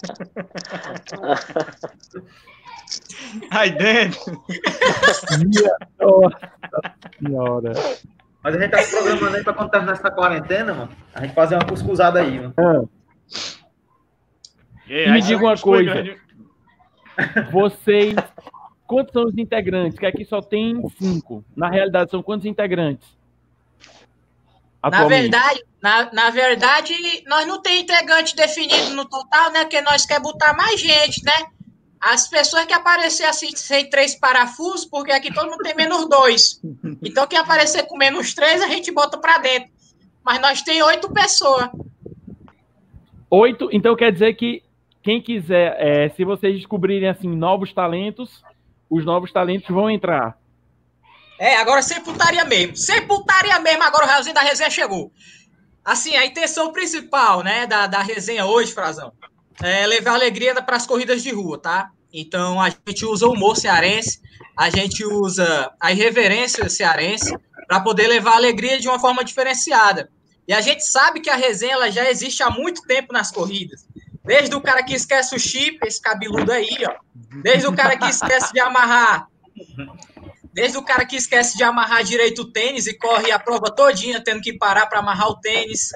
Aí 3.50 3.72
dentro. 3.72 4.42
Nossa 6.00 6.50
senhora. 7.18 7.72
Mas 8.42 8.56
a 8.56 8.58
gente 8.58 8.70
tá 8.70 8.82
se 8.82 8.90
programando 8.90 9.36
aí 9.36 9.44
pra 9.44 9.52
quando 9.52 9.70
terminar 9.70 9.92
essa 9.92 10.10
quarentena, 10.10 10.72
mano. 10.72 10.96
A 11.14 11.20
gente 11.20 11.34
fazer 11.34 11.56
uma 11.56 11.66
cuscuzada 11.66 12.20
aí, 12.20 12.40
mano. 12.40 12.88
Ei, 14.88 15.10
Me 15.10 15.20
diga 15.20 15.44
uma 15.44 15.58
coisa. 15.58 15.92
vocês. 17.52 18.14
Quantos 18.91 19.12
são 19.12 19.26
os 19.26 19.38
integrantes? 19.38 19.97
Que 19.97 20.05
aqui 20.05 20.24
só 20.24 20.43
tem 20.43 20.82
cinco. 20.99 21.45
Na 21.55 21.70
realidade, 21.70 22.11
são 22.11 22.20
quantos 22.24 22.45
integrantes? 22.45 23.09
Na 24.82 25.05
verdade, 25.07 25.62
na, 25.80 26.12
na 26.12 26.30
verdade, 26.30 26.93
nós 27.24 27.47
não 27.47 27.62
tem 27.62 27.82
integrante 27.82 28.34
definido 28.34 28.91
no 28.97 29.05
total, 29.05 29.53
né? 29.53 29.61
Porque 29.61 29.80
nós 29.80 30.05
quer 30.05 30.20
botar 30.20 30.57
mais 30.57 30.80
gente, 30.80 31.24
né? 31.24 31.32
As 32.01 32.26
pessoas 32.26 32.64
que 32.64 32.72
aparecer 32.72 33.26
assim 33.26 33.55
sem 33.55 33.88
três 33.88 34.16
parafusos, 34.16 34.86
porque 34.86 35.12
aqui 35.12 35.32
todo 35.32 35.49
mundo 35.49 35.62
tem 35.62 35.76
menos 35.76 36.09
dois. 36.09 36.61
Então, 37.01 37.28
quem 37.28 37.38
aparecer 37.38 37.84
com 37.84 37.97
menos 37.97 38.34
três, 38.34 38.61
a 38.61 38.66
gente 38.66 38.91
bota 38.91 39.16
pra 39.18 39.38
dentro. 39.38 39.70
Mas 40.24 40.41
nós 40.41 40.62
tem 40.62 40.82
oito 40.82 41.12
pessoas. 41.12 41.68
Oito. 43.30 43.68
Então 43.70 43.95
quer 43.95 44.11
dizer 44.11 44.34
que 44.34 44.64
quem 45.01 45.22
quiser, 45.22 45.76
é, 45.78 46.09
se 46.09 46.24
vocês 46.24 46.57
descobrirem 46.57 47.09
assim 47.09 47.28
novos 47.28 47.72
talentos, 47.72 48.43
os 48.91 49.05
novos 49.05 49.32
talentos 49.32 49.68
vão 49.68 49.88
entrar. 49.88 50.36
É, 51.38 51.57
agora 51.57 51.80
sem 51.80 52.01
putaria 52.03 52.45
mesmo. 52.45 52.76
Sem 52.76 53.07
putaria 53.07 53.59
mesmo, 53.61 53.82
agora 53.82 54.05
o 54.05 54.09
Raiozinho 54.09 54.34
da 54.34 54.43
resenha 54.43 54.68
chegou. 54.68 55.12
Assim, 55.82 56.14
a 56.16 56.26
intenção 56.26 56.72
principal, 56.72 57.43
né, 57.43 57.66
da, 57.66 57.86
da 57.86 58.03
resenha 58.03 58.45
hoje, 58.45 58.72
Frazão, 58.72 59.12
é 59.62 59.86
levar 59.86 60.14
alegria 60.14 60.61
para 60.61 60.76
as 60.76 60.86
corridas 60.86 61.22
de 61.22 61.30
rua, 61.30 61.59
tá? 61.59 61.91
Então, 62.12 62.61
a 62.61 62.68
gente 62.68 63.07
usa 63.07 63.26
o 63.26 63.32
humor 63.32 63.57
cearense, 63.57 64.20
a 64.57 64.68
gente 64.68 65.05
usa 65.05 65.72
a 65.80 65.93
irreverência 65.93 66.68
cearense 66.68 67.34
para 67.66 67.80
poder 67.80 68.09
levar 68.09 68.34
alegria 68.34 68.78
de 68.78 68.88
uma 68.88 68.99
forma 68.99 69.24
diferenciada. 69.24 70.11
E 70.47 70.53
a 70.53 70.61
gente 70.61 70.84
sabe 70.84 71.20
que 71.20 71.30
a 71.30 71.36
resenha 71.36 71.74
ela 71.74 71.91
já 71.91 72.11
existe 72.11 72.43
há 72.43 72.51
muito 72.51 72.82
tempo 72.82 73.12
nas 73.12 73.30
corridas. 73.30 73.86
Desde 74.24 74.54
o 74.54 74.60
cara 74.60 74.82
que 74.82 74.94
esquece 74.94 75.34
o 75.34 75.38
chip, 75.38 75.78
esse 75.86 76.00
cabeludo 76.00 76.52
aí, 76.52 76.76
ó. 76.86 76.94
Desde 77.42 77.66
o 77.66 77.74
cara 77.74 77.96
que 77.96 78.06
esquece 78.06 78.52
de 78.52 78.60
amarrar 78.60 79.26
Desde 80.52 80.76
o 80.78 80.82
cara 80.82 81.06
que 81.06 81.16
esquece 81.16 81.56
de 81.56 81.62
amarrar 81.62 82.02
direito 82.02 82.42
o 82.42 82.52
tênis 82.52 82.86
e 82.86 82.98
corre 82.98 83.30
a 83.30 83.38
prova 83.38 83.70
todinha 83.70 84.22
tendo 84.22 84.40
que 84.40 84.58
parar 84.58 84.86
para 84.86 84.98
amarrar 84.98 85.28
o 85.28 85.36
tênis. 85.40 85.90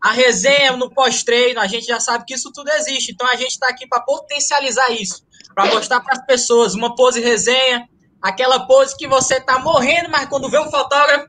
A 0.00 0.12
resenha 0.12 0.74
no 0.76 0.90
pós-treino, 0.90 1.60
a 1.60 1.66
gente 1.66 1.86
já 1.86 2.00
sabe 2.00 2.24
que 2.24 2.34
isso 2.34 2.50
tudo 2.50 2.70
existe. 2.70 3.12
Então 3.12 3.26
a 3.26 3.36
gente 3.36 3.50
está 3.50 3.68
aqui 3.68 3.86
para 3.86 4.00
potencializar 4.00 4.90
isso, 4.90 5.22
para 5.54 5.66
mostrar 5.66 6.00
para 6.00 6.14
as 6.14 6.24
pessoas 6.24 6.74
uma 6.74 6.94
pose 6.94 7.20
resenha, 7.20 7.86
aquela 8.22 8.66
pose 8.66 8.96
que 8.96 9.06
você 9.06 9.38
tá 9.38 9.58
morrendo, 9.58 10.08
mas 10.08 10.26
quando 10.28 10.50
vê 10.50 10.58
um 10.58 10.70
fotógrafo, 10.70 11.28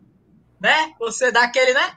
né, 0.59 0.93
você 0.97 1.29
dá 1.29 1.43
aquele, 1.43 1.73
né? 1.73 1.93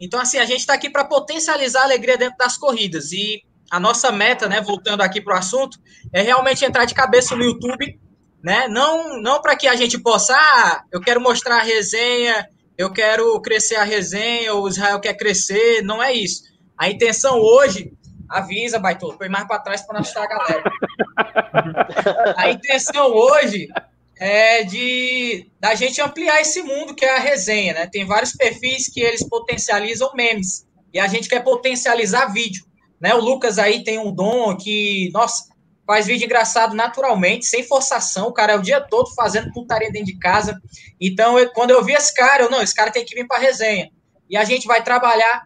Então 0.00 0.18
assim, 0.18 0.38
a 0.38 0.44
gente 0.44 0.60
está 0.60 0.74
aqui 0.74 0.90
para 0.90 1.04
potencializar 1.04 1.82
a 1.82 1.84
alegria 1.84 2.18
dentro 2.18 2.36
das 2.36 2.58
corridas 2.58 3.12
e 3.12 3.44
a 3.70 3.80
nossa 3.80 4.12
meta, 4.12 4.48
né, 4.48 4.60
voltando 4.60 5.02
aqui 5.02 5.20
para 5.20 5.34
o 5.34 5.38
assunto, 5.38 5.78
é 6.12 6.22
realmente 6.22 6.64
entrar 6.64 6.84
de 6.84 6.94
cabeça 6.94 7.34
no 7.34 7.44
YouTube 7.44 7.98
né? 8.46 8.68
Não, 8.68 9.20
não 9.20 9.42
para 9.42 9.56
que 9.56 9.66
a 9.66 9.74
gente 9.74 9.98
possa, 9.98 10.32
ah, 10.32 10.84
eu 10.92 11.00
quero 11.00 11.20
mostrar 11.20 11.58
a 11.58 11.64
resenha, 11.64 12.48
eu 12.78 12.92
quero 12.92 13.40
crescer 13.40 13.74
a 13.74 13.82
resenha, 13.82 14.54
o 14.54 14.68
Israel 14.68 15.00
quer 15.00 15.14
crescer, 15.14 15.82
não 15.82 16.00
é 16.00 16.12
isso. 16.12 16.44
A 16.78 16.88
intenção 16.88 17.40
hoje, 17.40 17.92
avisa, 18.28 18.78
Baitolo, 18.78 19.16
foi 19.16 19.28
mais 19.28 19.48
para 19.48 19.58
trás 19.58 19.82
para 19.82 19.94
não 19.94 20.00
assustar 20.00 20.22
a 20.22 20.28
galera. 20.28 20.62
a 22.38 22.50
intenção 22.50 23.08
hoje 23.08 23.66
é 24.16 24.62
de 24.62 25.50
da 25.58 25.74
gente 25.74 26.00
ampliar 26.00 26.40
esse 26.40 26.62
mundo 26.62 26.94
que 26.94 27.04
é 27.04 27.16
a 27.16 27.20
resenha, 27.20 27.74
né? 27.74 27.88
Tem 27.90 28.06
vários 28.06 28.32
perfis 28.32 28.88
que 28.88 29.00
eles 29.00 29.28
potencializam 29.28 30.12
memes 30.14 30.64
e 30.94 31.00
a 31.00 31.08
gente 31.08 31.28
quer 31.28 31.42
potencializar 31.42 32.32
vídeo, 32.32 32.64
né? 33.00 33.14
O 33.14 33.20
Lucas 33.20 33.58
aí 33.58 33.84
tem 33.84 33.98
um 33.98 34.12
dom 34.12 34.56
que, 34.56 35.10
nossa, 35.12 35.44
faz 35.86 36.06
vídeo 36.06 36.24
engraçado 36.24 36.74
naturalmente, 36.74 37.46
sem 37.46 37.62
forçação, 37.62 38.28
o 38.28 38.32
cara 38.32 38.54
é 38.54 38.56
o 38.56 38.62
dia 38.62 38.80
todo 38.80 39.14
fazendo 39.14 39.52
putaria 39.52 39.90
dentro 39.90 40.06
de 40.06 40.18
casa. 40.18 40.60
Então, 41.00 41.38
eu, 41.38 41.50
quando 41.52 41.70
eu 41.70 41.84
vi 41.84 41.92
esse 41.92 42.14
cara, 42.14 42.42
eu 42.42 42.50
não, 42.50 42.60
esse 42.60 42.74
cara 42.74 42.90
tem 42.90 43.04
que 43.04 43.14
vir 43.14 43.26
para 43.26 43.40
resenha. 43.40 43.90
E 44.28 44.36
a 44.36 44.44
gente 44.44 44.66
vai 44.66 44.82
trabalhar 44.82 45.44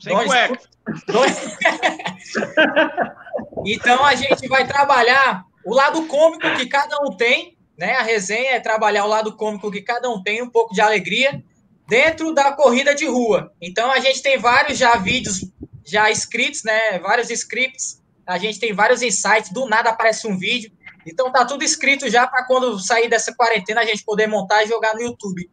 Sem 0.00 0.12
cueca. 0.12 0.58
então 3.64 4.04
a 4.04 4.14
gente 4.14 4.48
vai 4.48 4.66
trabalhar 4.66 5.44
o 5.64 5.74
lado 5.74 6.06
cômico 6.06 6.56
que 6.56 6.66
cada 6.66 6.98
um 7.02 7.16
tem, 7.16 7.56
né? 7.76 7.96
A 7.96 8.02
resenha 8.02 8.52
é 8.52 8.60
trabalhar 8.60 9.04
o 9.04 9.08
lado 9.08 9.36
cômico 9.36 9.70
que 9.70 9.82
cada 9.82 10.08
um 10.08 10.22
tem, 10.22 10.42
um 10.42 10.50
pouco 10.50 10.74
de 10.74 10.80
alegria 10.80 11.42
dentro 11.88 12.32
da 12.32 12.52
corrida 12.52 12.94
de 12.94 13.06
rua. 13.06 13.52
Então 13.60 13.90
a 13.90 14.00
gente 14.00 14.22
tem 14.22 14.38
vários 14.38 14.78
já 14.78 14.96
vídeos 14.96 15.40
já 15.86 16.10
escritos, 16.10 16.62
né? 16.64 16.98
Vários 16.98 17.30
scripts. 17.30 18.02
A 18.26 18.38
gente 18.38 18.58
tem 18.58 18.72
vários 18.72 19.02
insights, 19.02 19.52
do 19.52 19.66
nada 19.66 19.90
aparece 19.90 20.26
um 20.26 20.36
vídeo. 20.36 20.70
Então 21.06 21.30
tá 21.30 21.44
tudo 21.44 21.62
escrito 21.62 22.10
já 22.10 22.26
para 22.26 22.44
quando 22.44 22.78
sair 22.80 23.08
dessa 23.08 23.32
quarentena 23.32 23.80
a 23.80 23.84
gente 23.84 24.04
poder 24.04 24.26
montar 24.26 24.64
e 24.64 24.68
jogar 24.68 24.94
no 24.94 25.02
YouTube. 25.02 25.48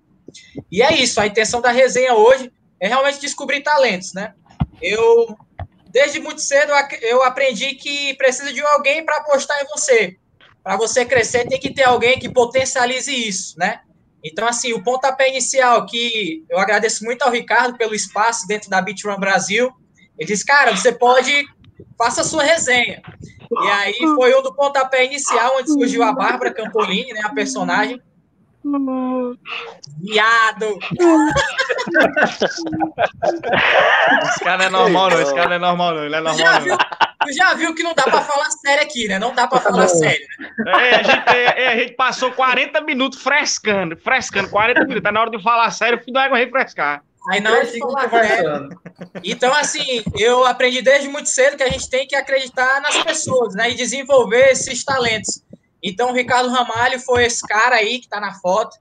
E 0.71 0.81
é 0.81 0.95
isso, 0.95 1.21
a 1.21 1.27
intenção 1.27 1.61
da 1.61 1.69
resenha 1.69 2.15
hoje 2.15 2.51
é 2.79 2.87
realmente 2.87 3.19
descobrir 3.19 3.61
talentos, 3.61 4.13
né? 4.13 4.33
Eu 4.81 5.37
desde 5.89 6.19
muito 6.19 6.41
cedo 6.41 6.73
eu 7.01 7.21
aprendi 7.21 7.75
que 7.75 8.15
precisa 8.15 8.51
de 8.51 8.61
alguém 8.61 9.05
para 9.05 9.17
apostar 9.17 9.61
em 9.61 9.67
você. 9.67 10.17
Para 10.63 10.75
você 10.75 11.05
crescer 11.05 11.47
tem 11.47 11.59
que 11.59 11.71
ter 11.71 11.83
alguém 11.83 12.17
que 12.17 12.27
potencialize 12.27 13.13
isso, 13.13 13.57
né? 13.59 13.81
Então, 14.23 14.47
assim, 14.47 14.71
o 14.71 14.81
pontapé 14.81 15.29
inicial 15.29 15.85
que 15.85 16.45
eu 16.49 16.57
agradeço 16.57 17.03
muito 17.03 17.21
ao 17.23 17.31
Ricardo 17.31 17.77
pelo 17.77 17.93
espaço 17.93 18.47
dentro 18.47 18.69
da 18.69 18.81
Beat 18.81 19.03
Run 19.03 19.19
Brasil. 19.19 19.69
Ele 20.17 20.27
disse, 20.27 20.45
cara, 20.45 20.75
você 20.75 20.91
pode, 20.91 21.45
faça 21.97 22.21
a 22.21 22.23
sua 22.23 22.43
resenha. 22.43 23.01
E 23.51 23.67
aí 23.67 23.97
foi 24.15 24.35
um 24.37 24.41
do 24.41 24.53
pontapé 24.53 25.05
inicial, 25.05 25.57
onde 25.57 25.71
surgiu 25.71 26.03
a 26.03 26.11
Bárbara 26.13 26.53
Campolini, 26.53 27.13
né, 27.13 27.21
a 27.23 27.29
personagem. 27.29 28.01
Viado! 30.01 30.79
Esse 34.23 34.39
cara 34.43 34.57
não 34.57 34.65
é 34.65 34.69
normal, 34.69 35.09
não. 35.09 35.21
Esse 35.21 35.35
cara 35.35 35.55
é 35.55 35.59
normal, 35.59 35.95
não. 35.95 36.05
Ele 36.05 36.15
é 36.15 36.21
Tu 36.21 36.37
já, 36.37 36.43
normal, 36.45 36.61
viu, 36.61 36.77
tu 36.77 37.33
já 37.33 37.53
viu 37.53 37.75
que 37.75 37.83
não 37.83 37.93
dá 37.93 38.03
para 38.03 38.21
falar 38.21 38.49
sério 38.51 38.83
aqui, 38.83 39.07
né? 39.07 39.19
Não 39.19 39.35
dá 39.35 39.47
para 39.47 39.59
falar 39.59 39.87
sério. 39.89 40.25
É, 40.65 40.95
a, 40.95 41.03
gente, 41.03 41.29
é, 41.29 41.67
a 41.67 41.75
gente 41.75 41.93
passou 41.93 42.31
40 42.31 42.79
minutos 42.81 43.21
frescando, 43.21 43.97
frescando, 43.97 44.49
40 44.49 44.79
minutos. 44.81 45.03
Tá 45.03 45.11
na 45.11 45.21
hora 45.21 45.29
de 45.29 45.43
falar 45.43 45.69
sério, 45.71 45.97
o 45.97 46.01
filho 46.01 46.13
do 46.13 46.19
água 46.19 46.37
refrescar. 46.37 47.03
Aí 47.29 47.39
na 47.39 47.51
hora 47.51 47.65
de 47.65 47.79
falar 47.79 48.09
sério. 48.09 48.69
Então, 49.23 49.53
assim, 49.53 50.03
eu 50.17 50.45
aprendi 50.45 50.81
desde 50.81 51.07
muito 51.07 51.29
cedo 51.29 51.55
que 51.55 51.63
a 51.63 51.69
gente 51.69 51.89
tem 51.89 52.05
que 52.05 52.15
acreditar 52.15 52.81
nas 52.81 52.97
pessoas, 53.03 53.55
né? 53.55 53.71
E 53.71 53.75
desenvolver 53.75 54.51
esses 54.51 54.83
talentos. 54.83 55.41
Então, 55.81 56.11
o 56.11 56.13
Ricardo 56.13 56.49
Ramalho 56.49 56.99
foi 56.99 57.25
esse 57.25 57.41
cara 57.47 57.75
aí 57.75 57.99
que 57.99 58.09
tá 58.09 58.19
na 58.19 58.33
foto. 58.33 58.77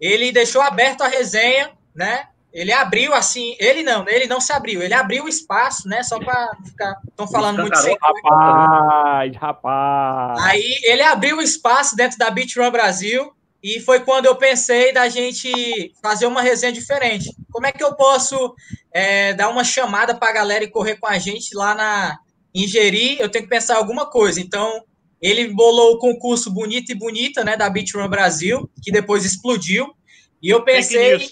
Ele 0.00 0.32
deixou 0.32 0.60
aberto 0.60 1.02
a 1.02 1.08
resenha, 1.08 1.70
né? 1.94 2.28
Ele 2.52 2.72
abriu 2.72 3.14
assim, 3.14 3.54
ele 3.58 3.82
não, 3.82 4.08
ele 4.08 4.26
não 4.26 4.40
se 4.40 4.52
abriu, 4.52 4.82
ele 4.82 4.94
abriu 4.94 5.24
o 5.24 5.28
espaço, 5.28 5.86
né? 5.86 6.02
Só 6.02 6.18
para 6.18 6.50
ficar. 6.64 6.96
Estão 7.08 7.28
falando 7.28 7.60
muito 7.60 7.76
sem. 7.76 7.96
Rapaz, 8.00 9.36
rapaz. 9.36 10.44
Aí 10.44 10.80
ele 10.84 11.02
abriu 11.02 11.36
o 11.36 11.42
espaço 11.42 11.94
dentro 11.94 12.18
da 12.18 12.30
Beat 12.30 12.56
Run 12.56 12.70
Brasil 12.70 13.32
e 13.62 13.80
foi 13.80 14.00
quando 14.00 14.26
eu 14.26 14.36
pensei 14.36 14.92
da 14.92 15.08
gente 15.08 15.92
fazer 16.00 16.26
uma 16.26 16.42
resenha 16.42 16.72
diferente. 16.72 17.34
Como 17.50 17.66
é 17.66 17.72
que 17.72 17.82
eu 17.82 17.94
posso 17.94 18.54
é, 18.92 19.34
dar 19.34 19.48
uma 19.48 19.64
chamada 19.64 20.14
para 20.14 20.30
a 20.30 20.34
galera 20.34 20.64
e 20.64 20.70
correr 20.70 20.96
com 20.96 21.08
a 21.08 21.18
gente 21.18 21.56
lá 21.56 21.74
na 21.74 22.18
Ingeri? 22.54 23.18
Eu 23.18 23.28
tenho 23.28 23.44
que 23.44 23.50
pensar 23.50 23.76
alguma 23.76 24.06
coisa. 24.06 24.40
Então 24.40 24.84
ele 25.20 25.48
bolou 25.48 25.94
o 25.94 25.98
concurso 25.98 26.52
Bonita 26.52 26.92
e 26.92 26.94
Bonita, 26.94 27.42
né, 27.42 27.56
da 27.56 27.68
Beat 27.68 27.92
Run 27.94 28.08
Brasil, 28.08 28.70
que 28.82 28.92
depois 28.92 29.24
explodiu. 29.24 29.92
E 30.40 30.48
eu 30.48 30.62
pensei 30.62 31.16
em, 31.16 31.28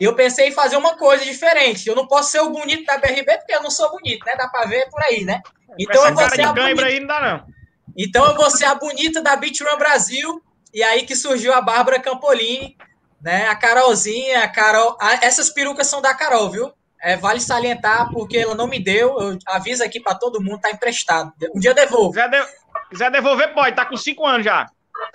eu 0.00 0.14
pensei 0.14 0.48
em 0.48 0.52
fazer 0.52 0.76
uma 0.76 0.96
coisa 0.96 1.22
diferente. 1.22 1.86
Eu 1.86 1.94
não 1.94 2.06
posso 2.06 2.30
ser 2.30 2.40
o 2.40 2.48
bonito 2.48 2.86
da 2.86 2.96
BRB 2.96 3.36
porque 3.36 3.54
eu 3.54 3.62
não 3.62 3.70
sou 3.70 3.90
bonito, 3.90 4.24
né? 4.24 4.34
Dá 4.34 4.48
para 4.48 4.66
ver 4.66 4.88
por 4.88 5.02
aí, 5.02 5.24
né? 5.24 5.42
Então 5.78 6.06
eu 6.06 6.14
vou 6.14 6.28
ser 6.30 6.40
a 6.40 6.52
de 6.52 6.54
cãibra 6.54 6.64
bonita. 6.64 6.86
aí 6.86 7.00
não 7.00 7.06
dá, 7.06 7.20
não. 7.20 7.46
Então 7.94 8.24
eu 8.24 8.34
vou 8.34 8.50
ser 8.50 8.64
a 8.64 8.74
bonita 8.74 9.20
da 9.20 9.36
Beat 9.36 9.60
Run 9.60 9.76
Brasil. 9.76 10.42
E 10.72 10.82
aí 10.82 11.04
que 11.04 11.16
surgiu 11.16 11.52
a 11.52 11.60
Bárbara 11.60 12.00
Campolini, 12.00 12.76
né? 13.20 13.46
A 13.48 13.54
Carolzinha, 13.56 14.44
a 14.44 14.48
Carol. 14.48 14.96
a- 15.00 15.24
essas 15.24 15.50
perucas 15.50 15.86
são 15.86 16.00
da 16.00 16.14
Carol, 16.14 16.50
viu? 16.50 16.72
É, 17.02 17.16
vale 17.16 17.40
salientar 17.40 18.10
porque 18.12 18.36
ela 18.38 18.54
não 18.54 18.66
me 18.66 18.78
deu. 18.78 19.18
Eu 19.18 19.38
aviso 19.46 19.82
aqui 19.82 19.98
para 20.00 20.14
todo 20.14 20.40
mundo, 20.42 20.60
tá 20.60 20.70
emprestado. 20.70 21.32
Um 21.54 21.58
dia 21.58 21.70
eu 21.70 21.74
devolvo. 21.74 22.10
Quiser, 22.12 22.28
de- 22.30 22.46
quiser 22.90 23.10
devolver, 23.10 23.54
pode. 23.54 23.74
Tá 23.74 23.84
com 23.86 23.96
5 23.96 24.26
anos 24.26 24.44
já. 24.44 24.66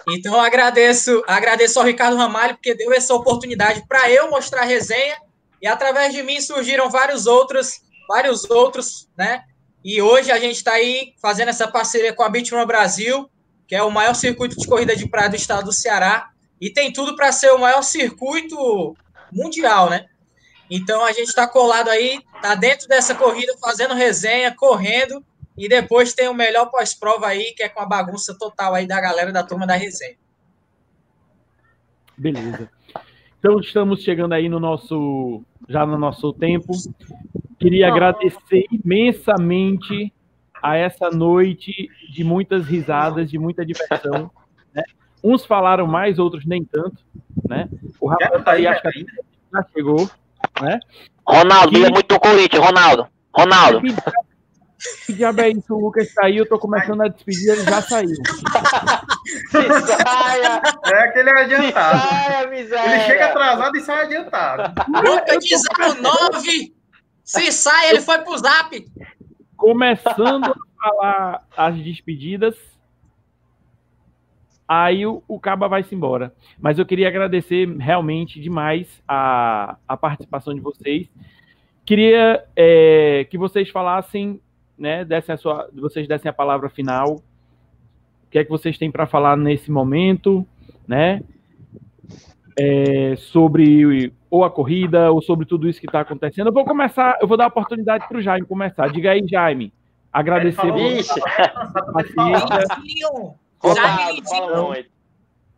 Então 0.10 0.34
eu 0.34 0.40
agradeço, 0.42 1.24
agradeço 1.28 1.80
ao 1.80 1.86
Ricardo 1.86 2.18
Ramalho 2.18 2.56
porque 2.56 2.74
deu 2.74 2.92
essa 2.92 3.14
oportunidade 3.14 3.84
para 3.88 4.10
eu 4.10 4.30
mostrar 4.32 4.62
a 4.62 4.66
resenha 4.66 5.16
e 5.62 5.68
através 5.68 6.12
de 6.12 6.24
mim 6.24 6.42
surgiram 6.42 6.90
vários 6.90 7.28
outros, 7.28 7.82
vários 8.08 8.50
outros, 8.50 9.08
né? 9.16 9.44
E 9.84 10.02
hoje 10.02 10.32
a 10.32 10.40
gente 10.40 10.56
está 10.56 10.74
aí 10.74 11.14
fazendo 11.22 11.50
essa 11.50 11.68
parceria 11.68 12.12
com 12.14 12.24
a 12.24 12.28
Run 12.28 12.66
Brasil, 12.66 13.30
que 13.68 13.76
é 13.76 13.84
o 13.84 13.92
maior 13.92 14.14
circuito 14.14 14.58
de 14.58 14.68
corrida 14.68 14.96
de 14.96 15.08
praia 15.08 15.30
do 15.30 15.36
estado 15.36 15.66
do 15.66 15.74
Ceará 15.74 16.30
e 16.60 16.70
tem 16.70 16.92
tudo 16.92 17.16
para 17.16 17.32
ser 17.32 17.52
o 17.52 17.60
maior 17.60 17.82
circuito 17.82 18.96
mundial, 19.32 19.90
né? 19.90 20.06
Então 20.70 21.04
a 21.04 21.12
gente 21.12 21.28
está 21.28 21.48
colado 21.48 21.90
aí, 21.90 22.20
tá 22.42 22.56
dentro 22.56 22.88
dessa 22.88 23.14
corrida 23.14 23.54
fazendo 23.60 23.94
resenha, 23.94 24.56
correndo 24.56 25.24
e 25.58 25.70
depois 25.70 26.14
tem 26.14 26.28
o 26.28 26.34
melhor 26.34 26.70
pós-prova 26.70 27.28
aí, 27.28 27.54
que 27.56 27.64
é 27.64 27.70
com 27.70 27.80
a 27.80 27.86
bagunça 27.86 28.36
total 28.38 28.74
aí 28.74 28.88
da 28.88 29.00
galera 29.00 29.32
da 29.32 29.44
turma 29.44 29.68
da 29.68 29.76
resenha. 29.76 30.18
Beleza. 32.18 32.70
Então 33.40 33.60
estamos 33.60 34.02
chegando 34.02 34.34
aí 34.34 34.50
no 34.50 34.60
nosso 34.60 35.44
já 35.70 35.86
no 35.86 35.98
nosso 35.98 36.34
tempo. 36.34 36.74
Queria 37.60 37.88
agradecer 37.88 38.66
imensamente 38.72 40.12
a 40.66 40.76
essa 40.76 41.10
noite 41.12 41.90
de 42.12 42.24
muitas 42.24 42.66
risadas, 42.66 43.30
de 43.30 43.38
muita 43.38 43.66
diversão. 43.66 44.32
né? 44.74 44.84
Uns 45.24 45.46
falaram 45.46 45.86
mais, 45.86 46.18
outros 46.18 46.46
nem 46.46 46.64
tanto, 46.64 46.98
né? 47.48 47.70
O 48.00 48.08
Rafael 48.08 48.44
tá 48.44 48.52
aí, 48.52 48.66
acho 48.66 48.82
que 48.82 49.06
já 49.54 49.66
chegou, 49.74 50.10
né? 50.62 50.80
Ronaldo, 51.28 51.78
ele 51.78 51.86
é 51.86 51.90
muito 51.90 52.20
Corinthians, 52.20 52.64
Ronaldo. 52.66 53.08
Ronaldo. 53.36 53.82
Que, 53.82 55.06
que 55.06 55.14
diabo 55.14 55.42
é 55.42 55.50
isso? 55.50 55.74
O 55.74 55.80
Lucas 55.80 56.12
saiu, 56.14 56.44
eu 56.44 56.50
tô 56.50 56.58
começando 56.60 57.02
a 57.02 57.08
despedir, 57.08 57.52
ele 57.52 57.64
já 57.64 57.82
saiu. 57.82 58.16
Se 59.50 59.88
saia, 59.88 60.62
É 60.86 61.00
aquele 61.00 61.30
se 61.32 61.38
adiantado. 61.38 62.00
saia, 62.00 62.48
miséria. 62.48 62.94
Ele 62.96 63.04
chega 63.04 63.26
atrasado 63.28 63.78
e 63.78 63.82
sai 63.82 64.06
adiantado. 64.06 64.74
De 65.40 65.56
09. 66.02 66.76
Se 67.24 67.52
sai, 67.52 67.90
ele 67.90 68.02
foi 68.02 68.20
pro 68.20 68.38
zap. 68.38 68.86
Começando 69.56 70.46
a 70.46 70.56
falar 70.82 71.48
as 71.56 71.76
despedidas, 71.78 72.56
aí 74.68 75.06
o, 75.06 75.24
o 75.28 75.40
Caba 75.40 75.68
vai-se 75.68 75.94
embora. 75.94 76.34
Mas 76.60 76.78
eu 76.78 76.86
queria 76.86 77.08
agradecer 77.08 77.68
realmente 77.78 78.40
demais 78.40 79.02
a, 79.08 79.78
a 79.88 79.96
participação 79.96 80.54
de 80.54 80.62
vocês. 80.62 81.08
Queria 81.86 82.44
é, 82.56 83.26
que 83.30 83.38
vocês 83.38 83.70
falassem, 83.70 84.42
né, 84.78 85.06
dessem 85.06 85.34
a 85.34 85.38
sua, 85.38 85.70
vocês 85.74 86.08
dessem 86.08 86.30
a 86.30 86.34
palavra 86.34 86.70
final. 86.70 87.16
O 87.16 88.30
que 88.32 88.40
é 88.40 88.44
que 88.44 88.50
vocês 88.50 88.78
têm 88.78 88.92
para 88.92 89.06
falar 89.06 89.38
nesse 89.38 89.72
momento, 89.72 90.46
né? 90.88 91.22
É, 92.58 93.16
sobre 93.18 94.14
ou 94.30 94.44
a 94.44 94.50
corrida, 94.50 95.12
ou 95.12 95.22
sobre 95.22 95.46
tudo 95.46 95.68
isso 95.68 95.80
que 95.80 95.86
está 95.86 96.02
acontecendo. 96.02 96.48
Eu 96.48 96.54
vou 96.54 96.66
começar, 96.66 97.18
eu 97.22 97.28
vou 97.28 97.38
dar 97.38 97.46
a 97.46 97.48
oportunidade 97.48 98.08
para 98.08 98.18
o 98.18 98.22
Jaime 98.22 98.46
começar. 98.46 98.88
Diga 98.90 99.12
aí, 99.12 99.26
Jaime. 99.28 99.74
Agradecer 100.12 100.72
Vixe, 100.72 101.20
paciência. 101.94 102.64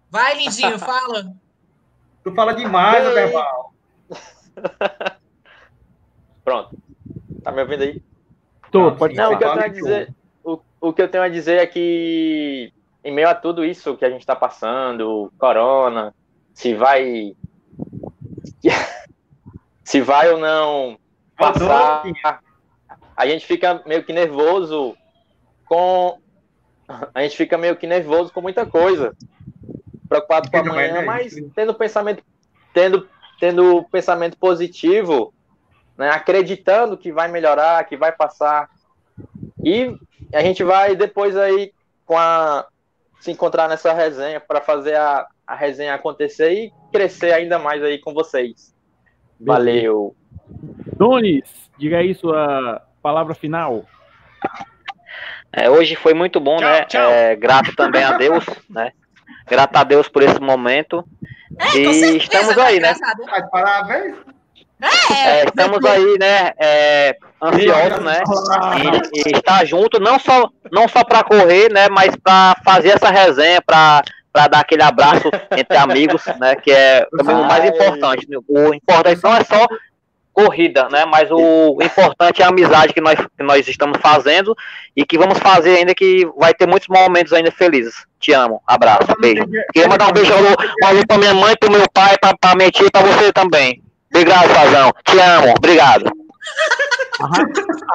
Vai, 0.09 0.35
lindinho, 0.37 0.79
fala. 0.79 1.31
Tu 2.23 2.31
fala 2.33 2.53
demais, 2.53 3.07
ô 3.07 3.13
verbal. 3.13 3.73
Pronto. 6.43 6.75
Tá 7.43 7.51
me 7.51 7.61
ouvindo 7.61 7.83
aí? 7.83 8.01
Tô, 8.71 8.91
pode. 8.93 9.15
Não, 9.15 9.33
o 9.33 9.37
que 9.37 9.43
eu 9.43 9.51
tenho 9.51 9.63
a 9.63 9.67
dizer, 9.67 10.15
o, 10.43 10.59
o 10.81 10.93
que 10.93 11.01
eu 11.01 11.07
tenho 11.07 11.23
a 11.23 11.29
dizer 11.29 11.59
é 11.59 11.67
que 11.67 12.73
em 13.03 13.13
meio 13.13 13.29
a 13.29 13.35
tudo 13.35 13.63
isso 13.63 13.95
que 13.95 14.05
a 14.05 14.09
gente 14.09 14.21
está 14.21 14.35
passando, 14.35 15.31
corona, 15.37 16.13
se 16.57 16.73
vai. 16.73 17.35
se 19.83 20.01
vai 20.01 20.31
ou 20.31 20.39
não 20.39 20.97
passar, 21.37 22.03
a 23.15 23.27
gente 23.27 23.45
fica 23.45 23.83
meio 23.85 24.03
que 24.03 24.11
nervoso 24.11 24.97
com. 25.65 26.19
A 27.13 27.21
gente 27.21 27.37
fica 27.37 27.59
meio 27.59 27.75
que 27.75 27.85
nervoso 27.85 28.33
com 28.33 28.41
muita 28.41 28.65
coisa. 28.65 29.15
Preocupado 30.09 30.49
com 30.49 30.57
amanhã, 30.57 31.03
mas 31.05 31.35
tendo 31.53 31.75
pensamento, 31.75 32.23
tendo, 32.73 33.07
tendo 33.39 33.83
pensamento 33.91 34.35
positivo, 34.37 35.33
né, 35.95 36.09
acreditando 36.09 36.97
que 36.97 37.11
vai 37.11 37.27
melhorar, 37.27 37.83
que 37.83 37.95
vai 37.95 38.11
passar. 38.11 38.67
E 39.63 39.95
a 40.33 40.41
gente 40.41 40.63
vai 40.63 40.95
depois 40.95 41.37
aí 41.37 41.71
com 42.03 42.17
a 42.17 42.65
se 43.19 43.29
encontrar 43.31 43.67
nessa 43.67 43.93
resenha 43.93 44.39
para 44.39 44.61
fazer 44.61 44.95
a, 44.95 45.27
a 45.47 45.55
resenha 45.55 45.93
acontecer 45.93 46.51
e 46.51 46.73
crescer 46.91 47.31
ainda 47.33 47.57
mais 47.57 47.81
aí 47.81 47.97
com 47.99 48.13
vocês. 48.13 48.75
Valeu. 49.39 50.15
Donis, 50.97 51.43
diga 51.77 51.97
aí 51.97 52.13
sua 52.13 52.81
palavra 53.01 53.33
final. 53.33 53.85
É, 55.53 55.69
hoje 55.69 55.95
foi 55.95 56.13
muito 56.13 56.39
bom, 56.39 56.57
Tchau, 56.57 56.69
né? 56.69 56.85
tchau. 56.85 57.09
É, 57.09 57.35
grato 57.35 57.73
também 57.75 58.03
a 58.03 58.17
Deus, 58.17 58.45
né? 58.69 58.91
Grato 59.47 59.75
a 59.77 59.83
Deus 59.83 60.09
por 60.09 60.21
esse 60.21 60.39
momento. 60.39 61.05
É, 61.57 61.65
E 61.79 61.93
certeza, 61.93 62.17
estamos 62.17 62.57
aí, 62.57 62.79
né? 62.79 62.93
graças 62.93 63.09
a 63.09 63.13
Deus. 63.13 63.29
Mas 63.31 63.49
parabéns. 63.49 64.15
É, 64.79 65.45
estamos 65.45 65.83
aí, 65.85 66.17
né? 66.19 66.51
É, 66.59 67.17
ansiosos, 67.41 68.03
né? 68.03 68.21
E, 69.15 69.29
e 69.29 69.35
estar 69.35 69.65
junto, 69.65 69.99
não 69.99 70.19
só, 70.19 70.49
não 70.71 70.87
só 70.87 71.03
para 71.03 71.23
correr, 71.23 71.71
né? 71.71 71.87
Mas 71.89 72.15
para 72.17 72.55
fazer 72.63 72.89
essa 72.89 73.09
resenha, 73.09 73.59
para 73.61 74.03
para 74.37 74.47
dar 74.49 74.59
aquele 74.59 74.83
abraço 74.83 75.31
entre 75.57 75.75
amigos, 75.75 76.23
né? 76.39 76.55
Que 76.55 76.71
é 76.71 77.07
também 77.17 77.35
o 77.35 77.45
mais 77.45 77.65
importante. 77.65 78.29
né, 78.29 78.37
O 78.47 78.71
importante 78.71 79.19
não 79.23 79.35
é 79.35 79.43
só 79.43 79.65
corrida, 80.31 80.87
né? 80.89 81.05
Mas 81.05 81.31
o 81.31 81.79
importante 81.81 82.43
é 82.43 82.45
a 82.45 82.49
amizade 82.49 82.93
que 82.93 83.01
nós, 83.01 83.15
que 83.15 83.43
nós 83.43 83.67
estamos 83.67 83.97
fazendo 83.99 84.55
e 84.95 85.03
que 85.03 85.17
vamos 85.17 85.39
fazer 85.39 85.77
ainda 85.77 85.95
que 85.95 86.23
vai 86.37 86.53
ter 86.53 86.67
muitos 86.67 86.87
momentos 86.87 87.33
ainda 87.33 87.51
felizes. 87.51 88.05
Te 88.19 88.31
amo, 88.31 88.61
abraço, 88.67 89.07
beijo. 89.19 89.43
Queria 89.73 89.89
mandar 89.89 90.07
um 90.09 90.13
beijo 90.13 90.31
alô, 90.31 90.49
alô 90.83 91.07
pra 91.07 91.17
minha 91.17 91.33
mãe, 91.33 91.55
pro 91.59 91.71
meu 91.71 91.85
pai, 91.91 92.15
pra 92.39 92.55
minha 92.55 92.69
tia 92.69 92.85
e 92.85 92.91
pra 92.91 93.01
você 93.01 93.33
também. 93.33 93.81
Obrigado, 94.13 94.49
Fazão. 94.49 94.93
Te 95.03 95.19
amo, 95.19 95.55
obrigado. 95.57 96.11
A, 97.19 97.25
Ra- 97.27 97.47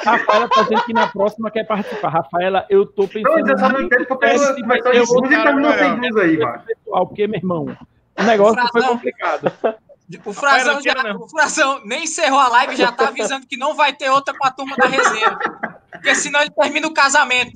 a 0.07 0.11
Rafaela 0.11 0.49
tá 0.49 0.63
dizendo 0.63 0.85
que 0.85 0.93
na 0.93 1.07
próxima 1.07 1.51
quer 1.51 1.65
participar. 1.65 2.09
Rafaela, 2.09 2.67
eu 2.69 2.85
tô 2.87 3.07
pensando. 3.07 3.49
Eu 3.49 3.59
só 3.59 3.69
não 3.69 3.83
entendo 3.83 4.07
porque 4.07 4.27
É, 4.27 4.35
ela 4.35 4.55
começou 4.55 4.67
vai 4.67 4.79
e 4.79 5.43
terminou 5.43 5.73
sem 5.73 5.89
não. 5.91 5.97
luz 5.99 6.17
aí, 6.17 6.39
mano. 6.39 6.63
porque, 7.07 7.27
meu 7.27 7.39
irmão, 7.39 7.77
o 8.19 8.23
negócio 8.25 8.69
foi 8.73 8.83
complicado. 8.83 9.53
O 10.27 10.33
Frazão, 10.33 10.75
não 10.75 10.83
já, 10.83 10.95
não. 10.95 11.21
o 11.21 11.29
Frazão 11.29 11.81
nem 11.85 12.05
encerrou 12.05 12.39
a 12.41 12.49
live 12.49 12.75
e 12.75 12.77
já 12.77 12.93
tá 12.93 13.09
avisando 13.09 13.47
que 13.47 13.57
não 13.57 13.75
vai 13.75 13.95
ter 13.95 14.11
outra 14.11 14.37
com 14.37 14.47
a 14.47 14.51
turma 14.51 14.77
da 14.77 14.87
resenha. 14.87 15.39
Porque 15.91 16.15
senão 16.15 16.41
ele 16.41 16.51
termina 16.51 16.87
o 16.87 16.93
casamento. 16.93 17.53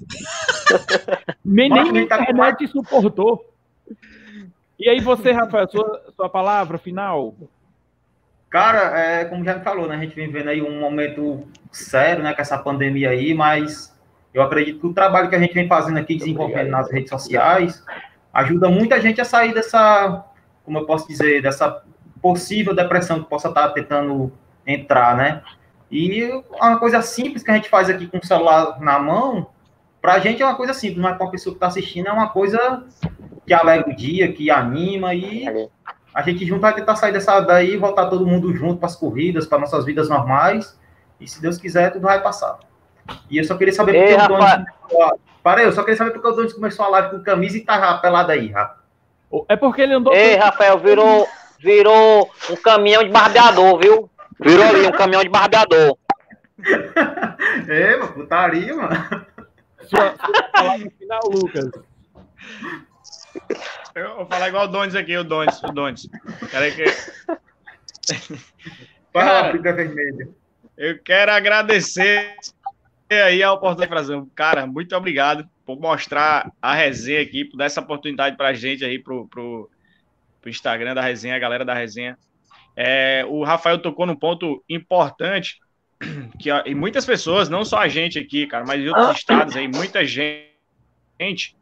Nem, 1.45 1.69
nem 1.69 1.85
tá 2.07 2.17
com 2.19 2.23
internet 2.23 2.69
suportou. 2.69 3.45
E 4.79 4.89
aí 4.89 5.01
você, 5.01 5.33
Rafael, 5.33 5.69
sua, 5.69 6.03
sua 6.15 6.29
palavra 6.29 6.79
final? 6.79 7.35
Cara, 8.49 8.99
é, 8.99 9.25
como 9.25 9.45
já 9.45 9.55
me 9.55 9.65
falou, 9.65 9.89
né? 9.89 9.97
A 9.97 9.99
gente 9.99 10.15
vem 10.15 10.31
vendo 10.31 10.49
aí 10.49 10.63
um 10.63 10.81
momento 10.81 11.47
sério, 11.73 12.23
né? 12.23 12.33
Com 12.33 12.43
essa 12.43 12.57
pandemia 12.57 13.11
aí, 13.11 13.35
mas 13.35 13.95
eu 14.33 14.43
acredito 14.43 14.81
que 14.81 14.87
o 14.87 14.93
trabalho 14.93 15.29
que 15.29 15.35
a 15.35 15.39
gente 15.39 15.55
vem 15.55 15.67
fazendo 15.67 15.99
aqui, 15.99 16.17
desenvolvendo 16.17 16.71
nas 16.71 16.91
redes 16.91 17.11
sociais, 17.11 17.83
ajuda 18.33 18.69
muita 18.69 19.01
gente 19.01 19.21
a 19.21 19.25
sair 19.25 19.55
dessa, 19.55 20.25
como 20.65 20.79
eu 20.79 20.87
posso 20.87 21.09
dizer, 21.09 21.43
dessa 21.43 21.83
possível 22.21 22.75
depressão 22.75 23.23
que 23.23 23.29
possa 23.29 23.49
estar 23.49 23.71
tentando 23.71 24.33
entrar, 24.67 25.17
né? 25.17 25.43
E 25.91 26.29
uma 26.51 26.79
coisa 26.79 27.01
simples 27.01 27.43
que 27.43 27.51
a 27.51 27.55
gente 27.55 27.69
faz 27.69 27.89
aqui 27.89 28.07
com 28.07 28.19
o 28.19 28.27
celular 28.27 28.81
na 28.81 28.99
mão, 28.99 29.47
pra 30.03 30.19
gente 30.19 30.43
é 30.43 30.47
uma 30.47 30.57
coisa 30.57 30.75
simples, 30.75 30.99
mas 30.99 31.17
pra 31.17 31.29
pessoa 31.29 31.55
que 31.55 31.61
tá 31.61 31.69
assistindo 31.69 32.09
é 32.09 32.13
uma 32.13 32.29
coisa 32.29 32.85
que 33.47 33.55
alegra 33.55 33.89
o 33.89 33.97
dia, 33.97 34.33
que 34.33 34.51
anima 34.51 35.15
e 35.15 35.69
a 36.17 36.23
gente 36.23 36.47
junto 36.47 36.63
vai 36.63 36.75
tentar 36.75 36.97
sair 36.97 37.13
dessa 37.13 37.41
daí 37.41 37.75
e 37.75 37.77
voltar 37.77 38.07
todo 38.07 38.27
mundo 38.27 38.51
junto 38.55 38.79
para 38.79 38.87
as 38.89 38.97
corridas, 38.97 39.47
para 39.47 39.59
nossas 39.59 39.85
vidas 39.85 40.09
normais. 40.09 40.79
E 41.21 41.29
se 41.29 41.43
Deus 41.43 41.59
quiser, 41.59 41.91
tudo 41.93 42.05
vai 42.05 42.23
passar. 42.23 42.59
E 43.31 43.37
eu 43.37 43.45
só 43.45 43.55
queria 43.57 43.75
saber 43.75 43.95
Ei, 43.95 44.15
porque 44.17 44.25
o 44.25 44.29
Donis. 44.29 44.45
Rafa. 44.45 44.65
começou 44.81 45.03
a- 45.05 45.15
Parei, 45.43 45.67
eu 45.67 45.73
só 45.73 45.83
queria 45.83 45.97
saber 45.97 46.11
porque 46.13 46.27
o 46.27 46.33
Donis 46.33 46.53
começou 46.55 46.87
a 46.87 46.89
live 46.89 47.11
com 47.11 47.23
camisa 47.23 47.57
e 47.59 47.61
tá 47.61 47.99
pelado 47.99 48.33
aí, 48.33 48.51
Rafa. 48.51 48.77
É 49.49 49.57
porque 49.57 49.83
ele 49.83 49.93
andou. 49.95 50.13
Ei, 50.15 50.37
Rafael, 50.37 50.79
virou, 50.79 51.29
virou 51.61 52.31
um 52.51 52.57
caminhão 52.57 53.05
de 53.05 53.11
barbeador, 53.11 53.79
viu? 53.79 54.11
Virou 54.41 54.65
ali 54.65 54.87
um 54.87 54.93
caminhão 54.93 55.23
de 55.23 55.29
barbeador. 55.29 55.97
É, 57.69 57.97
mano, 57.99 58.13
putaria, 58.15 58.75
mano. 58.75 58.89
Sua, 59.83 60.15
sua 60.17 60.43
palavra 60.53 60.91
final, 60.99 61.21
Lucas. 61.31 61.71
Eu 63.97 64.15
vou 64.15 64.27
falar 64.27 64.49
igual 64.49 64.67
o 64.67 64.69
Donis 64.69 64.95
aqui, 64.95 65.17
o 65.17 65.25
Donis, 65.25 65.59
o 65.63 65.73
Donis. 65.73 66.07
Peraí 66.51 66.71
que 66.71 66.85
Cara. 69.11 69.73
vermelha. 69.73 70.29
eu 70.77 70.99
quero 70.99 71.33
agradecer 71.33 72.37
aí 73.09 73.43
a 73.43 73.55
oportunidade, 73.55 73.89
Frazão. 73.89 74.31
Cara, 74.35 74.67
muito 74.67 74.95
obrigado 74.95 75.49
por 75.65 75.81
mostrar 75.81 76.53
a 76.61 76.75
resenha 76.75 77.23
aqui, 77.23 77.47
por 77.47 77.57
dar 77.57 77.65
essa 77.65 77.81
oportunidade 77.81 78.37
pra 78.37 78.53
gente 78.53 78.85
aí, 78.85 78.99
pro, 78.99 79.27
pro, 79.29 79.71
pro 80.43 80.51
Instagram 80.51 80.95
da 80.95 81.01
resenha, 81.01 81.35
a 81.35 81.39
galera 81.39 81.65
da 81.65 81.73
resenha. 81.73 82.19
É, 82.77 83.25
o 83.27 83.45
Rafael 83.45 83.79
tocou 83.79 84.05
num 84.05 84.15
ponto 84.15 84.63
importante, 84.69 85.59
que 86.39 86.51
e 86.51 86.75
muitas 86.75 87.07
pessoas, 87.07 87.49
não 87.49 87.65
só 87.65 87.79
a 87.79 87.89
gente 87.89 88.19
aqui, 88.19 88.47
cara, 88.47 88.67
mas 88.67 88.79
em 88.79 88.89
outros 88.89 89.17
estados 89.17 89.57
aí, 89.57 89.67
muita 89.67 90.05
gente 90.05 91.57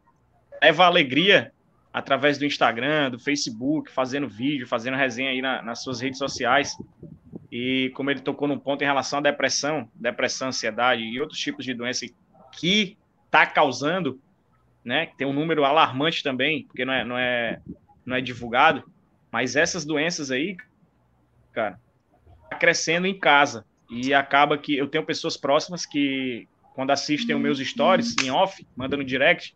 leva 0.61 0.85
alegria 0.85 1.53
através 1.95 2.37
do 2.37 2.45
Instagram, 2.45 3.09
do 3.09 3.17
Facebook, 3.17 3.89
fazendo 3.89 4.27
vídeo, 4.27 4.67
fazendo 4.67 4.97
resenha 4.97 5.29
aí 5.29 5.41
na- 5.41 5.61
nas 5.61 5.81
suas 5.81 6.01
redes 6.01 6.19
sociais. 6.19 6.75
E 7.49 7.89
como 7.95 8.11
ele 8.11 8.19
tocou 8.19 8.49
num 8.49 8.59
ponto 8.59 8.81
em 8.81 8.85
relação 8.85 9.19
à 9.19 9.21
depressão, 9.21 9.89
depressão, 9.95 10.49
ansiedade 10.49 11.03
e 11.03 11.21
outros 11.21 11.39
tipos 11.39 11.63
de 11.63 11.73
doença 11.73 12.05
que 12.59 12.97
está 13.25 13.45
causando, 13.45 14.19
né? 14.83 15.07
Tem 15.17 15.25
um 15.25 15.31
número 15.31 15.63
alarmante 15.63 16.21
também, 16.21 16.65
porque 16.65 16.83
não 16.83 16.91
é, 16.91 17.05
não 17.05 17.17
é, 17.17 17.61
não 18.05 18.17
é 18.17 18.19
divulgado, 18.19 18.83
mas 19.31 19.55
essas 19.55 19.85
doenças 19.85 20.31
aí, 20.31 20.57
cara, 21.53 21.79
tá 22.49 22.57
crescendo 22.57 23.07
em 23.07 23.17
casa. 23.17 23.65
E 23.89 24.13
acaba 24.13 24.57
que 24.57 24.75
eu 24.75 24.89
tenho 24.89 25.05
pessoas 25.05 25.37
próximas 25.37 25.85
que, 25.85 26.45
quando 26.73 26.91
assistem 26.91 27.37
os 27.37 27.41
meus 27.41 27.57
stories 27.59 28.17
em 28.21 28.29
off, 28.31 28.67
mandam 28.75 28.99
no 28.99 29.05
direct, 29.05 29.55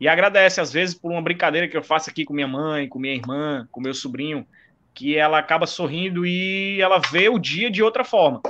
e 0.00 0.08
agradece, 0.08 0.60
às 0.60 0.72
vezes, 0.72 0.94
por 0.94 1.10
uma 1.10 1.22
brincadeira 1.22 1.68
que 1.68 1.76
eu 1.76 1.82
faço 1.82 2.08
aqui 2.08 2.24
com 2.24 2.34
minha 2.34 2.48
mãe, 2.48 2.88
com 2.88 2.98
minha 2.98 3.14
irmã, 3.14 3.66
com 3.70 3.80
meu 3.80 3.94
sobrinho, 3.94 4.46
que 4.94 5.16
ela 5.16 5.38
acaba 5.38 5.66
sorrindo 5.66 6.26
e 6.26 6.80
ela 6.80 6.98
vê 6.98 7.28
o 7.28 7.38
dia 7.38 7.70
de 7.70 7.82
outra 7.82 8.04
forma. 8.04 8.40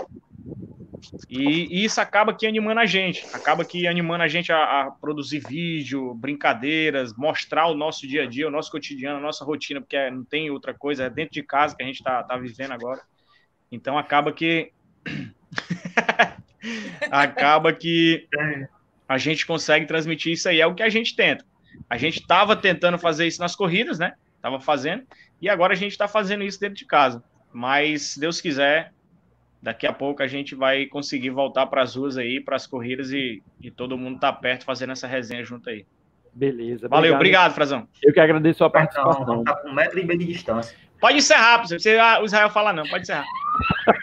E, 1.29 1.69
e 1.71 1.85
isso 1.85 2.01
acaba 2.01 2.35
que 2.35 2.47
animando 2.47 2.81
a 2.81 2.87
gente, 2.87 3.27
acaba 3.35 3.65
que 3.65 3.87
animando 3.87 4.23
a 4.23 4.29
gente 4.29 4.51
a, 4.51 4.83
a 4.83 4.91
produzir 4.91 5.41
vídeo, 5.41 6.15
brincadeiras, 6.15 7.15
mostrar 7.17 7.67
o 7.67 7.75
nosso 7.75 8.07
dia 8.07 8.23
a 8.23 8.27
dia, 8.27 8.49
o 8.49 8.51
nosso 8.51 8.71
cotidiano, 8.71 9.19
a 9.19 9.23
nossa 9.23 9.45
rotina, 9.45 9.81
porque 9.81 9.97
é- 9.97 10.11
não 10.11 10.25
tem 10.25 10.51
outra 10.51 10.73
coisa, 10.73 11.05
é 11.05 11.11
dentro 11.11 11.33
de 11.33 11.43
casa 11.43 11.77
que 11.77 11.83
a 11.83 11.87
gente 11.87 11.97
está 11.97 12.23
tá 12.23 12.37
vivendo 12.37 12.73
agora. 12.73 13.01
Então 13.71 13.99
acaba 13.99 14.33
que. 14.33 14.73
acaba 17.11 17.73
que 17.73 18.27
a 19.09 19.17
gente 19.19 19.47
consegue 19.47 19.87
transmitir 19.87 20.33
isso 20.33 20.49
aí, 20.49 20.61
é 20.61 20.67
o 20.67 20.75
que 20.75 20.83
a 20.83 20.89
gente 20.91 21.17
tenta. 21.17 21.45
A 21.89 21.97
gente 21.97 22.21
estava 22.21 22.55
tentando 22.55 22.99
fazer 22.99 23.27
isso 23.27 23.41
nas 23.41 23.57
corridas, 23.57 23.99
né? 23.99 24.13
Tava 24.43 24.61
fazendo, 24.61 25.03
e 25.41 25.49
agora 25.49 25.73
a 25.73 25.77
gente 25.77 25.93
está 25.93 26.07
fazendo 26.07 26.45
isso 26.45 26.61
dentro 26.61 26.77
de 26.77 26.85
casa. 26.85 27.23
Mas, 27.53 28.03
se 28.03 28.21
Deus 28.21 28.41
quiser, 28.41 28.93
daqui 29.63 29.87
a 29.87 29.93
pouco 29.93 30.23
a 30.23 30.27
gente 30.27 30.55
vai 30.55 30.87
conseguir 30.87 31.31
voltar 31.31 31.67
para 31.67 31.83
as 31.83 31.97
ruas 31.97 32.17
aí, 32.19 32.41
para 32.41 32.57
as 32.57 32.67
corridas 32.67 33.11
e, 33.11 33.43
e 33.61 33.71
todo 33.71 33.97
mundo 33.99 34.21
tá 34.21 34.33
perto 34.33 34.65
fazendo 34.65 34.93
essa 34.93 35.07
resenha 35.07 35.43
junto 35.45 35.71
aí. 35.71 35.87
Beleza. 36.33 36.87
Valeu, 36.89 37.15
obrigado, 37.15 37.55
Frazão. 37.55 37.89
Eu 38.03 38.13
que 38.13 38.21
agradeço 38.21 38.63
a 38.63 38.67
Não, 38.67 38.73
participação. 38.73 39.43
tá 39.45 39.57
com 39.57 39.69
um 39.71 39.75
metro 39.75 39.99
e 39.99 40.05
meio 40.05 40.19
de 40.21 40.27
distância. 40.27 40.77
Pode 41.01 41.17
encerrar, 41.19 41.59
você, 41.67 41.97
ah, 41.99 42.21
o 42.21 42.25
Israel 42.25 42.51
falar 42.51 42.73
não, 42.73 42.85
pode 42.85 43.03
encerrar. 43.03 43.25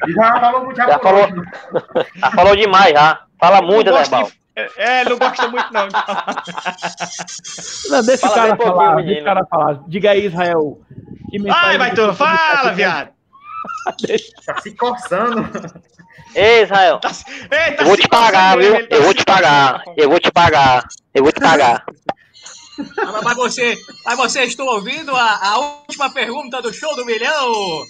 Já 0.07 0.39
falou 0.39 0.65
muito 0.65 0.77
já 0.77 0.87
Já 0.87 0.99
falou. 0.99 1.27
né? 1.29 1.43
Já 2.15 2.31
falou 2.31 2.55
demais, 2.55 2.91
já. 2.93 3.25
Fala 3.39 3.61
muito, 3.61 3.91
Não 3.91 3.97
É, 4.55 5.01
ele 5.01 5.09
não 5.09 5.17
gosta 5.17 5.47
muito 5.49 5.73
não. 5.73 5.87
Não, 7.89 8.03
deixa 8.03 8.25
o 8.25 8.29
Fala 8.29 8.35
cara 8.35 8.47
bem 8.47 8.57
pouquinho, 8.57 8.75
falar, 8.75 8.95
menino. 8.95 9.07
deixa 9.13 9.21
o 9.21 9.25
cara 9.25 9.45
falar. 9.47 9.79
Diga 9.87 10.11
aí, 10.11 10.25
Israel. 10.25 10.81
Que 11.29 11.39
mensagem 11.39 11.77
Vai, 11.77 11.93
tu, 11.93 12.13
fala, 12.13 12.71
viado. 12.71 13.09
Tá 14.45 14.61
se 14.61 14.71
coçando. 14.75 15.49
Ei, 16.35 16.63
Israel, 16.63 16.99
Tá, 16.99 17.11
Ei, 17.51 17.73
tá 17.73 17.83
eu 17.83 17.87
vou 17.87 17.97
te 17.97 18.07
pagar, 18.07 18.57
viu? 18.57 18.87
tá 18.87 18.95
Eu 18.95 19.03
vou 19.03 19.13
te 19.13 19.25
pagar. 19.25 19.83
Eu 19.97 20.09
vou 20.09 20.19
te 20.19 20.31
pagar. 20.31 20.87
Eu 21.13 21.23
vou 21.23 21.31
te 21.31 21.39
pagar. 21.39 21.83
Mas, 22.77 23.23
mas 23.23 23.35
você, 23.37 23.75
mas 24.05 24.17
você 24.17 24.43
estou 24.43 24.67
ouvindo 24.67 25.15
a, 25.15 25.39
a 25.49 25.57
última 25.57 26.09
pergunta 26.13 26.61
do 26.61 26.73
show 26.73 26.95
do 26.95 27.05
milhão? 27.05 27.83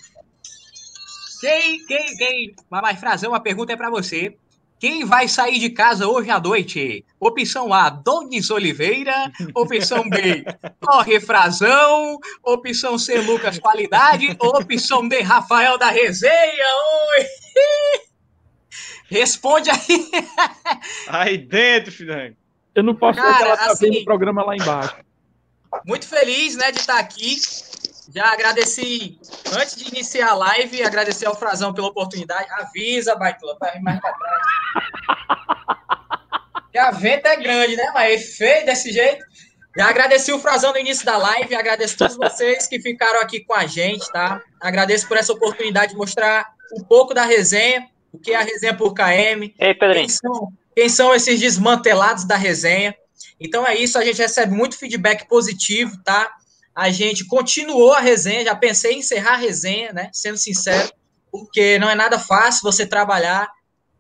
Quem, 1.42 1.86
quem, 1.86 2.18
quem? 2.18 2.56
Mas, 2.70 2.82
mas 2.82 3.00
Frazão, 3.00 3.34
a 3.34 3.40
pergunta 3.40 3.74
é 3.74 3.76
para 3.76 3.90
você. 3.90 4.36
Quem 4.80 5.06
vai 5.06 5.28
sair 5.28 5.58
de 5.58 5.70
casa 5.70 6.08
hoje 6.08 6.30
à 6.30 6.40
noite? 6.40 7.04
Opção 7.20 7.74
A, 7.74 7.90
Donis 7.90 8.50
Oliveira. 8.52 9.32
Opção 9.56 10.08
B, 10.10 10.44
Jorge 10.84 11.20
Frazão. 11.22 12.20
Opção 12.44 12.98
C, 13.00 13.20
Lucas 13.22 13.58
Qualidade. 13.58 14.36
Opção 14.40 15.08
D, 15.08 15.22
Rafael 15.22 15.78
da 15.78 15.90
Resenha. 15.90 16.66
Oi! 17.18 17.26
Responde 19.10 19.70
aí. 19.70 20.12
Aí 21.08 21.38
dentro, 21.38 21.92
filho. 21.92 22.36
Eu 22.74 22.84
não 22.84 22.96
posso 22.96 23.18
Cara, 23.20 23.32
ver 23.32 23.38
que 23.38 23.44
ela 23.44 23.58
tá 23.58 23.66
assim- 23.72 23.86
vendo 23.92 24.02
o 24.02 24.06
programa 24.06 24.44
lá 24.44 24.56
embaixo. 24.56 24.96
Muito 25.86 26.08
feliz, 26.08 26.56
né, 26.56 26.72
de 26.72 26.80
estar 26.80 26.98
aqui. 27.00 27.36
Já 28.16 28.32
agradeci, 28.32 29.20
antes 29.52 29.76
de 29.76 29.90
iniciar 29.90 30.30
a 30.30 30.36
live, 30.36 30.82
agradecer 30.82 31.26
ao 31.26 31.36
Frazão 31.36 31.74
pela 31.74 31.88
oportunidade. 31.88 32.48
Avisa, 32.52 33.14
Baitola, 33.14 33.58
para 33.58 33.74
vir 33.74 33.82
mais 33.82 34.00
pra 34.00 34.14
trás. 34.14 34.42
Que 36.72 36.80
a 36.80 36.92
venta 36.92 37.30
é 37.30 37.38
grande, 37.38 37.78
né? 37.78 37.90
Mas 37.94 38.14
é 38.14 38.18
feio 38.18 38.66
desse 38.66 38.92
jeito. 38.92 39.24
Já 39.78 39.88
agradeci 39.90 40.34
o 40.34 40.40
Frazão 40.40 40.74
no 40.74 40.78
início 40.78 41.06
da 41.06 41.16
live, 41.16 41.56
agradeço 41.56 41.96
a 41.96 41.98
todos 42.00 42.18
vocês 42.18 42.68
que 42.68 42.82
ficaram 42.82 43.22
aqui 43.22 43.46
com 43.46 43.54
a 43.54 43.66
gente, 43.66 44.12
tá? 44.12 44.42
Agradeço 44.60 45.08
por 45.08 45.16
essa 45.16 45.32
oportunidade 45.32 45.94
de 45.94 45.98
mostrar 45.98 46.46
um 46.78 46.84
pouco 46.84 47.14
da 47.14 47.24
resenha, 47.24 47.88
o 48.12 48.18
que 48.18 48.32
é 48.32 48.36
a 48.36 48.42
resenha 48.42 48.76
por 48.76 48.94
KM, 48.94 49.54
Ei, 49.58 49.74
Pedrinho. 49.74 50.06
quem 50.06 50.10
são, 50.10 50.54
quem 50.76 50.90
são 50.90 51.16
esses 51.16 51.40
desmantelados 51.40 52.26
da 52.26 52.36
resenha. 52.36 52.94
Então 53.40 53.66
é 53.66 53.76
isso, 53.76 53.98
a 53.98 54.04
gente 54.04 54.18
recebe 54.18 54.54
muito 54.54 54.78
feedback 54.78 55.28
positivo, 55.30 55.98
tá? 56.04 56.30
A 56.76 56.90
gente 56.90 57.26
continuou 57.26 57.94
a 57.94 58.00
resenha, 58.00 58.44
já 58.44 58.56
pensei 58.56 58.94
em 58.94 59.00
encerrar 59.00 59.34
a 59.34 59.38
resenha, 59.38 59.94
né? 59.94 60.10
Sendo 60.12 60.38
sincero, 60.38 60.92
porque 61.32 61.80
não 61.80 61.90
é 61.90 61.96
nada 61.96 62.20
fácil 62.20 62.64
você 62.64 62.86
trabalhar, 62.86 63.50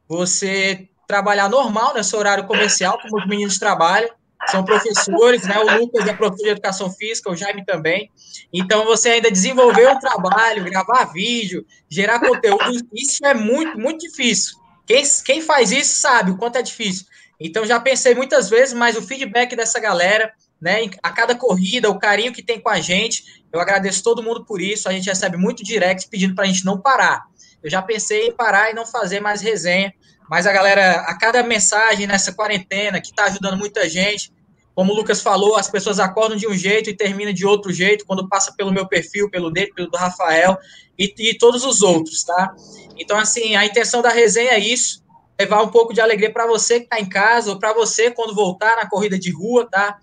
você 0.07 0.89
trabalhar 1.07 1.49
normal 1.49 1.93
nesse 1.93 2.15
horário 2.15 2.45
comercial, 2.45 2.99
como 3.01 3.17
os 3.17 3.27
meninos 3.27 3.57
trabalham, 3.57 4.09
são 4.47 4.63
professores, 4.63 5.43
né? 5.43 5.57
O 5.59 5.79
Lucas 5.79 6.07
é 6.07 6.13
professor 6.13 6.43
de 6.43 6.49
educação 6.51 6.91
física, 6.91 7.31
o 7.31 7.35
Jaime 7.35 7.65
também. 7.65 8.11
Então, 8.53 8.85
você 8.85 9.09
ainda 9.09 9.31
desenvolver 9.31 9.89
um 9.89 9.99
trabalho, 9.99 10.63
gravar 10.63 11.05
vídeo, 11.05 11.65
gerar 11.89 12.19
conteúdo, 12.19 12.87
isso 12.93 13.25
é 13.25 13.33
muito, 13.33 13.79
muito 13.79 14.01
difícil. 14.01 14.55
Quem, 14.85 15.03
quem 15.25 15.41
faz 15.41 15.71
isso 15.71 15.95
sabe 15.99 16.31
o 16.31 16.37
quanto 16.37 16.57
é 16.57 16.61
difícil. 16.61 17.05
Então, 17.39 17.65
já 17.65 17.79
pensei 17.79 18.13
muitas 18.13 18.49
vezes, 18.49 18.73
mas 18.73 18.95
o 18.95 19.01
feedback 19.01 19.55
dessa 19.55 19.79
galera, 19.79 20.31
né, 20.61 20.89
a 21.03 21.11
cada 21.11 21.35
corrida, 21.35 21.89
o 21.89 21.99
carinho 21.99 22.33
que 22.33 22.41
tem 22.41 22.59
com 22.59 22.69
a 22.69 22.79
gente, 22.79 23.43
eu 23.51 23.59
agradeço 23.59 24.03
todo 24.03 24.23
mundo 24.23 24.45
por 24.45 24.61
isso. 24.61 24.89
A 24.89 24.91
gente 24.91 25.07
recebe 25.07 25.37
muito 25.37 25.63
direct 25.63 26.09
pedindo 26.09 26.35
para 26.35 26.45
a 26.45 26.47
gente 26.47 26.65
não 26.65 26.79
parar. 26.79 27.25
Eu 27.61 27.69
já 27.69 27.81
pensei 27.81 28.27
em 28.27 28.31
parar 28.31 28.71
e 28.71 28.73
não 28.73 28.85
fazer 28.85 29.19
mais 29.19 29.41
resenha, 29.41 29.93
mas 30.29 30.45
a 30.45 30.51
galera, 30.51 31.01
a 31.01 31.17
cada 31.17 31.41
mensagem 31.43 32.07
nessa 32.07 32.33
quarentena, 32.33 32.99
que 32.99 33.07
está 33.07 33.25
ajudando 33.25 33.57
muita 33.57 33.87
gente, 33.89 34.31
como 34.75 34.91
o 34.91 34.95
Lucas 34.95 35.21
falou, 35.21 35.55
as 35.55 35.69
pessoas 35.69 35.99
acordam 35.99 36.37
de 36.37 36.47
um 36.47 36.53
jeito 36.53 36.89
e 36.89 36.95
terminam 36.95 37.31
de 37.31 37.45
outro 37.45 37.71
jeito, 37.71 38.05
quando 38.05 38.27
passa 38.27 38.53
pelo 38.57 38.73
meu 38.73 38.85
perfil, 38.85 39.29
pelo 39.29 39.49
dele, 39.49 39.71
pelo 39.73 39.89
do 39.89 39.97
Rafael 39.97 40.57
e, 40.99 41.13
e 41.17 41.37
todos 41.37 41.63
os 41.63 41.81
outros, 41.81 42.23
tá? 42.23 42.53
Então, 42.97 43.17
assim, 43.17 43.55
a 43.55 43.65
intenção 43.65 44.01
da 44.01 44.09
resenha 44.09 44.51
é 44.51 44.59
isso, 44.59 45.01
levar 45.39 45.61
um 45.61 45.69
pouco 45.69 45.93
de 45.93 46.01
alegria 46.01 46.31
para 46.31 46.45
você 46.45 46.79
que 46.79 46.85
está 46.85 46.99
em 46.99 47.07
casa, 47.07 47.51
ou 47.51 47.57
para 47.57 47.73
você 47.73 48.11
quando 48.11 48.35
voltar 48.35 48.75
na 48.75 48.89
corrida 48.89 49.17
de 49.17 49.31
rua, 49.31 49.65
tá? 49.69 49.97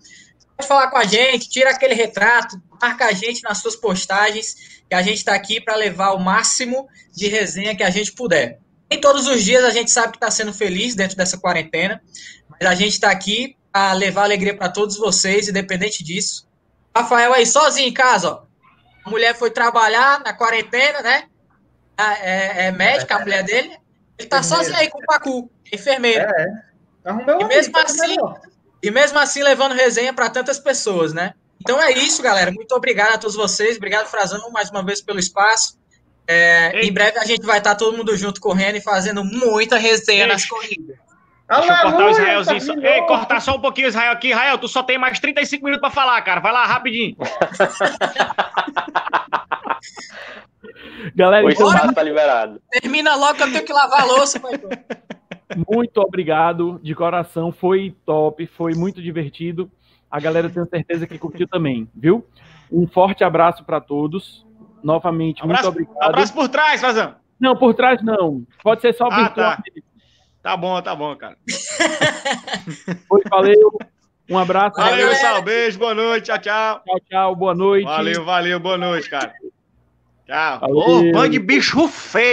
Falar 0.67 0.87
com 0.89 0.97
a 0.97 1.05
gente, 1.05 1.49
tira 1.49 1.69
aquele 1.71 1.93
retrato, 1.93 2.61
marca 2.81 3.05
a 3.05 3.11
gente 3.13 3.41
nas 3.43 3.57
suas 3.59 3.75
postagens, 3.75 4.81
que 4.89 4.95
a 4.95 5.01
gente 5.01 5.17
está 5.17 5.33
aqui 5.33 5.59
para 5.61 5.75
levar 5.75 6.11
o 6.13 6.19
máximo 6.19 6.87
de 7.11 7.27
resenha 7.27 7.75
que 7.75 7.83
a 7.83 7.89
gente 7.89 8.11
puder. 8.13 8.59
Nem 8.89 8.99
todos 8.99 9.27
os 9.27 9.43
dias 9.43 9.63
a 9.63 9.69
gente 9.71 9.89
sabe 9.91 10.11
que 10.11 10.17
está 10.17 10.29
sendo 10.29 10.53
feliz 10.53 10.93
dentro 10.95 11.15
dessa 11.17 11.37
quarentena, 11.37 12.01
mas 12.49 12.69
a 12.69 12.75
gente 12.75 12.93
está 12.93 13.09
aqui 13.09 13.55
para 13.71 13.93
levar 13.93 14.23
alegria 14.23 14.55
para 14.55 14.69
todos 14.69 14.97
vocês, 14.97 15.47
independente 15.47 16.03
disso. 16.03 16.47
Rafael 16.95 17.33
aí 17.33 17.45
sozinho 17.45 17.87
em 17.87 17.93
casa, 17.93 18.29
ó. 18.31 18.43
A 19.05 19.09
mulher 19.09 19.35
foi 19.35 19.49
trabalhar 19.51 20.19
na 20.23 20.31
quarentena, 20.33 21.01
né? 21.01 21.23
Ah, 21.97 22.13
É, 22.19 22.65
é 22.67 22.71
médica, 22.71 23.15
a 23.15 23.19
mulher 23.19 23.43
dele. 23.43 23.75
Ele 24.17 24.27
tá 24.29 24.43
sozinho 24.43 24.77
aí 24.77 24.89
com 24.89 24.99
o 24.99 25.05
Pacu, 25.05 25.49
enfermeiro. 25.71 26.25
Arrumei 27.03 27.35
um 27.35 27.41
E 27.41 27.45
mesmo 27.45 27.53
amigo, 27.53 27.71
tá 27.73 27.83
assim- 27.83 27.99
melhor. 27.99 28.39
E 28.83 28.91
mesmo 28.91 29.17
assim 29.17 29.41
levando 29.41 29.71
resenha 29.73 30.13
para 30.13 30.29
tantas 30.29 30.59
pessoas, 30.59 31.13
né? 31.13 31.33
Então 31.61 31.81
é 31.81 31.93
isso, 31.93 32.21
galera. 32.21 32.51
Muito 32.51 32.75
obrigado 32.75 33.13
a 33.13 33.17
todos 33.17 33.35
vocês. 33.35 33.77
Obrigado, 33.77 34.07
Frazão, 34.07 34.51
mais 34.51 34.69
uma 34.69 34.83
vez 34.83 35.01
pelo 35.01 35.17
espaço. 35.17 35.79
É, 36.27 36.81
em 36.85 36.91
breve 36.91 37.17
a 37.17 37.23
gente 37.23 37.45
vai 37.45 37.59
estar 37.59 37.75
todo 37.75 37.95
mundo 37.97 38.15
junto 38.17 38.41
correndo 38.41 38.75
e 38.75 38.81
fazendo 38.81 39.23
muita 39.23 39.77
resenha 39.77 40.23
Ei. 40.23 40.27
nas 40.27 40.45
corridas. 40.45 40.97
Deixa 41.49 41.61
eu 41.61 41.67
cortar 41.67 41.85
o 41.85 41.87
Aleluia, 41.95 42.11
Israelzinho. 42.11 42.59
tá 42.59 42.65
Só... 42.65 42.73
Ei, 42.87 43.01
cortar 43.03 43.39
só 43.39 43.55
um 43.55 43.61
pouquinho 43.61 43.87
o 43.87 43.89
Israel 43.89 44.11
aqui. 44.11 44.31
Israel, 44.31 44.57
tu 44.57 44.67
só 44.67 44.83
tem 44.83 44.97
mais 44.97 45.17
35 45.19 45.63
minutos 45.63 45.81
pra 45.81 45.89
falar, 45.89 46.21
cara. 46.21 46.41
Vai 46.41 46.51
lá, 46.51 46.65
rapidinho. 46.65 47.15
Galera, 51.15 51.45
O 51.45 51.49
então, 51.49 51.93
tá 51.93 52.03
liberado. 52.03 52.61
Termina 52.71 53.15
logo 53.15 53.35
que 53.35 53.43
eu 53.43 53.51
tenho 53.51 53.65
que 53.65 53.73
lavar 53.73 54.01
a 54.01 54.05
louça, 54.05 54.39
pai. 54.39 54.53
muito 55.67 55.97
obrigado 56.01 56.79
de 56.83 56.93
coração. 56.95 57.51
Foi 57.51 57.95
top, 58.05 58.45
foi 58.47 58.73
muito 58.73 59.01
divertido. 59.01 59.69
A 60.09 60.19
galera 60.19 60.49
tenho 60.49 60.67
certeza 60.67 61.07
que 61.07 61.17
curtiu 61.17 61.47
também, 61.47 61.87
viu? 61.95 62.25
Um 62.71 62.87
forte 62.87 63.23
abraço 63.23 63.63
para 63.63 63.79
todos. 63.81 64.45
Novamente, 64.83 65.41
Abraço, 65.41 65.71
muito 65.71 65.81
obrigado. 65.89 66.09
abraço 66.09 66.33
por 66.33 66.49
trás, 66.49 66.81
Frazão. 66.81 67.15
Não, 67.39 67.55
por 67.55 67.73
trás 67.73 68.03
não. 68.03 68.45
Pode 68.61 68.81
ser 68.81 68.93
só 68.93 69.07
Ah, 69.09 69.23
virtual. 69.23 69.51
tá. 69.55 69.63
Tá 70.41 70.57
bom, 70.57 70.81
tá 70.81 70.93
bom, 70.93 71.15
cara. 71.15 71.37
Foi, 73.07 73.21
valeu. 73.29 73.71
Um 74.29 74.37
abraço. 74.37 74.75
Valeu, 74.75 74.91
galera. 74.97 75.09
pessoal. 75.15 75.41
Beijo, 75.41 75.79
boa 75.79 75.93
noite. 75.95 76.25
Tchau, 76.25 76.37
tchau. 76.39 76.81
Tchau, 76.85 76.99
tchau. 77.09 77.35
Boa 77.35 77.55
noite. 77.55 77.85
Valeu, 77.85 78.25
valeu, 78.25 78.59
boa 78.59 78.77
noite, 78.77 79.09
cara. 79.09 79.33
Tchau. 80.25 80.59
Valeu. 80.59 81.15
Ô, 81.17 81.27
de 81.27 81.39
bicho 81.39 81.87
feio. 81.87 82.23